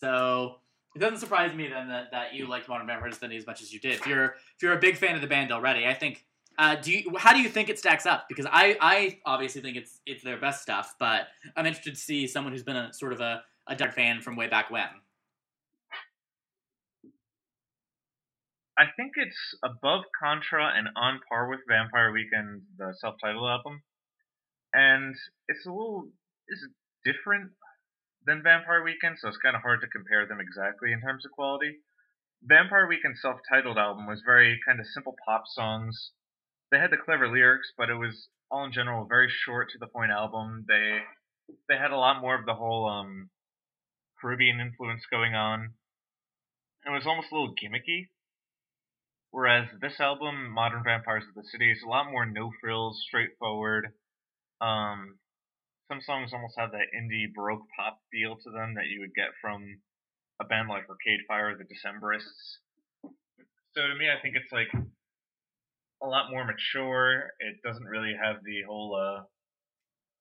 So 0.00 0.56
it 0.96 0.98
doesn't 0.98 1.18
surprise 1.18 1.54
me 1.54 1.68
then 1.68 1.88
that, 1.88 2.10
that 2.10 2.34
you 2.34 2.46
liked 2.46 2.68
Modern 2.68 2.86
Vampires 2.86 3.18
City 3.18 3.36
as 3.36 3.46
much 3.46 3.62
as 3.62 3.72
you 3.72 3.78
did. 3.78 3.92
If 3.92 4.06
you're 4.06 4.24
if 4.24 4.62
you're 4.62 4.72
a 4.72 4.80
big 4.80 4.96
fan 4.96 5.14
of 5.14 5.20
the 5.20 5.28
band 5.28 5.52
already, 5.52 5.86
I 5.86 5.94
think. 5.94 6.24
Uh, 6.58 6.76
do 6.76 6.92
you, 6.92 7.16
how 7.16 7.32
do 7.32 7.40
you 7.40 7.48
think 7.48 7.70
it 7.70 7.78
stacks 7.78 8.04
up? 8.04 8.26
Because 8.28 8.44
I, 8.44 8.76
I 8.78 9.18
obviously 9.24 9.62
think 9.62 9.78
it's 9.78 10.00
it's 10.04 10.22
their 10.22 10.36
best 10.36 10.60
stuff, 10.60 10.94
but 11.00 11.28
I'm 11.56 11.64
interested 11.64 11.94
to 11.94 12.00
see 12.00 12.26
someone 12.26 12.52
who's 12.52 12.62
been 12.62 12.76
a 12.76 12.92
sort 12.92 13.14
of 13.14 13.20
a, 13.20 13.42
a 13.66 13.74
dark 13.74 13.94
fan 13.94 14.20
from 14.20 14.36
way 14.36 14.48
back 14.48 14.70
when. 14.70 14.84
I 18.78 18.84
think 18.96 19.12
it's 19.16 19.54
above 19.64 20.04
Contra 20.22 20.72
and 20.76 20.88
on 20.94 21.20
par 21.26 21.48
with 21.48 21.60
Vampire 21.66 22.12
Weekend, 22.12 22.62
the 22.76 22.92
self-titled 23.00 23.48
album, 23.48 23.82
and 24.74 25.14
it's 25.48 25.64
a 25.64 25.70
little 25.70 26.08
it's 26.48 26.66
different 27.04 27.50
than 28.24 28.42
Vampire 28.42 28.82
Weekend, 28.82 29.16
so 29.18 29.28
it's 29.28 29.38
kind 29.38 29.56
of 29.56 29.62
hard 29.62 29.80
to 29.80 29.88
compare 29.88 30.26
them 30.26 30.40
exactly 30.40 30.92
in 30.92 31.00
terms 31.00 31.24
of 31.24 31.32
quality. 31.32 31.78
Vampire 32.42 32.86
Weekend's 32.86 33.22
self-titled 33.22 33.78
album 33.78 34.06
was 34.06 34.22
very 34.24 34.60
kind 34.66 34.80
of 34.80 34.86
simple 34.86 35.14
pop 35.24 35.44
songs. 35.46 36.10
They 36.70 36.78
had 36.78 36.90
the 36.90 36.96
clever 36.96 37.28
lyrics, 37.28 37.72
but 37.76 37.90
it 37.90 37.94
was 37.94 38.28
all 38.50 38.64
in 38.64 38.72
general 38.72 39.04
a 39.04 39.06
very 39.06 39.28
short 39.28 39.70
to 39.70 39.78
the 39.78 39.86
point 39.86 40.10
album. 40.10 40.64
They 40.68 41.00
they 41.68 41.76
had 41.76 41.90
a 41.90 41.96
lot 41.96 42.20
more 42.20 42.38
of 42.38 42.46
the 42.46 42.54
whole 42.54 42.88
um, 42.88 43.30
Caribbean 44.20 44.60
influence 44.60 45.02
going 45.10 45.34
on. 45.34 45.74
It 46.86 46.90
was 46.90 47.06
almost 47.06 47.28
a 47.30 47.34
little 47.34 47.54
gimmicky. 47.54 48.08
Whereas 49.30 49.68
this 49.80 49.98
album, 49.98 50.50
Modern 50.50 50.82
Vampires 50.84 51.24
of 51.28 51.34
the 51.34 51.48
City, 51.50 51.72
is 51.72 51.82
a 51.82 51.88
lot 51.88 52.10
more 52.10 52.26
no 52.26 52.50
frills, 52.60 53.02
straightforward. 53.06 53.92
Um, 54.60 55.18
some 55.92 56.00
songs 56.00 56.32
almost 56.32 56.54
have 56.56 56.72
that 56.72 56.88
indie 56.96 57.32
baroque 57.34 57.66
pop 57.76 57.98
feel 58.10 58.36
to 58.36 58.50
them 58.50 58.74
that 58.74 58.86
you 58.88 59.00
would 59.00 59.14
get 59.14 59.28
from 59.40 59.80
a 60.40 60.44
band 60.44 60.68
like 60.68 60.88
Arcade 60.88 61.20
Fire, 61.28 61.50
or 61.50 61.56
the 61.56 61.64
Decemberists. 61.64 62.60
So 63.74 63.80
to 63.86 63.94
me, 63.96 64.06
I 64.08 64.20
think 64.20 64.36
it's 64.36 64.52
like 64.52 64.72
a 66.02 66.06
lot 66.06 66.30
more 66.30 66.44
mature. 66.44 67.30
It 67.40 67.56
doesn't 67.62 67.84
really 67.84 68.14
have 68.20 68.36
the 68.44 68.62
whole 68.66 68.96
uh, 68.96 69.24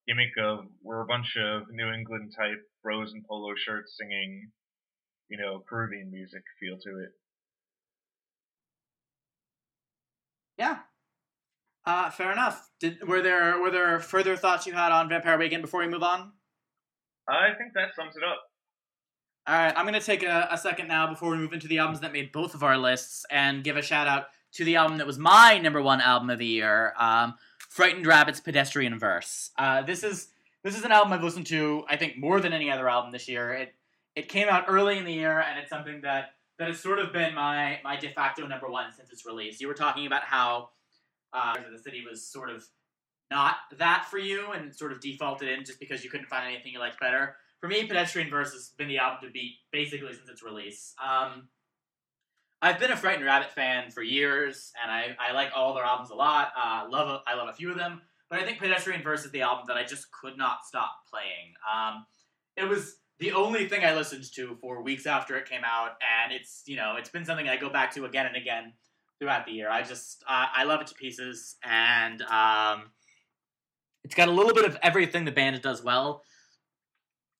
gimmick 0.07 0.34
of 0.41 0.65
we're 0.84 1.01
a 1.01 1.07
bunch 1.07 1.38
of 1.38 1.63
New 1.72 1.91
England 1.91 2.34
type 2.38 2.61
bros 2.84 3.13
in 3.13 3.24
polo 3.28 3.53
shirts 3.55 3.95
singing, 3.97 4.51
you 5.30 5.38
know, 5.38 5.63
Peruvian 5.67 6.11
music 6.11 6.43
feel 6.59 6.78
to 6.84 7.03
it. 7.03 7.11
Yeah. 10.57 10.80
Uh, 11.86 12.09
fair 12.09 12.32
enough. 12.32 12.69
Did 12.79 13.07
were 13.07 13.21
there 13.21 13.59
were 13.59 13.71
there 13.71 13.99
further 13.99 14.36
thoughts 14.36 14.67
you 14.67 14.73
had 14.73 14.91
on 14.91 15.09
Vampire 15.09 15.38
Weekend 15.38 15.61
before 15.61 15.82
we 15.82 15.88
move 15.88 16.03
on? 16.03 16.32
I 17.27 17.53
think 17.57 17.73
that 17.73 17.95
sums 17.95 18.15
it 18.15 18.23
up. 18.23 18.39
All 19.47 19.55
right, 19.55 19.73
I'm 19.75 19.86
going 19.86 19.99
to 19.99 20.05
take 20.05 20.21
a, 20.21 20.47
a, 20.51 20.57
second 20.57 20.88
now 20.88 21.07
before 21.07 21.32
we 21.32 21.38
move 21.38 21.51
into 21.51 21.67
the 21.67 21.79
albums 21.79 22.01
that 22.01 22.13
made 22.13 22.32
both 22.32 22.53
of 22.53 22.61
our 22.61 22.77
lists 22.77 23.25
and 23.32 23.63
give 23.63 23.75
a 23.75 23.82
shout 23.82 24.07
out 24.07 24.27
to 24.53 24.63
the 24.63 24.75
album 24.75 24.99
that 24.99 25.07
was 25.07 25.17
my 25.17 25.57
number 25.57 25.82
one 25.82 25.99
album 25.99 26.29
of 26.29 26.38
the 26.38 26.45
year, 26.45 26.93
um, 26.99 27.34
Frightened 27.69 28.05
Rabbit's 28.05 28.39
Pedestrian 28.39 28.99
Verse. 28.99 29.49
Uh, 29.57 29.82
this 29.82 30.03
is 30.03 30.27
this 30.63 30.77
is 30.77 30.84
an 30.84 30.91
album 30.91 31.13
I've 31.13 31.23
listened 31.23 31.47
to, 31.47 31.84
I 31.89 31.95
think, 31.95 32.17
more 32.17 32.39
than 32.39 32.53
any 32.53 32.69
other 32.69 32.88
album 32.88 33.11
this 33.11 33.27
year. 33.27 33.53
It 33.53 33.73
it 34.15 34.29
came 34.29 34.47
out 34.47 34.65
early 34.67 34.99
in 34.99 35.05
the 35.05 35.13
year, 35.13 35.39
and 35.39 35.57
it's 35.57 35.69
something 35.69 36.01
that 36.01 36.36
that 36.59 36.67
has 36.67 36.79
sort 36.79 36.99
of 36.99 37.11
been 37.11 37.34
my 37.34 37.79
my 37.84 37.95
de 37.95 38.09
facto 38.09 38.45
number 38.45 38.69
one 38.69 38.93
since 38.93 39.09
its 39.11 39.25
release. 39.25 39.59
You 39.59 39.67
were 39.67 39.73
talking 39.73 40.05
about 40.05 40.23
how 40.23 40.69
uh, 41.34 41.55
the 41.71 41.79
city 41.79 42.03
was 42.09 42.25
sort 42.27 42.49
of 42.49 42.65
not 43.29 43.55
that 43.77 44.05
for 44.09 44.17
you, 44.17 44.51
and 44.51 44.75
sort 44.75 44.91
of 44.91 44.99
defaulted 44.99 45.47
in 45.47 45.63
just 45.63 45.79
because 45.79 46.03
you 46.03 46.09
couldn't 46.09 46.27
find 46.27 46.45
anything 46.45 46.73
you 46.73 46.79
liked 46.79 46.99
better. 46.99 47.36
for 47.59 47.67
me, 47.67 47.86
Pedestrian 47.86 48.29
Verse 48.29 48.51
has 48.51 48.71
been 48.77 48.88
the 48.88 48.97
album 48.97 49.19
to 49.23 49.32
beat 49.32 49.55
basically 49.71 50.13
since 50.13 50.27
its 50.27 50.43
release. 50.43 50.93
Um, 51.01 51.47
I've 52.61 52.79
been 52.79 52.91
a 52.91 52.97
Frightened 52.97 53.25
Rabbit 53.25 53.51
fan 53.51 53.89
for 53.89 54.03
years, 54.03 54.71
and 54.82 54.91
I, 54.91 55.15
I 55.19 55.34
like 55.34 55.51
all 55.55 55.73
their 55.73 55.84
albums 55.84 56.11
a 56.11 56.15
lot. 56.15 56.49
Uh, 56.55 56.86
love 56.89 57.07
a, 57.07 57.21
I 57.25 57.36
love 57.36 57.49
a 57.49 57.53
few 57.53 57.71
of 57.71 57.77
them, 57.77 58.01
but 58.29 58.39
I 58.39 58.43
think 58.43 58.59
Pedestrian 58.59 59.01
Verse 59.01 59.25
is 59.25 59.32
the 59.32 59.41
album 59.41 59.65
that 59.67 59.77
I 59.77 59.84
just 59.84 60.11
could 60.11 60.38
not 60.38 60.65
stop 60.67 60.91
playing. 61.09 61.53
Um, 61.65 62.05
it 62.55 62.65
was 62.65 62.97
the 63.19 63.32
only 63.32 63.67
thing 63.67 63.84
I 63.84 63.95
listened 63.95 64.25
to 64.36 64.57
for 64.61 64.84
weeks 64.84 65.05
after 65.07 65.38
it 65.38 65.49
came 65.49 65.63
out, 65.63 65.91
and 66.23 66.34
it's 66.34 66.63
you 66.65 66.75
know 66.75 66.95
it's 66.97 67.09
been 67.09 67.25
something 67.25 67.47
I 67.47 67.57
go 67.57 67.69
back 67.69 67.93
to 67.95 68.05
again 68.05 68.27
and 68.27 68.36
again 68.36 68.73
throughout 69.22 69.45
the 69.45 69.51
year. 69.51 69.69
I 69.69 69.84
just 69.84 70.24
uh, 70.28 70.47
I 70.53 70.63
love 70.63 70.82
it 70.82 70.88
to 70.88 70.95
pieces, 70.95 71.55
and 71.63 72.24
um, 72.24 72.86
it's 74.03 74.15
got 74.15 74.28
a 74.28 74.32
little 74.32 74.53
bit 74.53 74.65
of 74.65 74.78
everything 74.82 75.26
the 75.26 75.32
band 75.32 75.61
does 75.61 75.84
well. 75.84 76.24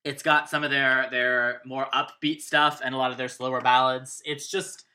It's 0.06 0.22
got 0.22 0.48
some 0.48 0.64
of 0.64 0.70
their 0.70 1.08
their 1.10 1.62
more 1.66 1.88
upbeat 1.92 2.42
stuff 2.42 2.82
and 2.84 2.94
a 2.94 2.98
lot 2.98 3.12
of 3.12 3.18
their 3.18 3.28
slower 3.28 3.62
ballads. 3.62 4.22
It's 4.26 4.48
just 4.48 4.86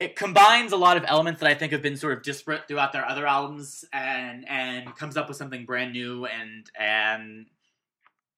it 0.00 0.16
combines 0.16 0.72
a 0.72 0.76
lot 0.76 0.96
of 0.96 1.04
elements 1.06 1.40
that 1.40 1.48
I 1.48 1.54
think 1.54 1.72
have 1.72 1.82
been 1.82 1.96
sort 1.96 2.14
of 2.14 2.24
disparate 2.24 2.66
throughout 2.66 2.92
their 2.92 3.06
other 3.06 3.26
albums 3.26 3.84
and 3.92 4.48
and 4.48 4.94
comes 4.96 5.16
up 5.16 5.28
with 5.28 5.36
something 5.36 5.64
brand 5.64 5.92
new 5.92 6.26
and 6.26 6.68
and 6.76 7.46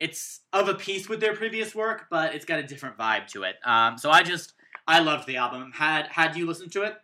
it's 0.01 0.41
of 0.53 0.69
a 0.69 0.75
piece 0.75 1.09
with 1.09 1.21
their 1.21 1.35
previous 1.35 1.75
work, 1.75 2.07
but 2.11 2.35
it's 2.35 2.45
got 2.45 2.59
a 2.59 2.63
different 2.63 2.99
vibe 2.99 3.29
to 3.29 3.45
it. 3.45 3.55
Um, 3.65 3.97
so 3.97 4.11
I 4.11 4.23
just 4.23 4.53
I 4.87 4.99
loved 4.99 5.27
the 5.27 5.37
album. 5.37 5.71
Had 5.73 6.09
had 6.09 6.37
you 6.37 6.47
listened 6.47 6.73
to 6.73 6.83
it? 6.83 6.97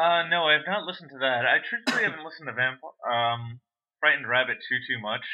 Uh, 0.00 0.24
no, 0.32 0.48
I 0.48 0.54
have 0.54 0.64
not 0.66 0.86
listened 0.86 1.10
to 1.10 1.18
that. 1.20 1.44
I 1.44 1.60
truthfully 1.60 2.04
haven't 2.04 2.24
listened 2.24 2.48
to 2.48 2.56
Vamp 2.56 2.80
um, 3.04 3.60
Frightened 4.00 4.26
Rabbit 4.26 4.56
too 4.64 4.80
too 4.88 4.98
much. 4.98 5.24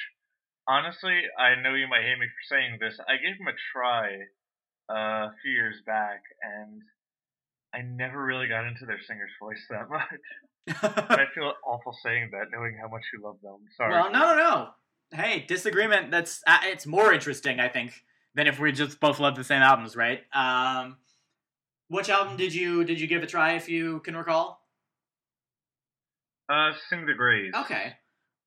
Honestly, 0.67 1.23
I 1.39 1.55
know 1.63 1.75
you 1.75 1.87
might 1.87 2.03
hate 2.03 2.19
me 2.19 2.27
for 2.27 2.45
saying 2.51 2.79
this. 2.81 2.99
I 3.07 3.15
gave 3.23 3.39
him 3.39 3.47
a 3.47 3.55
try 3.71 4.27
uh, 4.91 5.31
a 5.31 5.35
few 5.41 5.53
years 5.53 5.77
back, 5.87 6.19
and 6.43 6.83
I 7.73 7.87
never 7.87 8.19
really 8.19 8.49
got 8.49 8.67
into 8.67 8.87
their 8.87 8.99
singer's 9.07 9.31
voice 9.39 9.63
that 9.71 9.87
much. 9.91 10.19
I 10.83 11.27
feel 11.35 11.53
awful 11.65 11.95
saying 12.03 12.31
that, 12.33 12.51
knowing 12.51 12.77
how 12.83 12.89
much 12.89 13.07
you 13.15 13.23
love 13.23 13.39
them. 13.45 13.63
Sorry. 13.77 13.93
Well, 13.93 14.11
no, 14.11 14.35
no, 14.35 14.35
no. 14.35 14.69
Hey, 15.17 15.45
disagreement. 15.47 16.11
That's 16.11 16.43
uh, 16.45 16.59
it's 16.65 16.87
more 16.87 17.13
interesting, 17.13 17.61
I 17.61 17.69
think, 17.69 17.93
than 18.35 18.49
if 18.49 18.59
we 18.59 18.73
just 18.73 18.99
both 18.99 19.21
love 19.21 19.37
the 19.37 19.45
same 19.45 19.63
albums, 19.63 19.95
right? 19.95 20.23
Um, 20.35 20.97
which 21.89 22.09
album 22.09 22.37
did 22.37 22.55
you 22.55 22.85
did 22.85 23.01
you 23.01 23.07
give 23.07 23.23
a 23.23 23.27
try, 23.27 23.53
if 23.53 23.69
you 23.69 24.01
can 24.01 24.17
recall? 24.17 24.61
Uh, 26.49 26.73
Sing 26.89 27.07
the 27.07 27.15
Greys. 27.15 27.53
Okay. 27.55 27.95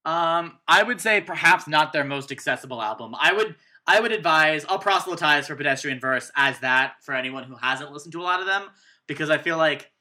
Um, 0.05 0.57
I 0.67 0.83
would 0.83 1.01
say 1.01 1.21
perhaps 1.21 1.67
not 1.67 1.91
their 1.91 2.05
most 2.05 2.31
accessible 2.31 2.81
album. 2.81 3.15
I 3.17 3.33
would 3.33 3.55
I 3.85 3.99
would 3.99 4.11
advise 4.11 4.65
I'll 4.67 4.79
proselytize 4.79 5.47
for 5.47 5.55
Pedestrian 5.55 5.99
Verse 5.99 6.31
as 6.35 6.59
that 6.59 6.93
for 7.01 7.13
anyone 7.13 7.43
who 7.43 7.55
hasn't 7.55 7.91
listened 7.91 8.13
to 8.13 8.21
a 8.21 8.23
lot 8.23 8.39
of 8.39 8.45
them 8.45 8.63
because 9.07 9.29
I 9.29 9.37
feel 9.37 9.57
like 9.57 9.91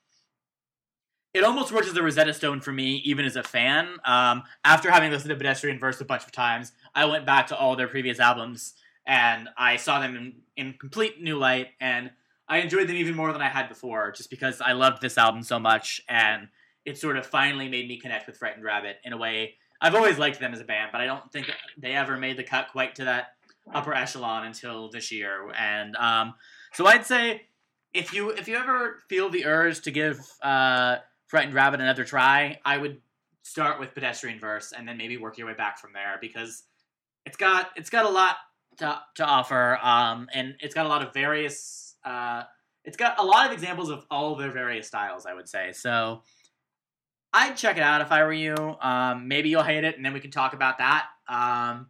it 1.34 1.44
almost 1.44 1.72
works 1.72 1.88
as 1.88 1.96
a 1.96 2.02
Rosetta 2.02 2.32
Stone 2.32 2.60
for 2.60 2.72
me, 2.72 3.02
even 3.04 3.24
as 3.24 3.36
a 3.36 3.42
fan. 3.42 3.96
Um, 4.04 4.44
after 4.64 4.90
having 4.90 5.10
listened 5.10 5.30
to 5.30 5.36
Pedestrian 5.36 5.78
Verse 5.78 6.00
a 6.00 6.04
bunch 6.04 6.24
of 6.24 6.32
times, 6.32 6.72
I 6.94 7.04
went 7.04 7.26
back 7.26 7.48
to 7.48 7.56
all 7.56 7.76
their 7.76 7.88
previous 7.88 8.18
albums 8.18 8.74
and 9.08 9.48
I 9.56 9.76
saw 9.76 10.00
them 10.00 10.16
in, 10.16 10.34
in 10.56 10.74
complete 10.74 11.20
new 11.20 11.38
light, 11.38 11.68
and 11.80 12.10
I 12.48 12.58
enjoyed 12.58 12.88
them 12.88 12.96
even 12.96 13.14
more 13.14 13.32
than 13.32 13.42
I 13.42 13.48
had 13.48 13.68
before, 13.68 14.10
just 14.12 14.30
because 14.30 14.60
I 14.60 14.72
loved 14.72 15.02
this 15.02 15.18
album 15.18 15.42
so 15.42 15.58
much, 15.58 16.00
and 16.08 16.48
it 16.84 16.98
sort 16.98 17.16
of 17.16 17.26
finally 17.26 17.68
made 17.68 17.88
me 17.88 17.98
connect 17.98 18.26
with 18.26 18.36
Frightened 18.36 18.64
Rabbit 18.64 18.96
in 19.04 19.12
a 19.12 19.16
way. 19.16 19.54
I've 19.80 19.94
always 19.94 20.18
liked 20.18 20.40
them 20.40 20.54
as 20.54 20.60
a 20.60 20.64
band, 20.64 20.90
but 20.90 21.00
I 21.00 21.06
don't 21.06 21.30
think 21.30 21.50
they 21.76 21.92
ever 21.92 22.16
made 22.16 22.36
the 22.36 22.44
cut 22.44 22.68
quite 22.72 22.94
to 22.96 23.04
that 23.04 23.34
upper 23.72 23.94
echelon 23.94 24.46
until 24.46 24.90
this 24.90 25.12
year. 25.12 25.52
And 25.56 25.94
um, 25.96 26.34
so 26.72 26.86
I'd 26.86 27.06
say 27.06 27.42
if 27.94 28.12
you 28.12 28.30
if 28.30 28.48
you 28.48 28.56
ever 28.56 29.00
feel 29.08 29.30
the 29.30 29.44
urge 29.44 29.82
to 29.82 29.90
give 29.90 30.20
uh, 30.42 30.96
Frightened 31.26 31.54
Rabbit 31.54 31.80
another 31.80 32.04
try, 32.04 32.58
I 32.64 32.78
would 32.78 33.00
start 33.42 33.80
with 33.80 33.94
Pedestrian 33.94 34.38
Verse 34.38 34.72
and 34.76 34.86
then 34.86 34.96
maybe 34.96 35.16
work 35.16 35.38
your 35.38 35.46
way 35.46 35.54
back 35.54 35.78
from 35.78 35.92
there 35.92 36.18
because 36.20 36.64
it's 37.24 37.36
got 37.36 37.70
it's 37.76 37.90
got 37.90 38.04
a 38.04 38.08
lot 38.08 38.36
to, 38.78 39.00
to 39.16 39.24
offer, 39.24 39.78
um, 39.82 40.28
and 40.32 40.54
it's 40.60 40.74
got 40.74 40.86
a 40.86 40.88
lot 40.88 41.02
of 41.02 41.12
various. 41.12 41.87
Uh, 42.08 42.44
it's 42.84 42.96
got 42.96 43.18
a 43.18 43.22
lot 43.22 43.46
of 43.46 43.52
examples 43.52 43.90
of 43.90 44.04
all 44.10 44.34
their 44.36 44.50
various 44.50 44.86
styles. 44.86 45.26
I 45.26 45.34
would 45.34 45.48
say 45.48 45.72
so. 45.72 46.22
I'd 47.32 47.56
check 47.56 47.76
it 47.76 47.82
out 47.82 48.00
if 48.00 48.10
I 48.10 48.22
were 48.24 48.32
you. 48.32 48.54
Um, 48.80 49.28
maybe 49.28 49.50
you'll 49.50 49.62
hate 49.62 49.84
it, 49.84 49.96
and 49.96 50.04
then 50.04 50.14
we 50.14 50.20
can 50.20 50.30
talk 50.30 50.54
about 50.54 50.78
that. 50.78 51.06
Um, 51.28 51.88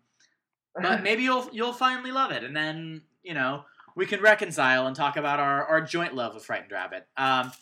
but 0.74 1.02
maybe 1.02 1.22
you'll 1.22 1.48
you'll 1.52 1.72
finally 1.72 2.10
love 2.10 2.32
it, 2.32 2.42
and 2.42 2.56
then 2.56 3.02
you 3.22 3.34
know 3.34 3.64
we 3.94 4.06
can 4.06 4.20
reconcile 4.20 4.86
and 4.86 4.96
talk 4.96 5.16
about 5.16 5.38
our, 5.40 5.64
our 5.64 5.80
joint 5.80 6.14
love 6.14 6.34
of 6.34 6.44
Frightened 6.44 6.72
Rabbit. 6.72 7.06
Um. 7.16 7.52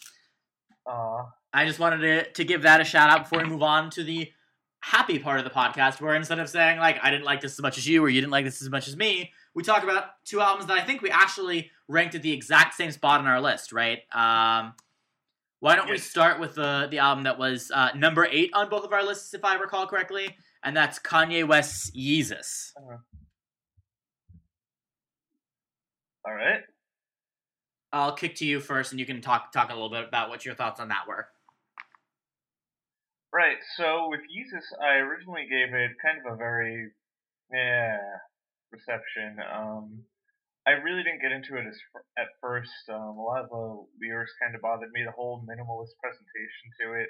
I 1.53 1.65
just 1.65 1.79
wanted 1.79 1.99
to, 1.99 2.33
to 2.33 2.45
give 2.45 2.63
that 2.63 2.83
a 2.83 2.85
shout 2.85 3.09
out 3.09 3.25
before 3.25 3.43
we 3.43 3.49
move 3.49 3.63
on 3.63 3.89
to 3.93 4.05
the 4.05 4.31
happy 4.81 5.19
part 5.19 5.39
of 5.39 5.45
the 5.45 5.51
podcast, 5.51 6.01
where 6.01 6.15
instead 6.15 6.39
of 6.39 6.49
saying 6.51 6.79
like 6.79 6.99
I 7.03 7.11
didn't 7.11 7.25
like 7.25 7.41
this 7.41 7.53
as 7.53 7.61
much 7.61 7.79
as 7.79 7.89
you 7.89 8.05
or 8.05 8.09
you 8.09 8.21
didn't 8.21 8.31
like 8.31 8.45
this 8.45 8.63
as 8.63 8.69
much 8.69 8.87
as 8.87 8.97
me, 8.97 9.33
we 9.57 9.63
talk 9.63 9.83
about 9.83 10.05
two 10.27 10.41
albums 10.41 10.67
that 10.67 10.77
I 10.77 10.83
think 10.83 11.01
we 11.01 11.11
actually 11.11 11.71
ranked 11.89 12.15
at 12.15 12.21
the 12.21 12.31
exact 12.31 12.75
same 12.75 12.93
spot 12.93 13.21
on 13.21 13.27
our 13.27 13.41
list, 13.41 13.73
right? 13.73 14.01
Um, 14.13 14.75
why 15.61 15.75
don't 15.75 15.89
we 15.89 15.97
start 15.97 16.39
with 16.39 16.55
the 16.55 16.87
the 16.91 16.99
album 16.99 17.25
that 17.25 17.39
was 17.39 17.73
uh, 17.75 17.89
number 17.97 18.27
eight 18.31 18.51
on 18.53 18.69
both 18.69 18.85
of 18.85 18.93
our 18.93 19.03
lists, 19.03 19.33
if 19.33 19.43
I 19.45 19.55
recall 19.55 19.87
correctly, 19.87 20.37
and 20.63 20.77
that's 20.77 20.99
Kanye 20.99 21.49
West's 21.49 21.91
Yeezus. 21.93 22.73
All 26.27 26.35
right. 26.35 26.61
I'll 27.93 28.13
kick 28.13 28.35
to 28.37 28.45
you 28.45 28.61
first, 28.61 28.93
and 28.93 29.01
you 29.01 29.07
can 29.07 29.23
talk 29.23 29.53
talk 29.53 29.71
a 29.71 29.73
little 29.73 29.89
bit 29.91 30.07
about 30.07 30.29
what 30.29 30.45
your 30.45 30.55
thoughts 30.55 30.81
on 30.81 30.89
that 30.89 31.09
were. 31.09 31.29
Right. 33.33 33.57
So 33.79 34.09
with 34.11 34.21
Yeezus, 34.21 34.85
I 34.85 34.97
originally 34.97 35.47
gave 35.49 35.73
it 35.73 35.93
kind 36.05 36.19
of 36.27 36.35
a 36.35 36.37
very 36.37 36.91
yeah 37.51 37.97
reception. 38.73 39.39
Um, 39.41 40.05
I 40.67 40.83
really 40.83 41.07
didn't 41.07 41.23
get 41.23 41.31
into 41.31 41.55
it 41.55 41.67
as 41.67 41.79
at 42.19 42.35
first. 42.43 42.75
Um, 42.91 43.15
a 43.19 43.23
lot 43.23 43.47
of 43.47 43.51
the 43.51 43.87
lyrics 44.03 44.35
kind 44.43 44.55
of 44.55 44.63
bothered 44.63 44.91
me. 44.91 45.07
The 45.07 45.15
whole 45.15 45.45
minimalist 45.47 45.95
presentation 46.03 46.67
to 46.83 46.99
it, 46.99 47.09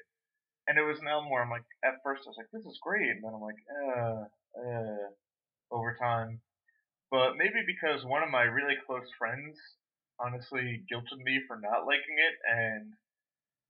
and 0.69 0.77
it 0.77 0.85
was 0.85 1.01
an 1.01 1.09
album 1.09 1.31
where 1.31 1.41
I'm 1.41 1.51
like, 1.51 1.65
at 1.85 2.05
first 2.05 2.27
I 2.27 2.31
was 2.31 2.39
like, 2.39 2.53
this 2.53 2.69
is 2.69 2.79
great, 2.85 3.09
and 3.17 3.25
then 3.25 3.33
I'm 3.33 3.41
like, 3.41 3.63
uh, 3.73 4.21
uh, 4.61 5.09
over 5.73 5.97
time. 5.97 6.41
But 7.11 7.39
maybe 7.39 7.65
because 7.65 8.05
one 8.05 8.23
of 8.23 8.31
my 8.31 8.43
really 8.43 8.77
close 8.85 9.09
friends 9.17 9.57
honestly 10.19 10.85
guilted 10.91 11.23
me 11.23 11.41
for 11.47 11.57
not 11.61 11.87
liking 11.87 12.19
it 12.19 12.37
and 12.45 12.93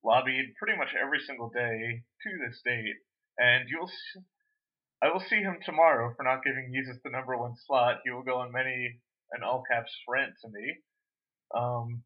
lobbied 0.04 0.54
pretty 0.58 0.78
much 0.78 0.94
every 0.94 1.20
single 1.26 1.50
day 1.50 2.02
to 2.22 2.30
this 2.42 2.60
date. 2.64 2.96
And 3.38 3.68
you'll, 3.68 3.90
I 5.02 5.12
will 5.12 5.20
see 5.20 5.44
him 5.44 5.58
tomorrow 5.64 6.14
for 6.16 6.22
not 6.22 6.44
giving 6.44 6.72
Yeezus 6.72 7.02
the 7.04 7.10
number 7.10 7.36
one 7.36 7.54
slot. 7.66 8.00
He 8.04 8.10
will 8.10 8.22
go 8.22 8.38
on 8.38 8.52
many 8.52 9.00
an 9.32 9.42
all 9.42 9.62
caps 9.70 9.92
rant 10.08 10.32
to 10.42 10.48
me. 10.48 10.74
Um, 11.54 12.02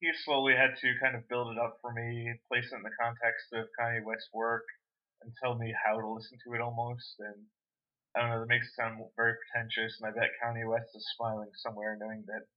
he 0.00 0.08
slowly 0.24 0.54
had 0.56 0.76
to 0.80 0.88
kind 1.00 1.14
of 1.14 1.28
build 1.28 1.52
it 1.52 1.58
up 1.60 1.76
for 1.82 1.92
me, 1.92 2.32
place 2.48 2.72
it 2.72 2.76
in 2.76 2.82
the 2.82 2.96
context 2.98 3.52
of 3.52 3.68
Kanye 3.78 4.02
West's 4.04 4.28
work, 4.32 4.64
and 5.22 5.32
tell 5.42 5.56
me 5.56 5.74
how 5.76 6.00
to 6.00 6.08
listen 6.08 6.38
to 6.46 6.54
it 6.54 6.60
almost. 6.60 7.20
And 7.20 7.44
I 8.16 8.20
don't 8.20 8.30
know, 8.30 8.40
that 8.40 8.48
makes 8.48 8.66
it 8.68 8.74
sound 8.80 8.98
very 9.16 9.34
pretentious, 9.36 10.00
and 10.00 10.08
I 10.08 10.12
bet 10.16 10.32
Kanye 10.42 10.68
West 10.68 10.88
is 10.94 11.06
smiling 11.16 11.52
somewhere 11.54 11.96
knowing 12.00 12.24
that 12.26 12.48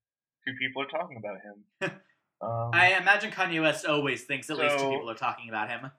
two 0.47 0.55
people 0.57 0.81
are 0.81 0.91
talking 0.91 1.17
about 1.19 1.43
him. 1.43 1.91
um, 2.41 2.71
I 2.73 2.95
imagine 2.95 3.31
Kanye 3.31 3.61
West 3.61 3.85
always 3.85 4.23
thinks 4.23 4.49
at 4.49 4.57
least 4.57 4.79
two 4.79 4.89
people 4.89 5.11
are 5.11 5.19
talking 5.19 5.49
about 5.49 5.69
him. 5.69 5.91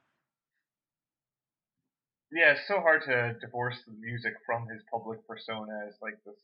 Yeah, 2.35 2.53
it's 2.53 2.67
so 2.67 2.81
hard 2.81 3.03
to 3.05 3.37
divorce 3.41 3.77
the 3.87 3.93
music 3.93 4.35
from 4.45 4.67
his 4.67 4.83
public 4.91 5.25
persona 5.27 5.85
as 5.87 5.95
like 6.03 6.19
this 6.27 6.35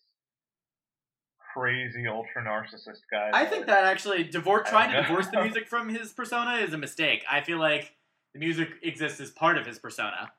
crazy 1.53 2.07
ultra 2.07 2.45
narcissist 2.45 3.01
guy. 3.11 3.31
I 3.33 3.45
think 3.45 3.67
that 3.67 3.85
actually 3.85 4.25
divor- 4.25 4.65
trying 4.65 4.93
to 4.93 5.03
divorce 5.03 5.27
the 5.27 5.41
music 5.43 5.67
from 5.67 5.89
his 5.89 6.13
persona 6.13 6.59
is 6.59 6.73
a 6.73 6.79
mistake. 6.79 7.25
I 7.29 7.41
feel 7.41 7.59
like 7.59 7.97
the 8.35 8.39
music 8.39 8.69
exists 8.85 9.21
as 9.21 9.33
part 9.33 9.59
of 9.59 9.67
his 9.67 9.81
persona. 9.81 10.31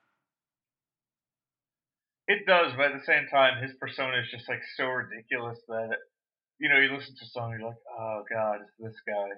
it 2.27 2.45
does, 2.47 2.71
but 2.77 2.85
at 2.85 2.93
the 2.93 3.05
same 3.05 3.27
time, 3.29 3.61
his 3.61 3.73
persona 3.77 4.19
is 4.19 4.31
just 4.31 4.47
like 4.47 4.61
so 4.77 4.85
ridiculous 4.85 5.59
that 5.67 5.97
you 6.59 6.69
know 6.69 6.79
you 6.79 6.95
listen 6.95 7.13
to 7.15 7.25
a 7.25 7.27
song, 7.27 7.51
you're 7.51 7.67
like, 7.67 7.77
oh 7.99 8.23
god, 8.33 8.59
it's 8.61 8.71
this 8.79 9.01
guy. 9.05 9.31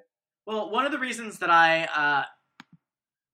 Well, 0.45 0.69
one 0.69 0.85
of 0.85 0.91
the 0.91 0.99
reasons 0.99 1.39
that 1.39 1.49
I 1.49 1.85
uh, 1.85 2.25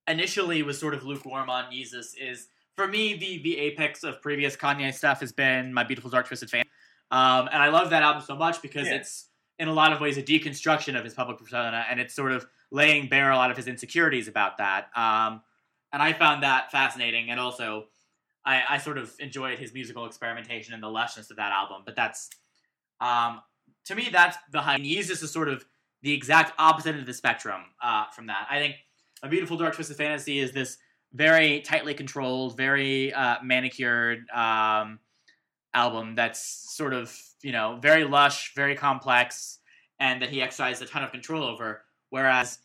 initially 0.09 0.63
was 0.63 0.79
sort 0.79 0.93
of 0.93 1.03
lukewarm 1.03 1.49
on 1.49 1.73
Yeezus 1.73 2.13
is 2.17 2.47
for 2.79 2.87
me 2.87 3.13
the 3.13 3.39
the 3.43 3.57
apex 3.57 4.05
of 4.05 4.21
previous 4.21 4.55
Kanye 4.55 4.93
stuff 4.93 5.19
has 5.19 5.33
been 5.33 5.73
My 5.73 5.83
Beautiful 5.83 6.09
Dark 6.09 6.27
Twisted 6.27 6.49
Fan, 6.49 6.63
um, 7.11 7.49
and 7.51 7.61
I 7.61 7.67
love 7.67 7.89
that 7.89 8.03
album 8.03 8.23
so 8.25 8.37
much 8.37 8.61
because 8.61 8.87
Yeah. 8.87 8.95
it's 8.95 9.27
in 9.57 9.67
a 9.67 9.73
lot 9.73 9.91
of 9.91 9.99
ways 9.99 10.17
a 10.17 10.23
deconstruction 10.23 10.97
of 10.97 11.03
his 11.03 11.13
public 11.13 11.37
persona, 11.37 11.85
and 11.89 11.99
it's 11.99 12.13
sort 12.13 12.31
of 12.31 12.47
laying 12.71 13.09
bare 13.09 13.31
a 13.31 13.35
lot 13.35 13.51
of 13.51 13.57
his 13.57 13.67
insecurities 13.67 14.29
about 14.29 14.59
that. 14.59 14.89
Um, 14.95 15.41
and 15.91 16.01
I 16.01 16.13
found 16.13 16.43
that 16.43 16.71
fascinating, 16.71 17.31
and 17.31 17.37
also 17.37 17.87
I, 18.45 18.63
I 18.69 18.77
sort 18.77 18.97
of 18.97 19.13
enjoyed 19.19 19.59
his 19.59 19.73
musical 19.73 20.05
experimentation 20.05 20.73
and 20.73 20.81
the 20.81 20.87
lushness 20.87 21.29
of 21.31 21.35
that 21.35 21.51
album. 21.51 21.81
But 21.85 21.97
that's 21.97 22.29
um, 23.01 23.41
to 23.87 23.93
me 23.93 24.07
that's 24.09 24.37
the 24.53 24.61
high. 24.61 24.77
Yeezus 24.77 25.21
is 25.21 25.31
sort 25.31 25.49
of 25.49 25.65
the 26.01 26.13
exact 26.13 26.53
opposite 26.57 26.95
of 26.95 27.05
the 27.05 27.13
spectrum 27.13 27.61
uh, 27.83 28.05
from 28.15 28.27
that. 28.27 28.47
I 28.49 28.57
think 28.57 28.75
a 29.21 29.27
beautiful 29.27 29.57
dark 29.57 29.75
twisted 29.75 29.97
fantasy 29.97 30.39
is 30.39 30.53
this 30.53 30.77
very 31.13 31.61
tightly 31.61 31.93
controlled, 31.93 32.55
very 32.57 33.13
uh, 33.13 33.37
manicured 33.43 34.29
um, 34.29 34.99
album 35.73 36.15
that's 36.15 36.73
sort 36.75 36.93
of 36.93 37.15
you 37.41 37.51
know 37.51 37.79
very 37.81 38.03
lush, 38.03 38.53
very 38.55 38.75
complex, 38.75 39.59
and 39.99 40.21
that 40.21 40.29
he 40.29 40.41
exercised 40.41 40.81
a 40.81 40.85
ton 40.85 41.03
of 41.03 41.11
control 41.11 41.43
over. 41.43 41.83
Whereas 42.09 42.59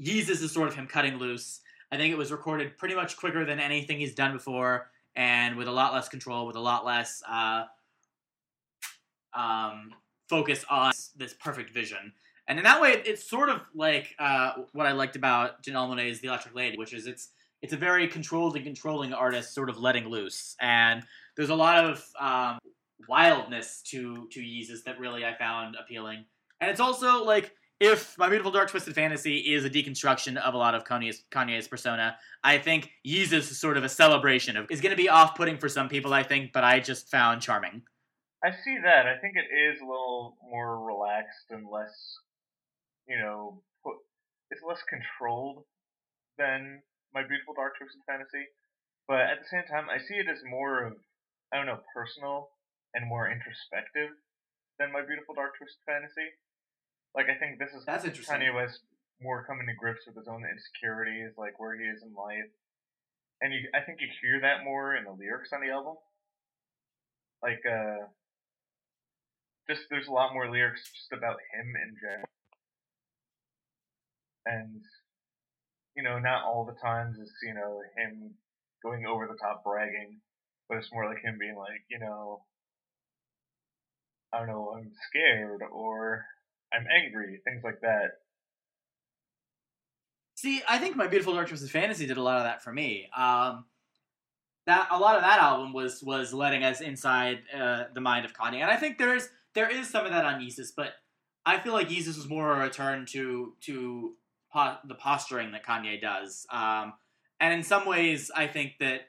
Yeezus 0.00 0.42
is 0.42 0.52
sort 0.52 0.68
of 0.68 0.74
him 0.74 0.86
cutting 0.86 1.16
loose. 1.16 1.60
I 1.90 1.96
think 1.96 2.12
it 2.12 2.18
was 2.18 2.30
recorded 2.30 2.76
pretty 2.76 2.94
much 2.94 3.16
quicker 3.16 3.44
than 3.44 3.60
anything 3.60 3.98
he's 3.98 4.14
done 4.14 4.32
before, 4.32 4.90
and 5.16 5.56
with 5.56 5.68
a 5.68 5.72
lot 5.72 5.92
less 5.92 6.08
control, 6.08 6.46
with 6.46 6.56
a 6.56 6.60
lot 6.60 6.84
less 6.84 7.22
uh, 7.28 7.64
um, 9.34 9.94
focus 10.28 10.64
on 10.68 10.92
this 11.16 11.34
perfect 11.34 11.70
vision. 11.70 12.12
And 12.46 12.58
in 12.58 12.64
that 12.64 12.80
way, 12.80 13.02
it's 13.04 13.28
sort 13.28 13.50
of 13.50 13.60
like 13.74 14.14
uh, 14.18 14.52
what 14.72 14.86
I 14.86 14.92
liked 14.92 15.16
about 15.16 15.62
Janelle 15.62 15.88
Monáe's 15.88 16.20
The 16.20 16.28
Electric 16.28 16.54
Lady, 16.54 16.78
which 16.78 16.94
is 16.94 17.06
it's 17.06 17.28
it's 17.62 17.72
a 17.72 17.76
very 17.76 18.08
controlled 18.08 18.56
and 18.56 18.64
controlling 18.64 19.12
artist, 19.12 19.54
sort 19.54 19.70
of 19.70 19.78
letting 19.78 20.08
loose. 20.08 20.56
And 20.60 21.02
there's 21.36 21.50
a 21.50 21.54
lot 21.54 21.84
of 21.84 22.04
um, 22.20 22.58
wildness 23.08 23.82
to 23.90 24.28
to 24.32 24.40
Yeezus 24.40 24.84
that 24.84 24.98
really 24.98 25.24
I 25.24 25.36
found 25.36 25.76
appealing. 25.80 26.24
And 26.60 26.70
it's 26.70 26.80
also 26.80 27.24
like 27.24 27.52
if 27.80 28.18
My 28.18 28.28
Beautiful 28.28 28.50
Dark 28.50 28.70
Twisted 28.70 28.94
Fantasy 28.94 29.38
is 29.38 29.64
a 29.64 29.70
deconstruction 29.70 30.36
of 30.36 30.54
a 30.54 30.56
lot 30.56 30.74
of 30.74 30.84
Kanye's, 30.84 31.22
Kanye's 31.30 31.68
persona, 31.68 32.16
I 32.42 32.58
think 32.58 32.90
Yeezus 33.06 33.50
is 33.50 33.60
sort 33.60 33.76
of 33.76 33.84
a 33.84 33.88
celebration 33.88 34.56
of 34.56 34.66
is 34.68 34.80
going 34.80 34.90
to 34.90 34.96
be 34.96 35.08
off-putting 35.08 35.58
for 35.58 35.68
some 35.68 35.88
people, 35.88 36.12
I 36.12 36.24
think, 36.24 36.52
but 36.52 36.64
I 36.64 36.80
just 36.80 37.08
found 37.08 37.40
charming. 37.40 37.82
I 38.44 38.50
see 38.50 38.78
that. 38.82 39.06
I 39.06 39.16
think 39.18 39.34
it 39.36 39.54
is 39.54 39.80
a 39.80 39.84
little 39.84 40.36
more 40.50 40.84
relaxed 40.84 41.46
and 41.50 41.66
less, 41.70 42.18
you 43.08 43.16
know, 43.16 43.62
put, 43.84 43.94
it's 44.50 44.62
less 44.68 44.82
controlled 44.88 45.64
than 46.36 46.82
My 47.14 47.24
Beautiful 47.26 47.54
Dark 47.54 47.78
Twisted 47.78 48.04
Fantasy. 48.06 48.50
But 49.08 49.32
at 49.32 49.40
the 49.40 49.48
same 49.48 49.64
time, 49.64 49.88
I 49.88 49.96
see 49.96 50.20
it 50.20 50.28
as 50.28 50.44
more 50.44 50.84
of, 50.84 51.00
I 51.52 51.56
don't 51.56 51.66
know, 51.66 51.80
personal 51.96 52.52
and 52.92 53.08
more 53.08 53.28
introspective 53.28 54.12
than 54.78 54.92
My 54.92 55.00
Beautiful 55.00 55.34
Dark 55.34 55.56
Twisted 55.56 55.80
Fantasy. 55.88 56.36
Like 57.16 57.32
I 57.32 57.36
think 57.40 57.58
this 57.58 57.72
is 57.72 57.84
That's 57.84 58.04
interesting. 58.04 58.44
Kanye 58.44 58.54
West 58.54 58.84
more 59.20 59.44
coming 59.44 59.66
to 59.66 59.74
grips 59.74 60.06
with 60.06 60.16
his 60.16 60.28
own 60.28 60.44
insecurities, 60.46 61.34
like 61.36 61.58
where 61.58 61.74
he 61.74 61.84
is 61.84 62.02
in 62.02 62.14
life, 62.14 62.52
and 63.40 63.52
you, 63.52 63.66
I 63.74 63.80
think 63.80 64.00
you 64.00 64.06
hear 64.22 64.40
that 64.40 64.64
more 64.64 64.94
in 64.94 65.04
the 65.04 65.12
lyrics 65.12 65.50
on 65.52 65.60
the 65.60 65.72
album. 65.72 65.94
Like, 67.42 67.62
uh, 67.66 68.06
just 69.68 69.82
there's 69.90 70.08
a 70.08 70.12
lot 70.12 70.32
more 70.32 70.50
lyrics 70.50 70.82
just 70.94 71.12
about 71.12 71.38
him 71.54 71.74
in 71.74 71.96
general, 71.98 72.30
and 74.46 74.82
you 75.98 76.04
know, 76.04 76.20
not 76.20 76.44
all 76.44 76.64
the 76.64 76.80
times 76.80 77.18
is 77.18 77.32
you 77.42 77.52
know 77.52 77.82
him 77.96 78.30
going 78.84 79.04
over 79.04 79.26
the 79.26 79.36
top 79.36 79.64
bragging, 79.64 80.20
but 80.68 80.78
it's 80.78 80.92
more 80.92 81.08
like 81.08 81.20
him 81.24 81.38
being 81.40 81.56
like, 81.56 81.82
you 81.90 81.98
know, 81.98 82.42
I 84.32 84.38
don't 84.38 84.46
know, 84.46 84.74
I'm 84.76 84.92
scared 85.08 85.62
or 85.72 86.24
I'm 86.72 86.86
angry, 87.04 87.40
things 87.44 87.62
like 87.64 87.80
that. 87.80 88.10
See, 90.36 90.62
I 90.68 90.78
think 90.78 90.94
My 90.94 91.08
Beautiful 91.08 91.34
Dark 91.34 91.48
Twisted 91.48 91.68
Fantasy 91.68 92.06
did 92.06 92.16
a 92.16 92.22
lot 92.22 92.38
of 92.38 92.44
that 92.44 92.62
for 92.62 92.72
me. 92.72 93.08
Um, 93.16 93.64
that 94.66 94.86
a 94.92 95.00
lot 95.00 95.16
of 95.16 95.22
that 95.22 95.40
album 95.40 95.72
was 95.72 96.00
was 96.00 96.32
letting 96.32 96.62
us 96.62 96.80
inside 96.80 97.40
uh, 97.52 97.84
the 97.92 98.00
mind 98.00 98.24
of 98.24 98.34
Kanye, 98.34 98.60
and 98.60 98.70
I 98.70 98.76
think 98.76 98.98
there 98.98 99.16
is 99.16 99.28
there 99.54 99.68
is 99.68 99.90
some 99.90 100.06
of 100.06 100.12
that 100.12 100.24
on 100.24 100.40
Yeezus, 100.40 100.68
but 100.76 100.92
I 101.44 101.58
feel 101.58 101.72
like 101.72 101.88
Yeezus 101.88 102.14
was 102.14 102.28
more 102.28 102.54
a 102.54 102.60
return 102.60 103.04
to 103.06 103.54
to 103.62 104.14
po- 104.52 104.76
the 104.86 104.94
posturing 104.94 105.52
that 105.52 105.64
Kanye 105.64 106.00
does, 106.00 106.46
um, 106.50 106.94
and 107.40 107.52
in 107.52 107.62
some 107.62 107.86
ways, 107.86 108.30
I 108.34 108.46
think 108.46 108.72
that 108.80 109.02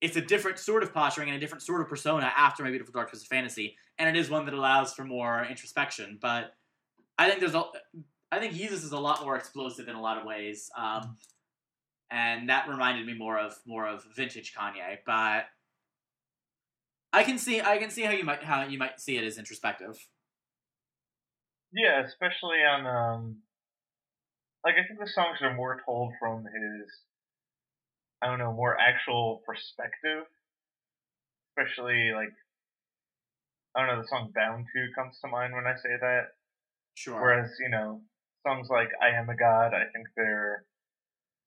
it's 0.00 0.16
a 0.16 0.20
different 0.20 0.58
sort 0.58 0.82
of 0.82 0.94
posturing 0.94 1.28
and 1.28 1.36
a 1.36 1.40
different 1.40 1.62
sort 1.62 1.80
of 1.80 1.88
persona 1.88 2.32
after 2.36 2.62
My 2.62 2.70
Beautiful 2.70 2.92
Dark 2.92 3.10
Twisted 3.10 3.28
Fantasy, 3.28 3.76
and 3.98 4.08
it 4.08 4.18
is 4.18 4.30
one 4.30 4.44
that 4.46 4.54
allows 4.54 4.94
for 4.94 5.04
more 5.04 5.44
introspection, 5.44 6.18
but 6.20 6.54
I 7.18 7.28
think 7.28 7.40
there's 7.40 7.54
a, 7.54 7.64
I 8.30 8.38
think 8.38 8.54
Yeezus 8.54 8.84
is 8.84 8.92
a 8.92 8.98
lot 8.98 9.22
more 9.22 9.36
explosive 9.36 9.88
in 9.88 9.96
a 9.96 10.00
lot 10.00 10.18
of 10.18 10.24
ways, 10.24 10.70
um, 10.76 11.16
and 12.10 12.48
that 12.48 12.68
reminded 12.68 13.06
me 13.06 13.14
more 13.14 13.38
of 13.38 13.54
more 13.66 13.86
of 13.86 14.04
vintage 14.14 14.54
Kanye. 14.54 14.98
But 15.04 15.46
I 17.12 17.24
can 17.24 17.38
see 17.38 17.60
I 17.60 17.78
can 17.78 17.90
see 17.90 18.02
how 18.02 18.12
you 18.12 18.24
might 18.24 18.44
how 18.44 18.64
you 18.64 18.78
might 18.78 19.00
see 19.00 19.16
it 19.16 19.24
as 19.24 19.36
introspective. 19.36 19.98
Yeah, 21.72 22.02
especially 22.04 22.64
on 22.64 22.86
um, 22.86 23.36
like 24.64 24.74
I 24.74 24.86
think 24.86 24.98
the 25.00 25.10
songs 25.10 25.38
are 25.42 25.54
more 25.54 25.80
told 25.84 26.12
from 26.18 26.44
his, 26.44 26.88
I 28.22 28.26
don't 28.26 28.38
know, 28.38 28.52
more 28.52 28.76
actual 28.78 29.42
perspective. 29.46 30.24
Especially 31.56 32.12
like, 32.14 32.32
I 33.76 33.80
don't 33.80 33.96
know, 33.96 34.02
the 34.02 34.08
song 34.08 34.32
"Bound 34.34 34.66
2" 34.74 34.88
comes 34.94 35.18
to 35.20 35.28
mind 35.28 35.54
when 35.54 35.66
I 35.66 35.74
say 35.76 35.96
that. 36.00 36.22
Sure. 36.94 37.20
Whereas, 37.20 37.50
you 37.60 37.68
know, 37.68 38.02
songs 38.46 38.68
like 38.70 38.90
I 39.02 39.16
Am 39.18 39.28
a 39.28 39.36
God, 39.36 39.74
I 39.74 39.84
think 39.92 40.08
they're 40.16 40.64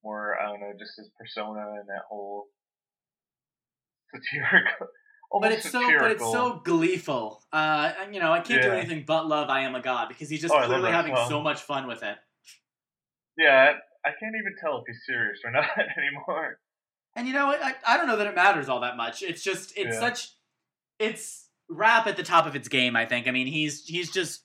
more, 0.04 0.38
I 0.40 0.48
don't 0.48 0.62
know, 0.62 0.74
just 0.78 0.94
his 0.98 1.10
persona 1.20 1.60
and 1.80 1.88
that 1.88 2.04
whole 2.10 2.48
satirical. 4.14 4.88
but 5.42 5.52
it's 5.52 5.70
satirical. 5.70 6.00
so 6.00 6.00
but 6.00 6.12
it's 6.12 6.32
so 6.32 6.62
gleeful. 6.64 7.44
Uh, 7.52 7.92
you 8.12 8.20
know, 8.20 8.32
I 8.32 8.40
can't 8.40 8.62
do 8.62 8.72
anything 8.72 9.04
but 9.06 9.28
love 9.28 9.50
I 9.50 9.62
Am 9.62 9.76
a 9.76 9.82
God 9.82 10.08
because 10.08 10.30
he's 10.30 10.42
just 10.42 10.54
Oh, 10.54 10.66
clearly 10.66 10.92
having 10.92 11.16
so 11.28 11.42
much 11.42 11.62
fun 11.62 11.88
with 11.88 12.04
it. 12.04 12.18
Yeah, 13.38 13.74
I, 14.06 14.10
can't 14.20 14.36
even 14.36 14.56
tell 14.60 14.78
if 14.80 14.84
he's 14.88 15.02
serious 15.06 15.40
or 15.44 15.52
not 15.52 15.66
anymore. 15.98 16.60
And 17.16 17.28
you 17.28 17.34
know. 17.34 17.52
I, 17.52 17.74
I 17.86 17.98
don't 17.98 18.08
know 18.08 18.18
that 18.18 18.28
it 18.28 18.36
matters 18.36 18.70
all 18.70 18.82
that 18.82 18.98
much. 18.98 19.22
It's 19.22 19.44
just 19.44 19.74
it's 19.78 19.96
Yeah. 19.96 20.00
such 20.00 20.30
it's 21.00 21.48
rap 21.70 22.08
at 22.08 22.18
the 22.18 22.24
top 22.24 22.46
of 22.46 22.56
its 22.56 22.68
game. 22.68 22.96
I 22.96 23.06
think. 23.06 23.28
I 23.28 23.32
mean, 23.32 23.48
he's 23.48 23.86
he's 23.86 24.12
just 24.12 24.44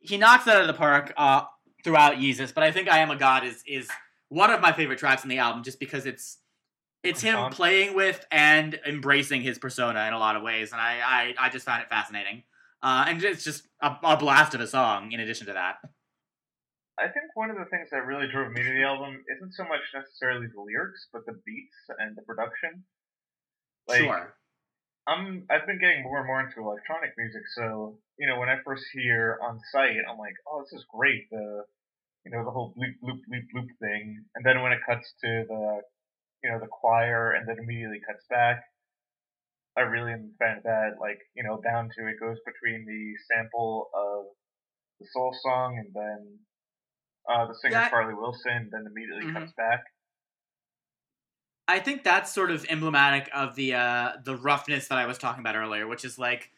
he 0.00 0.16
knocks 0.16 0.46
it 0.46 0.54
out 0.54 0.60
of 0.62 0.66
the 0.66 0.74
park 0.74 1.12
uh, 1.16 1.42
throughout 1.84 2.16
Yeezus. 2.16 2.54
But 2.54 2.64
I 2.64 2.70
think 2.72 2.88
I 2.88 2.98
Am 2.98 3.10
a 3.10 3.16
God 3.16 3.44
is 3.44 3.62
is 3.66 3.88
one 4.28 4.50
of 4.50 4.60
my 4.60 4.72
favorite 4.72 4.98
tracks 4.98 5.22
on 5.22 5.28
the 5.28 5.38
album, 5.38 5.62
just 5.62 5.80
because 5.80 6.06
it's 6.06 6.38
it's 7.02 7.20
him 7.20 7.50
playing 7.50 7.94
with 7.94 8.24
and 8.30 8.78
embracing 8.86 9.40
his 9.42 9.58
persona 9.58 10.06
in 10.06 10.12
a 10.12 10.18
lot 10.18 10.36
of 10.36 10.42
ways, 10.42 10.72
and 10.72 10.80
I 10.80 11.34
I, 11.38 11.46
I 11.46 11.48
just 11.48 11.64
found 11.64 11.82
it 11.82 11.88
fascinating. 11.88 12.42
Uh, 12.80 13.06
and 13.08 13.22
it's 13.24 13.42
just 13.42 13.66
a, 13.82 13.96
a 14.04 14.16
blast 14.16 14.54
of 14.54 14.60
a 14.60 14.66
song. 14.66 15.10
In 15.10 15.18
addition 15.18 15.48
to 15.48 15.54
that, 15.54 15.76
I 16.98 17.06
think 17.06 17.30
one 17.34 17.50
of 17.50 17.56
the 17.56 17.70
things 17.70 17.88
that 17.94 18.06
really 18.06 18.26
drove 18.26 18.50
me 18.50 18.62
to 18.62 18.74
the 18.74 18.82
album 18.82 19.22
isn't 19.30 19.54
so 19.54 19.62
much 19.62 19.86
necessarily 19.94 20.50
the 20.50 20.60
lyrics, 20.60 21.06
but 21.12 21.22
the 21.26 21.38
beats 21.46 21.78
and 21.98 22.16
the 22.16 22.22
production. 22.22 22.82
Like, 23.86 24.02
sure. 24.02 24.34
I'm 25.06 25.46
I've 25.48 25.66
been 25.66 25.78
getting 25.78 26.02
more 26.02 26.18
and 26.18 26.26
more 26.26 26.42
into 26.42 26.60
electronic 26.60 27.14
music, 27.16 27.42
so 27.56 27.96
you 28.18 28.26
know 28.26 28.38
when 28.38 28.50
I 28.50 28.58
first 28.64 28.84
hear 28.92 29.38
On 29.40 29.58
Sight, 29.72 30.04
I'm 30.04 30.18
like, 30.18 30.34
oh, 30.44 30.60
this 30.60 30.74
is 30.74 30.84
great. 30.92 31.30
The 31.30 31.64
you 32.26 32.30
know 32.30 32.44
the 32.44 32.50
whole 32.50 32.74
bloop 32.76 32.98
bloop 33.00 33.22
bloop 33.24 33.46
bloop 33.54 33.70
thing, 33.80 34.24
and 34.34 34.44
then 34.44 34.60
when 34.60 34.72
it 34.72 34.84
cuts 34.84 35.14
to 35.24 35.44
the 35.48 35.80
you 36.42 36.50
know 36.50 36.58
the 36.60 36.68
choir, 36.68 37.32
and 37.32 37.48
then 37.48 37.56
immediately 37.58 38.00
cuts 38.04 38.26
back, 38.28 38.60
I 39.78 39.82
really 39.82 40.12
am 40.12 40.34
a 40.34 40.36
fan 40.36 40.58
of 40.58 40.64
that. 40.64 41.00
Like 41.00 41.20
you 41.34 41.42
know, 41.42 41.60
down 41.62 41.88
to 41.96 42.06
it 42.06 42.20
goes 42.20 42.36
between 42.44 42.84
the 42.84 43.14
sample 43.32 43.88
of 43.94 44.26
the 45.00 45.06
soul 45.14 45.34
song 45.40 45.78
and 45.78 45.94
then 45.94 46.38
uh, 47.28 47.46
the 47.46 47.54
singer 47.54 47.76
I- 47.78 47.88
Charlie 47.90 48.14
Wilson, 48.14 48.68
then 48.72 48.86
immediately 48.86 49.24
Mhm. 49.24 49.34
cuts 49.34 49.52
back. 49.52 49.84
I 51.70 51.78
think 51.80 52.02
that's 52.02 52.32
sort 52.32 52.50
of 52.50 52.64
emblematic 52.70 53.28
of 53.34 53.54
the 53.54 53.74
uh, 53.74 54.12
the 54.24 54.36
roughness 54.36 54.88
that 54.88 54.96
I 54.98 55.04
was 55.06 55.18
talking 55.18 55.40
about 55.40 55.54
earlier, 55.54 55.86
which 55.86 56.04
is 56.04 56.18
like 56.18 56.50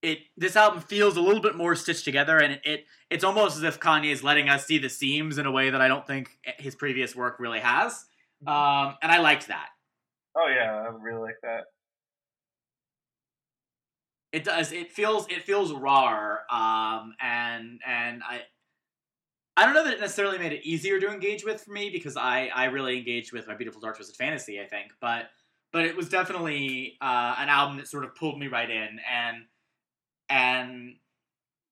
it. 0.00 0.20
This 0.36 0.54
album 0.54 0.80
feels 0.80 1.16
a 1.16 1.20
little 1.20 1.42
bit 1.42 1.56
more 1.56 1.74
stitched 1.74 2.04
together, 2.04 2.38
and 2.38 2.52
it, 2.54 2.60
it 2.64 2.86
it's 3.10 3.24
almost 3.24 3.56
as 3.56 3.64
if 3.64 3.80
Kanye 3.80 4.12
is 4.12 4.22
letting 4.22 4.48
us 4.48 4.64
see 4.64 4.78
the 4.78 4.88
seams 4.88 5.38
in 5.38 5.46
a 5.46 5.50
way 5.50 5.70
that 5.70 5.80
I 5.80 5.88
don't 5.88 6.06
think 6.06 6.38
his 6.58 6.76
previous 6.76 7.16
work 7.16 7.40
really 7.40 7.58
has. 7.60 8.06
Um, 8.46 8.96
and 9.02 9.10
I 9.10 9.18
liked 9.18 9.48
that. 9.48 9.70
Oh 10.36 10.46
yeah, 10.46 10.72
I 10.72 10.86
really 11.02 11.22
like 11.22 11.40
that. 11.42 11.64
It 14.32 14.44
does. 14.44 14.72
It 14.72 14.92
feels 14.92 15.28
it 15.30 15.42
feels 15.42 15.72
raw, 15.72 16.36
um, 16.50 17.14
and 17.20 17.80
and 17.86 18.22
I 18.24 18.42
I 19.56 19.64
don't 19.64 19.74
know 19.74 19.84
that 19.84 19.94
it 19.94 20.00
necessarily 20.00 20.38
made 20.38 20.52
it 20.52 20.64
easier 20.64 20.98
to 21.00 21.08
engage 21.08 21.44
with 21.44 21.62
for 21.62 21.72
me 21.72 21.90
because 21.90 22.16
I 22.16 22.48
I 22.48 22.64
really 22.66 22.98
engaged 22.98 23.32
with 23.32 23.46
my 23.46 23.54
beautiful 23.54 23.80
dark 23.80 23.96
twisted 23.96 24.16
fantasy. 24.16 24.60
I 24.60 24.66
think, 24.66 24.92
but 25.00 25.30
but 25.72 25.84
it 25.84 25.96
was 25.96 26.08
definitely 26.08 26.96
uh, 27.00 27.36
an 27.38 27.48
album 27.48 27.76
that 27.78 27.88
sort 27.88 28.04
of 28.04 28.14
pulled 28.14 28.38
me 28.38 28.48
right 28.48 28.70
in 28.70 28.98
and 29.08 29.44
and 30.28 30.96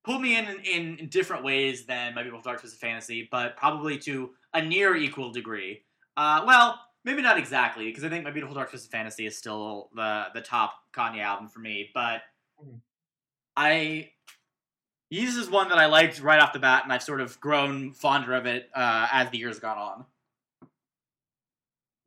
pulled 0.04 0.22
me 0.22 0.36
in 0.36 0.46
in, 0.64 0.98
in 0.98 1.08
different 1.08 1.44
ways 1.44 1.86
than 1.86 2.14
my 2.14 2.22
beautiful 2.22 2.42
dark 2.42 2.60
twisted 2.60 2.80
fantasy, 2.80 3.28
but 3.30 3.56
probably 3.56 3.98
to 3.98 4.34
a 4.54 4.62
near 4.62 4.96
equal 4.96 5.32
degree. 5.32 5.82
Uh, 6.16 6.44
well, 6.46 6.80
maybe 7.04 7.22
not 7.22 7.38
exactly 7.38 7.86
because 7.86 8.04
I 8.04 8.08
think 8.08 8.24
My 8.24 8.30
Beautiful 8.30 8.54
Dark 8.54 8.68
Twisted 8.70 8.90
Fantasy 8.90 9.26
is 9.26 9.36
still 9.36 9.90
the 9.94 10.26
the 10.34 10.42
top 10.42 10.74
Kanye 10.92 11.22
album 11.22 11.48
for 11.48 11.60
me, 11.60 11.90
but 11.94 12.22
Mhm. 12.62 12.82
I 13.56 14.12
Yeezus 15.12 15.36
is 15.36 15.50
one 15.50 15.68
that 15.68 15.76
I 15.76 15.92
liked 15.92 16.24
right 16.24 16.40
off 16.40 16.54
the 16.54 16.58
bat, 16.58 16.84
and 16.84 16.92
I've 16.92 17.02
sort 17.02 17.20
of 17.20 17.38
grown 17.38 17.92
fonder 17.92 18.32
of 18.32 18.46
it 18.46 18.70
uh, 18.74 19.08
as 19.12 19.28
the 19.28 19.36
years 19.36 19.60
gone 19.60 19.76
on. 19.76 20.06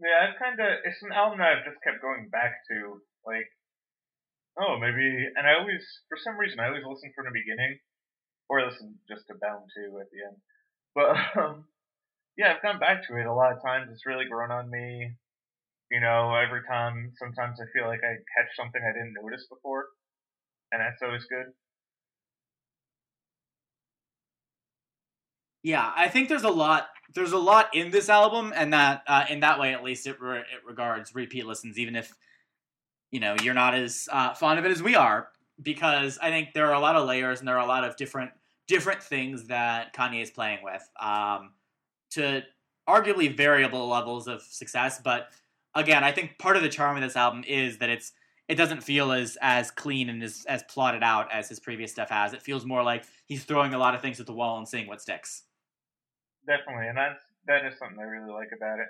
Yeah, 0.02 0.26
I've 0.26 0.40
kind 0.42 0.60
of. 0.60 0.66
It's 0.84 1.04
an 1.04 1.14
album 1.14 1.38
that 1.38 1.54
I've 1.54 1.66
just 1.70 1.78
kept 1.86 2.02
going 2.02 2.30
back 2.34 2.66
to. 2.74 2.98
Like, 3.22 3.46
oh, 4.58 4.82
maybe. 4.82 5.30
And 5.38 5.46
I 5.46 5.54
always, 5.54 5.86
for 6.10 6.18
some 6.18 6.34
reason, 6.34 6.60
I 6.60 6.74
always 6.74 6.82
listen 6.82 7.14
from 7.14 7.30
the 7.30 7.38
beginning, 7.38 7.78
or 8.50 8.66
listen 8.66 8.98
just 9.06 9.30
to 9.30 9.38
Bound 9.38 9.70
2 9.78 10.02
at 10.02 10.10
the 10.10 10.26
end. 10.26 10.38
But, 10.98 11.14
um, 11.38 11.70
yeah, 12.42 12.58
I've 12.58 12.66
gone 12.66 12.82
back 12.82 13.06
to 13.06 13.22
it 13.22 13.30
a 13.30 13.38
lot 13.38 13.54
of 13.54 13.62
times. 13.62 13.94
It's 13.94 14.10
really 14.10 14.26
grown 14.26 14.50
on 14.50 14.66
me. 14.74 15.14
You 15.94 16.02
know, 16.02 16.34
every 16.34 16.66
time, 16.66 17.14
sometimes 17.22 17.62
I 17.62 17.70
feel 17.70 17.86
like 17.86 18.02
I 18.02 18.18
catch 18.34 18.50
something 18.58 18.82
I 18.82 18.98
didn't 18.98 19.14
notice 19.14 19.46
before. 19.46 19.94
And 20.74 20.82
that's 20.82 21.06
always 21.06 21.30
good. 21.30 21.54
Yeah, 25.66 25.92
I 25.96 26.10
think 26.10 26.30
there's 26.30 26.44
a 26.44 26.50
lot. 26.50 26.90
There's 27.16 27.32
a 27.32 27.40
lot 27.40 27.74
in 27.74 27.90
this 27.90 28.08
album, 28.08 28.54
and 28.56 28.72
that 28.72 29.02
uh, 29.08 29.26
in 29.28 29.40
that 29.40 29.60
way, 29.60 29.74
at 29.74 29.84
least, 29.84 30.06
it 30.06 30.22
re- 30.22 30.42
it 30.42 30.64
regards 30.64 31.16
repeat 31.16 31.48
listens, 31.48 31.80
even 31.80 31.96
if 31.96 32.14
you 33.10 33.20
know 33.20 33.36
you're 33.42 33.56
not 33.56 33.74
as 33.74 34.08
uh, 34.12 34.36
fond 34.36 34.60
of 34.60 34.66
it 34.66 34.70
as 34.70 34.84
we 34.84 34.96
are, 34.96 35.30
because 35.60 36.20
I 36.22 36.30
think 36.30 36.54
there 36.54 36.68
are 36.68 36.76
a 36.76 36.80
lot 36.80 36.96
of 36.96 37.08
layers 37.08 37.40
and 37.40 37.48
there 37.48 37.58
are 37.58 37.66
a 37.66 37.68
lot 37.68 37.84
of 37.84 37.96
different 37.96 38.30
different 38.68 39.02
things 39.02 39.46
that 39.46 39.92
Kanye 39.96 40.22
is 40.22 40.30
playing 40.30 40.60
with 40.64 40.88
um, 41.02 41.54
to 42.12 42.44
arguably 42.88 43.36
variable 43.36 43.88
levels 43.88 44.28
of 44.28 44.44
success. 44.44 45.02
But 45.04 45.30
again, 45.74 46.04
I 46.04 46.12
think 46.12 46.38
part 46.38 46.58
of 46.58 46.62
the 46.62 46.70
charm 46.70 46.96
of 46.96 47.02
this 47.02 47.16
album 47.16 47.44
is 47.48 47.80
that 47.80 47.90
it's 47.90 48.12
it 48.48 48.54
doesn't 48.54 48.84
feel 48.84 49.12
as 49.12 49.36
as 49.42 49.72
clean 49.72 50.10
and 50.10 50.22
as 50.22 50.46
as 50.48 50.62
plotted 50.70 51.02
out 51.02 51.32
as 51.32 51.50
his 51.50 51.60
previous 51.60 51.92
stuff 51.92 52.12
has. 52.12 52.34
It 52.34 52.44
feels 52.44 52.68
more 52.68 52.84
like 52.84 53.06
he's 53.26 53.46
throwing 53.46 53.74
a 53.74 53.80
lot 53.80 53.96
of 53.96 54.02
things 54.02 54.20
at 54.20 54.28
the 54.28 54.34
wall 54.34 54.60
and 54.60 54.68
seeing 54.68 54.86
what 54.86 55.02
sticks. 55.02 55.42
Definitely. 56.48 56.88
And 56.88 56.98
that's, 56.98 57.24
that 57.48 57.66
is 57.66 57.78
something 57.78 58.00
I 58.00 58.04
really 58.04 58.32
like 58.32 58.50
about 58.56 58.80
it. 58.80 58.88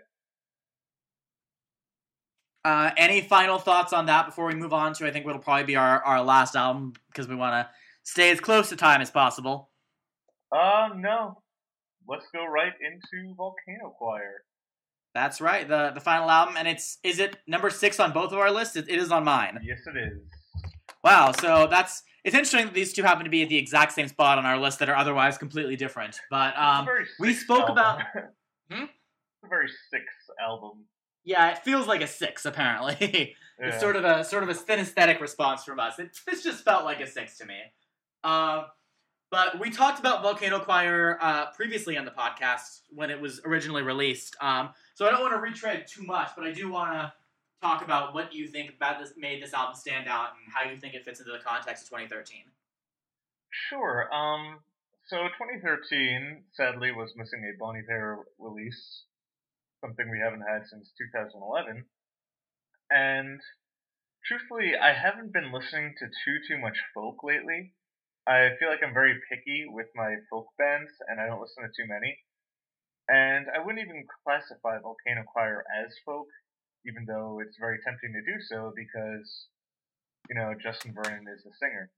Uh, 2.63 2.91
any 2.97 3.21
final 3.21 3.59
thoughts 3.59 3.93
on 3.93 4.07
that 4.07 4.25
before 4.25 4.47
we 4.47 4.55
move 4.55 4.73
on 4.73 4.93
to 4.93 5.05
I 5.05 5.11
think 5.11 5.25
what'll 5.25 5.41
probably 5.41 5.65
be 5.65 5.75
our, 5.75 6.03
our 6.03 6.23
last 6.23 6.55
album 6.55 6.93
because 7.11 7.27
we 7.27 7.35
want 7.35 7.53
to 7.53 7.69
stay 8.03 8.31
as 8.31 8.39
close 8.39 8.69
to 8.69 8.75
time 8.75 9.01
as 9.01 9.11
possible. 9.11 9.69
Um, 10.51 11.01
no. 11.01 11.41
Let's 12.07 12.25
go 12.33 12.45
right 12.45 12.73
into 12.81 13.35
Volcano 13.35 13.95
Choir. 13.97 14.43
That's 15.15 15.39
right, 15.39 15.65
the 15.67 15.91
the 15.91 16.01
final 16.01 16.29
album, 16.29 16.55
and 16.57 16.67
it's 16.67 16.97
is 17.01 17.19
it 17.19 17.37
number 17.47 17.69
six 17.69 18.01
on 18.01 18.11
both 18.11 18.33
of 18.33 18.37
our 18.37 18.51
lists? 18.51 18.75
It, 18.75 18.89
it 18.89 18.99
is 18.99 19.11
on 19.11 19.23
mine. 19.23 19.57
Yes, 19.63 19.79
it 19.87 19.97
is. 19.97 20.19
Wow, 21.05 21.31
so 21.31 21.67
that's 21.71 22.03
it's 22.25 22.35
interesting 22.35 22.65
that 22.65 22.73
these 22.73 22.91
two 22.91 23.03
happen 23.03 23.23
to 23.23 23.29
be 23.29 23.43
at 23.43 23.47
the 23.49 23.57
exact 23.57 23.93
same 23.93 24.09
spot 24.09 24.37
on 24.37 24.45
our 24.45 24.57
list 24.59 24.79
that 24.79 24.89
are 24.89 24.95
otherwise 24.97 25.37
completely 25.37 25.77
different. 25.77 26.19
But 26.29 26.57
um, 26.57 26.85
we 27.19 27.33
spoke 27.33 27.69
album. 27.69 27.71
about- 27.77 27.99
Hmm? 28.71 28.83
It's 28.85 29.43
a 29.43 29.47
very 29.47 29.69
six 29.91 30.03
album. 30.43 30.85
yeah, 31.23 31.51
it 31.51 31.59
feels 31.59 31.85
like 31.87 32.01
a 32.01 32.07
six 32.07 32.45
apparently. 32.45 33.35
Yeah. 33.57 33.67
It's 33.67 33.79
sort 33.79 33.95
of 33.95 34.03
a 34.03 34.21
sort 34.25 34.43
of 34.43 34.49
a 34.49 34.53
synesthetic 34.53 35.21
response 35.21 35.63
from 35.63 35.79
us. 35.79 35.97
It, 35.97 36.09
this 36.27 36.43
just 36.43 36.65
felt 36.65 36.83
like 36.83 36.99
a 36.99 37.07
six 37.07 37.37
to 37.37 37.45
me. 37.45 37.55
Um, 38.25 38.65
but 39.31 39.61
we 39.61 39.69
talked 39.69 39.97
about 39.97 40.21
Volcano 40.23 40.59
Choir 40.59 41.17
uh, 41.21 41.51
previously 41.53 41.95
on 41.97 42.03
the 42.03 42.11
podcast 42.11 42.81
when 42.89 43.09
it 43.09 43.21
was 43.21 43.39
originally 43.45 43.81
released. 43.81 44.35
Um, 44.41 44.71
so 44.93 45.07
I 45.07 45.11
don't 45.11 45.21
want 45.21 45.33
to 45.35 45.39
retread 45.39 45.87
too 45.87 46.03
much, 46.03 46.31
but 46.35 46.45
I 46.45 46.51
do 46.51 46.69
want 46.69 46.95
to 46.95 47.13
talk 47.65 47.83
about 47.83 48.13
what 48.13 48.33
you 48.33 48.47
think 48.47 48.69
about 48.77 48.99
this 48.99 49.13
made 49.17 49.41
this 49.41 49.53
album 49.53 49.75
stand 49.75 50.07
out 50.07 50.29
and 50.37 50.53
how 50.53 50.69
you 50.69 50.77
think 50.77 50.93
it 50.93 51.03
fits 51.03 51.19
into 51.19 51.31
the 51.31 51.43
context 51.43 51.83
of 51.83 51.89
2013. 51.89 52.45
Sure. 53.69 54.13
Um. 54.13 54.59
So 55.07 55.17
2013, 55.37 56.45
sadly, 56.53 56.91
was 56.91 57.13
missing 57.15 57.45
a 57.45 57.57
Bon 57.59 57.77
Iver 57.77 58.25
release, 58.39 59.05
something 59.81 60.09
we 60.09 60.17
haven't 60.17 60.41
had 60.41 60.65
since 60.65 60.91
2011. 60.97 61.85
And 62.89 63.39
truthfully, 64.25 64.73
I 64.73 64.93
haven't 64.93 65.31
been 65.31 65.53
listening 65.53 65.93
to 65.99 66.05
too 66.05 66.37
too 66.47 66.57
much 66.57 66.77
folk 66.93 67.23
lately. 67.23 67.73
I 68.27 68.57
feel 68.57 68.69
like 68.69 68.81
I'm 68.81 68.93
very 68.93 69.13
picky 69.29 69.65
with 69.69 69.87
my 69.95 70.15
folk 70.29 70.47
bands, 70.57 70.91
and 71.07 71.21
I 71.21 71.27
don't 71.27 71.41
listen 71.41 71.61
to 71.61 71.69
too 71.69 71.87
many. 71.87 72.17
And 73.07 73.45
I 73.53 73.61
wouldn't 73.61 73.85
even 73.85 74.09
classify 74.25 74.81
Volcano 74.81 75.21
Choir 75.29 75.63
as 75.69 75.93
folk, 76.03 76.25
even 76.87 77.05
though 77.05 77.41
it's 77.41 77.57
very 77.59 77.79
tempting 77.85 78.13
to 78.13 78.21
do 78.21 78.39
so 78.41 78.71
because, 78.75 79.47
you 80.29 80.35
know, 80.35 80.53
Justin 80.61 80.93
Vernon 80.93 81.25
is 81.27 81.43
the 81.43 81.51
singer 81.59 81.91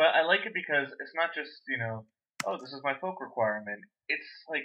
but 0.00 0.16
I 0.16 0.24
like 0.24 0.48
it 0.48 0.56
because 0.56 0.88
it's 0.96 1.12
not 1.12 1.36
just 1.36 1.60
you 1.68 1.76
know, 1.76 2.08
oh, 2.48 2.56
this 2.56 2.72
is 2.72 2.80
my 2.82 2.96
folk 3.04 3.20
requirement. 3.20 3.84
It's 4.08 4.32
like 4.48 4.64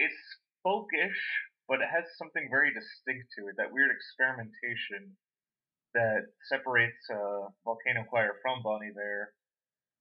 it's 0.00 0.16
folkish, 0.64 1.20
but 1.68 1.84
it 1.84 1.92
has 1.92 2.08
something 2.16 2.48
very 2.48 2.72
distinct 2.72 3.28
to 3.36 3.52
it. 3.52 3.60
That 3.60 3.68
weird 3.68 3.92
experimentation 3.92 5.12
that 5.92 6.32
separates 6.48 7.04
uh, 7.12 7.52
Volcano 7.68 8.08
Choir 8.08 8.40
from 8.40 8.64
Bon 8.64 8.80
Iver, 8.80 9.28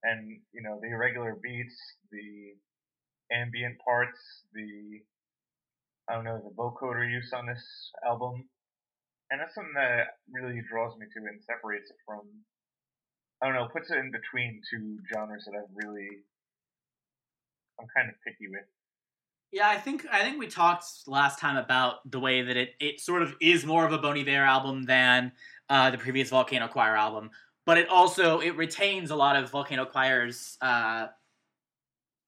and 0.08 0.40
you 0.56 0.64
know 0.64 0.80
the 0.80 0.88
irregular 0.88 1.36
beats, 1.36 1.76
the 2.08 2.56
ambient 3.36 3.76
parts, 3.84 4.48
the 4.56 5.04
I 6.10 6.16
don't 6.16 6.24
know 6.24 6.42
the 6.44 6.56
vocoder 6.56 7.10
use 7.10 7.34
on 7.34 7.46
this 7.46 7.92
album, 8.06 8.48
and 9.30 9.42
that's 9.42 9.56
something 9.56 9.74
that 9.76 10.20
really 10.32 10.62
draws 10.70 10.98
me 10.98 11.06
to 11.06 11.20
and 11.28 11.42
separates 11.44 11.90
it 11.90 11.98
from 12.06 12.22
I 13.42 13.46
don't 13.46 13.56
know, 13.56 13.68
puts 13.72 13.92
it 13.92 13.98
in 13.98 14.12
between 14.12 14.62
two 14.70 14.98
genres 15.14 15.46
that 15.46 15.56
I've 15.56 15.70
really, 15.76 16.10
I'm 17.80 17.88
kind 17.96 18.10
of 18.10 18.16
picky 18.26 18.50
with. 18.50 18.66
Yeah, 19.52 19.70
I 19.70 19.78
think 19.78 20.06
I 20.12 20.24
think 20.24 20.40
we 20.40 20.48
talked 20.48 20.86
last 21.08 21.40
time 21.40 21.56
about 21.56 22.10
the 22.10 22.20
way 22.20 22.42
that 22.42 22.58
it, 22.58 22.72
it 22.82 23.00
sort 23.00 23.22
of 23.22 23.34
is 23.40 23.66
more 23.66 23.86
of 23.86 23.94
a 23.94 23.98
Bon 23.98 24.18
Iver 24.18 24.44
album 24.44 24.84
than 24.84 25.32
uh, 25.70 25.90
the 25.90 25.98
previous 25.98 26.30
Volcano 26.30 26.68
Choir 26.68 26.98
album, 26.98 27.30
but 27.66 27.78
it 27.78 27.88
also 27.88 28.40
it 28.40 28.58
retains 28.58 29.10
a 29.10 29.16
lot 29.16 29.38
of 29.38 29.50
Volcano 29.50 29.86
Choir's 29.86 30.58
uh, 30.62 31.08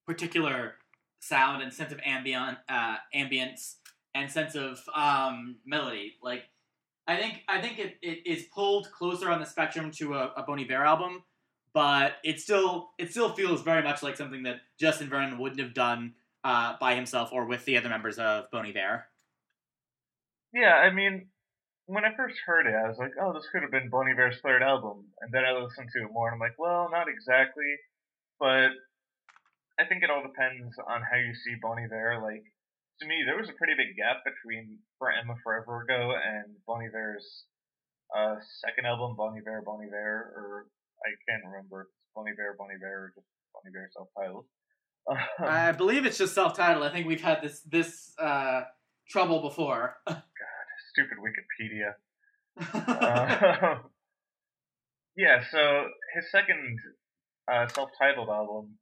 particular 0.07 0.75
sound 1.20 1.61
and 1.61 1.74
sense 1.74 1.91
of 1.91 1.99
ambient 2.05 2.57
uh, 2.67 2.95
ambience 3.15 3.76
and 4.15 4.32
sense 4.32 4.55
of 4.55 4.80
um, 4.95 5.57
melody. 5.65 6.15
Like 6.22 6.43
I 7.07 7.17
think 7.17 7.43
I 7.47 7.61
think 7.61 7.80
it, 7.80 7.97
it 8.01 8.20
is 8.26 8.45
pulled 8.53 8.91
closer 8.91 9.32
on 9.32 9.39
the 9.39 9.45
spectrum 9.45 9.91
to 9.91 10.15
a, 10.15 10.34
a 10.38 10.43
Bon 10.43 10.59
Iver 10.59 10.86
album, 10.86 11.24
but 11.74 12.13
it 12.24 12.39
still 12.39 12.91
it 12.97 13.11
still 13.11 13.34
feels 13.34 13.61
very 13.61 13.84
much 13.84 14.03
like 14.03 14.15
something 14.15 14.43
that 14.43 14.57
Justin 14.80 15.09
Vernon 15.09 15.39
wouldn't 15.39 15.61
have 15.61 15.74
done 15.74 16.13
uh, 16.43 16.76
by 16.80 16.95
himself 16.95 17.30
or 17.32 17.45
with 17.45 17.65
the 17.65 17.78
other 17.78 17.89
members 17.89 18.17
of 18.17 18.49
Bon 18.51 18.65
Iver. 18.65 19.05
Yeah, 20.53 20.76
I 20.76 20.91
mean, 20.91 21.28
when 21.86 22.05
I 22.05 22.15
first 22.15 22.38
heard 22.45 22.67
it, 22.67 22.76
I 22.76 22.88
was 22.88 22.97
like, 22.97 23.13
oh, 23.22 23.34
this 23.34 23.47
could 23.51 23.61
have 23.61 23.72
been 23.72 23.89
Bon 23.89 24.07
Iver's 24.07 24.39
third 24.41 24.61
album. 24.61 25.05
And 25.22 25.32
then 25.34 25.43
I 25.45 25.51
listened 25.51 25.89
to 25.93 26.03
it 26.03 26.11
more, 26.11 26.28
and 26.28 26.36
I'm 26.36 26.39
like, 26.39 26.57
well, 26.57 26.89
not 26.91 27.07
exactly. 27.07 27.76
But 28.39 28.70
I 29.80 29.88
think 29.88 30.03
it 30.03 30.11
all 30.11 30.21
depends 30.21 30.75
on 30.77 30.99
how 31.01 31.15
you 31.15 31.34
see 31.34 31.55
Bon 31.61 31.80
Iver. 31.80 32.19
Like, 32.19 32.43
to 32.99 33.07
me, 33.07 33.23
there 33.25 33.39
was 33.39 33.47
a 33.47 33.55
pretty 33.55 33.73
big 33.80 33.95
gap 33.95 34.27
between 34.27 34.80
For 34.99 35.07
Emma 35.07 35.36
Forever 35.43 35.88
Ago 35.88 36.19
and 36.19 36.59
Bon 36.67 36.84
Iver's 36.84 37.47
uh, 38.11 38.36
second 38.59 38.86
album, 38.86 39.15
Bon 39.15 39.38
Iver, 39.38 39.63
Bon 39.65 39.80
Iver, 39.80 40.36
or 40.36 40.67
I 40.99 41.15
can't 41.23 41.47
remember 41.47 41.88
it's 41.88 41.91
Bon 42.15 42.25
Iver, 42.27 42.55
Bon 42.59 42.67
Iver, 42.67 42.91
or 42.91 43.13
just 43.15 43.27
Bon 43.53 43.63
Iver 43.65 43.89
self-titled. 43.95 44.45
I 45.39 45.71
believe 45.71 46.05
it's 46.05 46.17
just 46.17 46.36
self-titled. 46.36 46.84
I 46.84 46.91
think 46.91 47.07
we've 47.07 47.21
had 47.21 47.41
this 47.41 47.61
this 47.61 48.13
uh, 48.19 48.61
trouble 49.09 49.41
before. 49.41 49.95
God, 50.07 50.21
stupid 50.91 51.17
Wikipedia. 51.23 51.93
Uh, 52.73 53.75
yeah, 55.17 55.43
so 55.49 55.86
his 56.15 56.30
second 56.32 56.80
uh, 57.51 57.67
self-titled 57.67 58.30
album, 58.30 58.77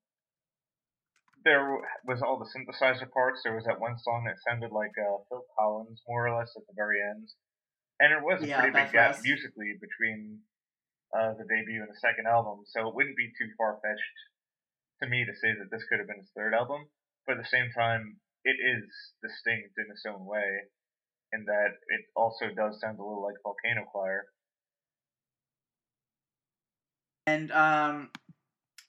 there 1.48 1.64
was 2.04 2.20
all 2.20 2.36
the 2.36 2.52
synthesizer 2.52 3.08
parts. 3.08 3.40
There 3.48 3.56
was 3.56 3.64
that 3.64 3.80
one 3.80 3.96
song 4.04 4.28
that 4.28 4.36
sounded 4.44 4.76
like 4.76 4.92
uh, 5.00 5.24
Phil 5.32 5.48
Collins, 5.56 6.04
more 6.04 6.28
or 6.28 6.36
less, 6.36 6.52
at 6.60 6.68
the 6.68 6.76
very 6.76 7.00
end, 7.00 7.32
and 8.04 8.12
it 8.12 8.20
was 8.20 8.44
a 8.44 8.48
Yeah, 8.52 8.60
pretty 8.60 8.76
big 8.76 8.92
gap 8.92 9.24
musically 9.24 9.80
between 9.80 10.44
uh, 11.16 11.40
the 11.40 11.48
debut 11.48 11.80
and 11.80 11.88
the 11.88 12.04
second 12.04 12.28
album. 12.28 12.68
So 12.68 12.92
it 12.92 12.94
wouldn't 12.94 13.16
be 13.16 13.32
too 13.40 13.48
far-fetched 13.56 14.18
to 15.00 15.08
me 15.08 15.24
to 15.24 15.32
say 15.40 15.56
that 15.56 15.72
this 15.72 15.88
could 15.88 16.04
have 16.04 16.12
been 16.12 16.20
his 16.20 16.36
third 16.36 16.52
album. 16.52 16.92
But 17.24 17.40
at 17.40 17.48
the 17.48 17.54
same 17.56 17.72
time, 17.72 18.20
it 18.44 18.60
is 18.60 18.92
distinct 19.24 19.80
in 19.80 19.88
its 19.88 20.04
own 20.04 20.28
way, 20.28 20.68
in 21.32 21.48
that 21.48 21.80
it 21.96 22.04
also 22.16 22.52
does 22.52 22.80
sound 22.84 23.00
a 23.00 23.04
little 23.04 23.24
like 23.24 23.40
Volcano 23.40 23.88
Choir. 23.88 24.28
And 27.28 27.52
um, 27.52 28.10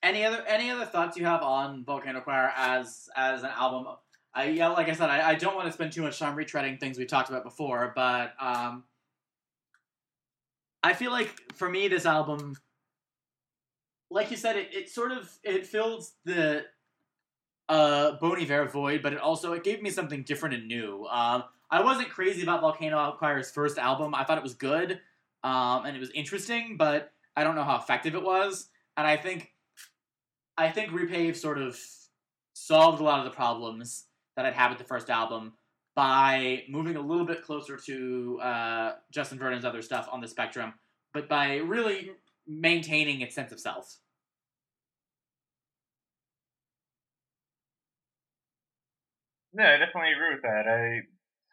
any 0.02 0.24
other 0.24 0.44
any 0.46 0.70
other 0.70 0.84
thoughts 0.84 1.16
you 1.16 1.24
have 1.24 1.42
on 1.42 1.84
Volcano 1.84 2.20
Choir 2.20 2.52
as 2.56 3.08
as 3.16 3.42
an 3.42 3.50
album 3.50 3.86
I 4.34 4.44
yeah, 4.50 4.68
like 4.68 4.88
I 4.88 4.92
said, 4.92 5.10
I, 5.10 5.30
I 5.30 5.34
don't 5.34 5.56
want 5.56 5.66
to 5.66 5.72
spend 5.72 5.92
too 5.92 6.02
much 6.02 6.18
time 6.18 6.36
retreading 6.36 6.78
things 6.78 6.98
we 6.98 7.06
talked 7.06 7.28
about 7.28 7.44
before, 7.44 7.92
but 7.96 8.34
um, 8.40 8.84
I 10.82 10.92
feel 10.92 11.10
like 11.10 11.34
for 11.54 11.68
me, 11.68 11.88
this 11.88 12.06
album, 12.06 12.56
like 14.10 14.30
you 14.30 14.36
said, 14.36 14.56
it, 14.56 14.68
it 14.72 14.90
sort 14.90 15.12
of 15.12 15.30
it 15.42 15.66
fills 15.66 16.12
the 16.24 16.64
uh 17.68 18.12
Bon 18.20 18.40
Iver 18.40 18.66
void, 18.66 19.02
but 19.02 19.12
it 19.12 19.18
also 19.18 19.54
it 19.54 19.64
gave 19.64 19.82
me 19.82 19.90
something 19.90 20.22
different 20.22 20.54
and 20.54 20.68
new. 20.68 21.06
Um, 21.06 21.44
I 21.70 21.82
wasn't 21.82 22.10
crazy 22.10 22.42
about 22.42 22.60
Volcano 22.60 23.16
Choir's 23.18 23.50
first 23.50 23.76
album. 23.76 24.14
I 24.14 24.24
thought 24.24 24.38
it 24.38 24.44
was 24.44 24.54
good, 24.54 25.00
um, 25.42 25.84
and 25.84 25.96
it 25.96 26.00
was 26.00 26.10
interesting, 26.10 26.76
but 26.76 27.12
I 27.36 27.44
don't 27.44 27.56
know 27.56 27.64
how 27.64 27.76
effective 27.76 28.14
it 28.14 28.22
was. 28.22 28.68
And 28.96 29.06
I 29.06 29.16
think, 29.16 29.52
I 30.58 30.70
think 30.70 30.90
Repave 30.90 31.36
sort 31.36 31.58
of 31.58 31.78
solved 32.52 33.00
a 33.00 33.04
lot 33.04 33.20
of 33.20 33.24
the 33.24 33.30
problems 33.30 34.06
that 34.36 34.44
I'd 34.44 34.54
had 34.54 34.70
with 34.70 34.78
the 34.78 34.84
first 34.84 35.08
album 35.08 35.52
by 35.94 36.64
moving 36.68 36.96
a 36.96 37.00
little 37.00 37.24
bit 37.24 37.44
closer 37.44 37.76
to 37.86 38.40
uh, 38.42 38.92
Justin 39.12 39.38
Vernon's 39.38 39.64
other 39.64 39.82
stuff 39.82 40.08
on 40.10 40.20
the 40.20 40.26
spectrum, 40.26 40.74
but 41.14 41.28
by 41.28 41.56
really 41.58 42.10
maintaining 42.46 43.20
its 43.20 43.36
sense 43.36 43.52
of 43.52 43.60
self. 43.60 43.98
Yeah, 49.56 49.74
I 49.74 49.78
definitely 49.78 50.12
agree 50.12 50.34
with 50.34 50.42
that. 50.42 50.66
I 50.66 51.02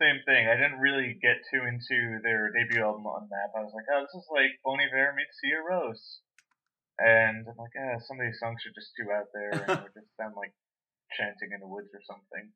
same 0.01 0.19
thing. 0.25 0.47
I 0.47 0.55
didn't 0.55 0.79
really 0.79 1.17
get 1.21 1.37
too 1.53 1.63
into 1.65 2.19
their 2.21 2.51
debut 2.51 2.83
album 2.83 3.05
on 3.05 3.29
that. 3.29 3.57
I 3.57 3.63
was 3.63 3.71
like, 3.73 3.85
oh, 3.93 4.01
this 4.01 4.13
is 4.13 4.27
like 4.29 4.59
Bon 4.65 4.77
Iver 4.79 5.13
meets 5.15 5.39
Sigur 5.39 5.63
Rós. 5.63 6.24
And 6.97 7.43
I'm 7.43 7.59
like, 7.59 7.75
ah, 7.75 7.99
some 8.07 8.19
of 8.19 8.25
these 8.25 8.39
songs 8.39 8.63
are 8.63 8.75
just 8.75 8.95
too 8.95 9.11
out 9.11 9.27
there 9.35 9.51
and 9.51 9.83
they 9.83 9.91
just 9.99 10.15
sound 10.15 10.35
like 10.35 10.55
chanting 11.11 11.51
in 11.51 11.59
the 11.59 11.67
woods 11.67 11.91
or 11.91 12.03
something. 12.07 12.51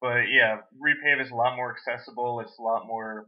But 0.00 0.28
yeah, 0.32 0.64
Repave 0.76 1.20
is 1.20 1.30
a 1.30 1.36
lot 1.36 1.56
more 1.56 1.72
accessible. 1.72 2.40
It's 2.40 2.56
a 2.58 2.62
lot 2.62 2.86
more, 2.86 3.26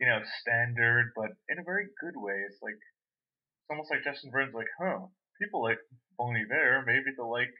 you 0.00 0.06
know, 0.06 0.20
standard, 0.40 1.12
but 1.16 1.32
in 1.48 1.58
a 1.58 1.64
very 1.64 1.88
good 2.00 2.16
way. 2.16 2.44
It's 2.48 2.60
like, 2.62 2.76
it's 2.76 3.70
almost 3.70 3.90
like 3.90 4.04
Justin 4.04 4.32
Vernon's 4.32 4.54
like, 4.54 4.72
huh, 4.80 5.08
people 5.40 5.62
like 5.62 5.80
Bon 6.16 6.36
Iver, 6.36 6.84
maybe 6.86 7.12
they'll 7.16 7.30
like 7.30 7.52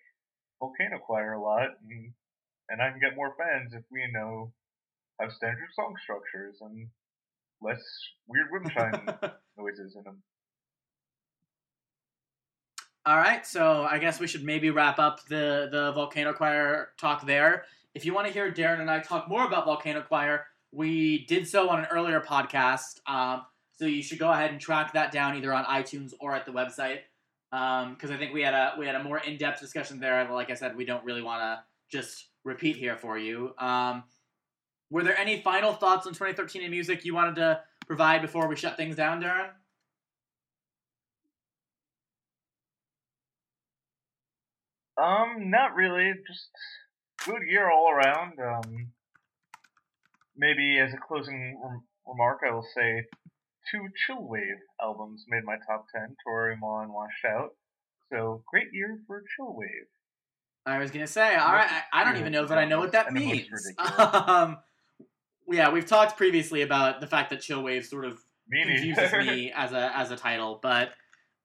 Volcano 0.60 0.98
Choir 1.04 1.32
a 1.32 1.42
lot, 1.42 1.68
and, 1.82 2.12
and 2.68 2.80
I 2.80 2.90
can 2.90 3.00
get 3.00 3.16
more 3.16 3.34
fans 3.36 3.72
if 3.74 3.84
we 3.90 4.04
know 4.12 4.52
have 5.20 5.32
standard 5.32 5.68
song 5.74 5.94
structures 6.02 6.56
and 6.60 6.88
less 7.62 7.82
weird 8.26 8.48
wind 8.52 8.70
chime 8.74 9.06
noises 9.56 9.94
in 9.96 10.04
them. 10.04 10.22
All 13.06 13.18
right, 13.18 13.46
so 13.46 13.86
I 13.90 13.98
guess 13.98 14.18
we 14.18 14.26
should 14.26 14.44
maybe 14.44 14.70
wrap 14.70 14.98
up 14.98 15.26
the 15.26 15.68
the 15.70 15.92
Volcano 15.92 16.32
Choir 16.32 16.88
talk 16.96 17.26
there. 17.26 17.64
If 17.94 18.06
you 18.06 18.14
want 18.14 18.26
to 18.28 18.32
hear 18.32 18.50
Darren 18.50 18.80
and 18.80 18.90
I 18.90 19.00
talk 19.00 19.28
more 19.28 19.44
about 19.44 19.66
Volcano 19.66 20.00
Choir, 20.00 20.46
we 20.72 21.26
did 21.26 21.46
so 21.46 21.68
on 21.68 21.80
an 21.80 21.86
earlier 21.90 22.22
podcast. 22.22 23.00
Um, 23.06 23.42
so 23.72 23.84
you 23.84 24.02
should 24.02 24.18
go 24.18 24.32
ahead 24.32 24.52
and 24.52 24.58
track 24.58 24.94
that 24.94 25.12
down 25.12 25.36
either 25.36 25.52
on 25.52 25.66
iTunes 25.66 26.14
or 26.18 26.34
at 26.34 26.46
the 26.46 26.52
website. 26.52 27.00
Because 27.50 28.10
um, 28.10 28.12
I 28.12 28.16
think 28.16 28.32
we 28.32 28.40
had 28.40 28.54
a 28.54 28.72
we 28.78 28.86
had 28.86 28.94
a 28.94 29.04
more 29.04 29.18
in 29.18 29.36
depth 29.36 29.60
discussion 29.60 30.00
there. 30.00 30.26
Like 30.32 30.50
I 30.50 30.54
said, 30.54 30.74
we 30.74 30.86
don't 30.86 31.04
really 31.04 31.22
want 31.22 31.42
to 31.42 31.62
just 31.90 32.28
repeat 32.42 32.76
here 32.76 32.96
for 32.96 33.18
you. 33.18 33.52
Um, 33.58 34.04
were 34.88 35.02
there 35.02 35.18
any 35.18 35.42
final 35.42 35.74
thoughts 35.74 36.06
on 36.06 36.14
2013 36.14 36.62
in 36.62 36.70
music 36.70 37.04
you 37.04 37.14
wanted 37.14 37.36
to 37.36 37.60
provide 37.86 38.22
before 38.22 38.48
we 38.48 38.56
shut 38.56 38.78
things 38.78 38.96
down, 38.96 39.22
Darren? 39.22 39.50
Um, 45.00 45.50
not 45.50 45.74
really. 45.74 46.12
Just 46.26 46.48
good 47.26 47.42
year 47.48 47.70
all 47.70 47.90
around. 47.90 48.38
Um, 48.40 48.88
maybe 50.36 50.78
as 50.78 50.92
a 50.92 50.96
closing 50.96 51.58
rem- 51.62 51.82
remark, 52.06 52.40
I 52.46 52.52
will 52.52 52.66
say 52.74 53.04
two 53.70 53.88
chillwave 54.08 54.60
albums 54.80 55.24
made 55.28 55.44
my 55.44 55.56
top 55.66 55.86
ten. 55.94 56.16
Torii 56.24 56.54
and 56.54 56.92
Washed 56.92 57.24
Out. 57.26 57.50
So 58.12 58.42
great 58.50 58.68
year 58.72 58.98
for 59.06 59.22
chillwave. 59.38 59.88
I 60.66 60.78
was 60.78 60.90
gonna 60.90 61.06
say, 61.06 61.34
all 61.36 61.52
right, 61.52 61.68
I, 61.92 62.00
I 62.00 62.04
don't 62.04 62.16
even 62.18 62.32
know 62.32 62.46
that 62.46 62.56
I 62.56 62.64
know 62.64 62.78
what 62.78 62.92
that 62.92 63.12
means. 63.12 63.72
Um, 63.98 64.58
yeah, 65.48 65.70
we've 65.70 65.86
talked 65.86 66.16
previously 66.16 66.62
about 66.62 67.00
the 67.00 67.06
fact 67.06 67.30
that 67.30 67.40
Chillwave 67.40 67.84
sort 67.84 68.06
of 68.06 68.18
me 68.48 68.64
confuses 68.64 69.12
me 69.12 69.52
as 69.56 69.72
a 69.72 69.96
as 69.96 70.10
a 70.10 70.16
title, 70.16 70.58
but 70.62 70.90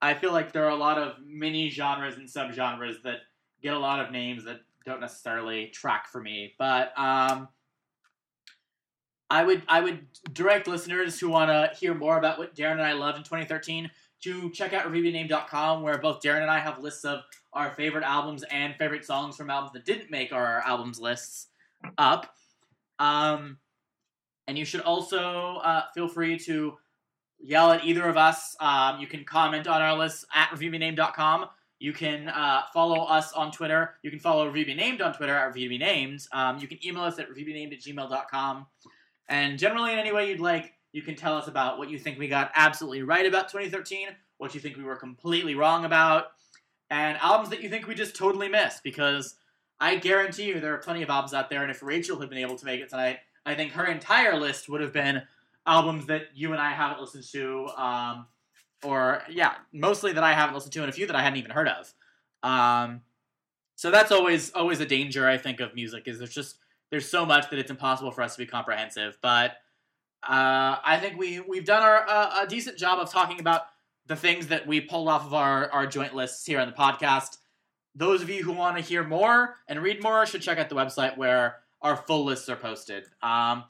I 0.02 0.14
feel 0.14 0.32
like 0.32 0.54
there 0.54 0.66
are 0.66 0.72
a 0.72 0.76
lot 0.76 0.97
of 0.97 1.16
mini 1.26 1.70
genres 1.70 2.16
and 2.16 2.28
subgenres 2.30 3.02
that 3.04 3.18
get 3.62 3.74
a 3.74 3.80
lot 3.80 3.99
of 3.99 4.12
names 4.12 4.45
that 4.45 4.62
don't 4.86 5.01
necessarily 5.01 5.68
track 5.68 6.07
for 6.07 6.22
me. 6.22 6.53
But 6.57 6.97
um, 6.97 7.49
I 9.30 9.43
would 9.43 9.64
I 9.68 9.82
would 9.82 10.07
direct 10.34 10.68
listeners 10.68 11.20
who 11.20 11.30
want 11.30 11.49
to 11.49 11.78
hear 11.78 11.93
more 11.93 12.18
about 12.18 12.39
what 12.39 12.55
Darren 12.55 12.74
and 12.74 12.82
I 12.82 12.93
loved 12.93 13.18
in 13.18 13.24
2013 13.24 13.89
to 14.22 14.49
check 14.51 14.74
out 14.74 14.86
reviewbename.com 14.91 15.82
where 15.82 15.97
both 15.97 16.22
Darren 16.22 16.41
and 16.41 16.51
I 16.51 16.60
have 16.60 16.80
lists 16.80 17.05
of 17.05 17.22
our 17.53 17.72
favorite 17.72 18.03
albums 18.03 18.43
and 18.51 18.76
favorite 18.76 19.05
songs 19.05 19.36
from 19.36 19.49
albums 19.49 19.74
that 19.74 19.86
didn't 19.86 20.12
make 20.12 20.34
our 20.34 20.62
albums 20.66 20.99
lists 20.99 21.47
up. 21.97 22.36
Um, 22.97 23.57
and 24.47 24.57
you 24.57 24.66
should 24.66 24.82
also 24.82 25.57
uh, 25.57 25.84
feel 25.93 26.07
free 26.07 26.38
to 26.39 26.78
yell 27.39 27.72
at 27.72 27.86
either 27.86 28.05
of 28.05 28.18
us. 28.18 28.55
Um, 28.60 28.99
you 28.99 29.07
can 29.07 29.24
comment 29.24 29.68
on 29.68 29.82
our 29.82 29.97
list 29.97 30.26
at 30.34 30.49
reviewbename.com. 30.49 31.45
You 31.80 31.93
can 31.93 32.27
uh, 32.27 32.63
follow 32.73 33.05
us 33.05 33.32
on 33.32 33.51
Twitter. 33.51 33.95
You 34.03 34.11
can 34.11 34.19
follow 34.19 34.51
ReviewBeNamed 34.51 35.01
on 35.01 35.13
Twitter 35.13 35.36
at 35.36 35.53
ReviewBeNamed. 35.53 36.27
Um, 36.34 36.59
you 36.59 36.67
can 36.67 36.86
email 36.86 37.03
us 37.03 37.19
at 37.19 37.30
reviewbenamed 37.30 37.73
at 37.73 37.80
gmail.com. 37.80 38.67
And 39.30 39.57
generally, 39.57 39.93
in 39.93 39.99
any 39.99 40.11
way 40.11 40.30
you'd 40.30 40.41
like, 40.41 40.73
you 40.91 41.01
can 41.01 41.15
tell 41.15 41.38
us 41.38 41.47
about 41.47 41.77
what 41.77 41.89
you 41.89 41.97
think 41.97 42.19
we 42.19 42.27
got 42.27 42.51
absolutely 42.55 43.03
right 43.03 43.25
about 43.25 43.47
2013, 43.47 44.09
what 44.39 44.53
you 44.53 44.59
think 44.59 44.75
we 44.75 44.84
were 44.84 44.95
completely 44.95 45.55
wrong 45.55 45.86
about, 45.86 46.32
and 46.89 47.17
albums 47.19 47.49
that 47.49 47.61
you 47.61 47.69
think 47.69 47.88
we 47.88 47.95
just 47.95 48.15
totally 48.15 48.49
missed. 48.49 48.84
Because 48.84 49.36
I 49.80 49.95
guarantee 49.95 50.45
you 50.45 50.59
there 50.59 50.73
are 50.73 50.80
plenty 50.80 51.01
of 51.01 51.09
albums 51.09 51.34
out 51.34 51.49
there, 51.49 51.61
and 51.61 51.71
if 51.71 51.82
Rachel 51.82 52.19
had 52.19 52.30
been 52.30 52.39
able 52.39 52.57
to 52.57 52.65
make 52.65 52.82
it 52.82 52.89
tonight, 52.89 53.19
I 53.45 53.55
think 53.55 53.71
her 53.71 53.86
entire 53.86 54.38
list 54.38 54.67
would 54.67 54.82
have 54.82 54.91
been 54.91 55.21
albums 55.65 56.07
that 56.07 56.23
you 56.34 56.51
and 56.51 56.61
I 56.61 56.71
haven't 56.71 56.99
listened 56.99 57.23
to, 57.32 57.67
um, 57.77 58.25
or 58.84 59.23
yeah, 59.30 59.55
mostly 59.73 60.13
that 60.13 60.23
I 60.23 60.34
haven't 60.34 60.55
listened 60.55 60.73
to, 60.73 60.82
and 60.82 60.89
a 60.89 60.93
few 60.93 61.07
that 61.07 61.15
I 61.15 61.21
hadn't 61.21 61.39
even 61.39 61.51
heard 61.51 61.67
of. 61.67 61.93
Um, 62.43 63.01
so 63.75 63.91
that's 63.91 64.11
always 64.11 64.51
always 64.51 64.80
a 64.80 64.86
danger 64.86 65.27
I 65.27 65.38
think 65.38 65.59
of 65.59 65.75
music 65.75 66.07
is 66.07 66.19
there's 66.19 66.34
just 66.34 66.57
there's 66.89 67.09
so 67.09 67.25
much 67.25 67.49
that 67.49 67.59
it's 67.59 67.71
impossible 67.71 68.11
for 68.11 68.21
us 68.21 68.36
to 68.36 68.39
be 68.39 68.45
comprehensive. 68.45 69.17
But 69.21 69.51
uh, 70.23 70.77
I 70.84 70.97
think 71.01 71.17
we 71.17 71.39
we've 71.39 71.65
done 71.65 71.82
our 71.82 72.05
uh, 72.07 72.43
a 72.43 72.47
decent 72.47 72.77
job 72.77 72.99
of 72.99 73.11
talking 73.11 73.39
about 73.39 73.63
the 74.07 74.15
things 74.15 74.47
that 74.47 74.67
we 74.67 74.82
pulled 74.82 75.07
off 75.07 75.25
of 75.25 75.34
our 75.34 75.71
our 75.71 75.88
joint 75.88 76.15
lists 76.15 76.45
here 76.45 76.59
on 76.59 76.67
the 76.67 76.73
podcast. 76.73 77.38
Those 77.95 78.21
of 78.21 78.30
you 78.30 78.43
who 78.43 78.51
want 78.51 78.77
to 78.77 78.84
hear 78.84 79.03
more 79.03 79.55
and 79.67 79.82
read 79.82 80.03
more 80.03 80.25
should 80.25 80.41
check 80.41 80.57
out 80.57 80.69
the 80.69 80.75
website 80.75 81.17
where 81.17 81.57
our 81.82 81.95
full 81.95 82.25
lists 82.25 82.49
are 82.49 82.55
posted. 82.55 83.05
Um, 83.21 83.63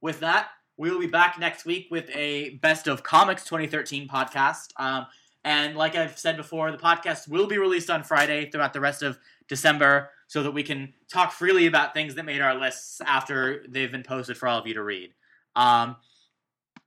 with 0.00 0.20
that, 0.20 0.48
we 0.76 0.90
will 0.90 1.00
be 1.00 1.06
back 1.06 1.38
next 1.38 1.64
week 1.64 1.88
with 1.90 2.08
a 2.14 2.50
Best 2.62 2.86
of 2.86 3.02
Comics 3.02 3.44
2013 3.44 4.08
podcast. 4.08 4.68
Um, 4.76 5.06
and 5.44 5.76
like 5.76 5.94
I've 5.94 6.18
said 6.18 6.36
before, 6.36 6.70
the 6.72 6.78
podcast 6.78 7.28
will 7.28 7.46
be 7.46 7.58
released 7.58 7.88
on 7.88 8.02
Friday 8.02 8.50
throughout 8.50 8.72
the 8.72 8.80
rest 8.80 9.02
of 9.02 9.18
December 9.48 10.10
so 10.26 10.42
that 10.42 10.50
we 10.50 10.62
can 10.62 10.92
talk 11.08 11.32
freely 11.32 11.66
about 11.66 11.94
things 11.94 12.14
that 12.16 12.24
made 12.24 12.40
our 12.40 12.54
lists 12.54 13.00
after 13.00 13.64
they've 13.68 13.92
been 13.92 14.02
posted 14.02 14.36
for 14.36 14.48
all 14.48 14.58
of 14.58 14.66
you 14.66 14.74
to 14.74 14.82
read. 14.82 15.14
Um, 15.54 15.96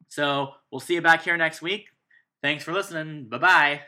so 0.10 0.54
we'll 0.72 0.82
see 0.82 0.96
you 0.96 1.02
back 1.02 1.24
here 1.24 1.38
next 1.38 1.62
week. 1.62 1.88
Thanks 2.42 2.64
for 2.64 2.74
listening. 2.74 3.26
Bye 3.30 3.38
bye. 3.38 3.82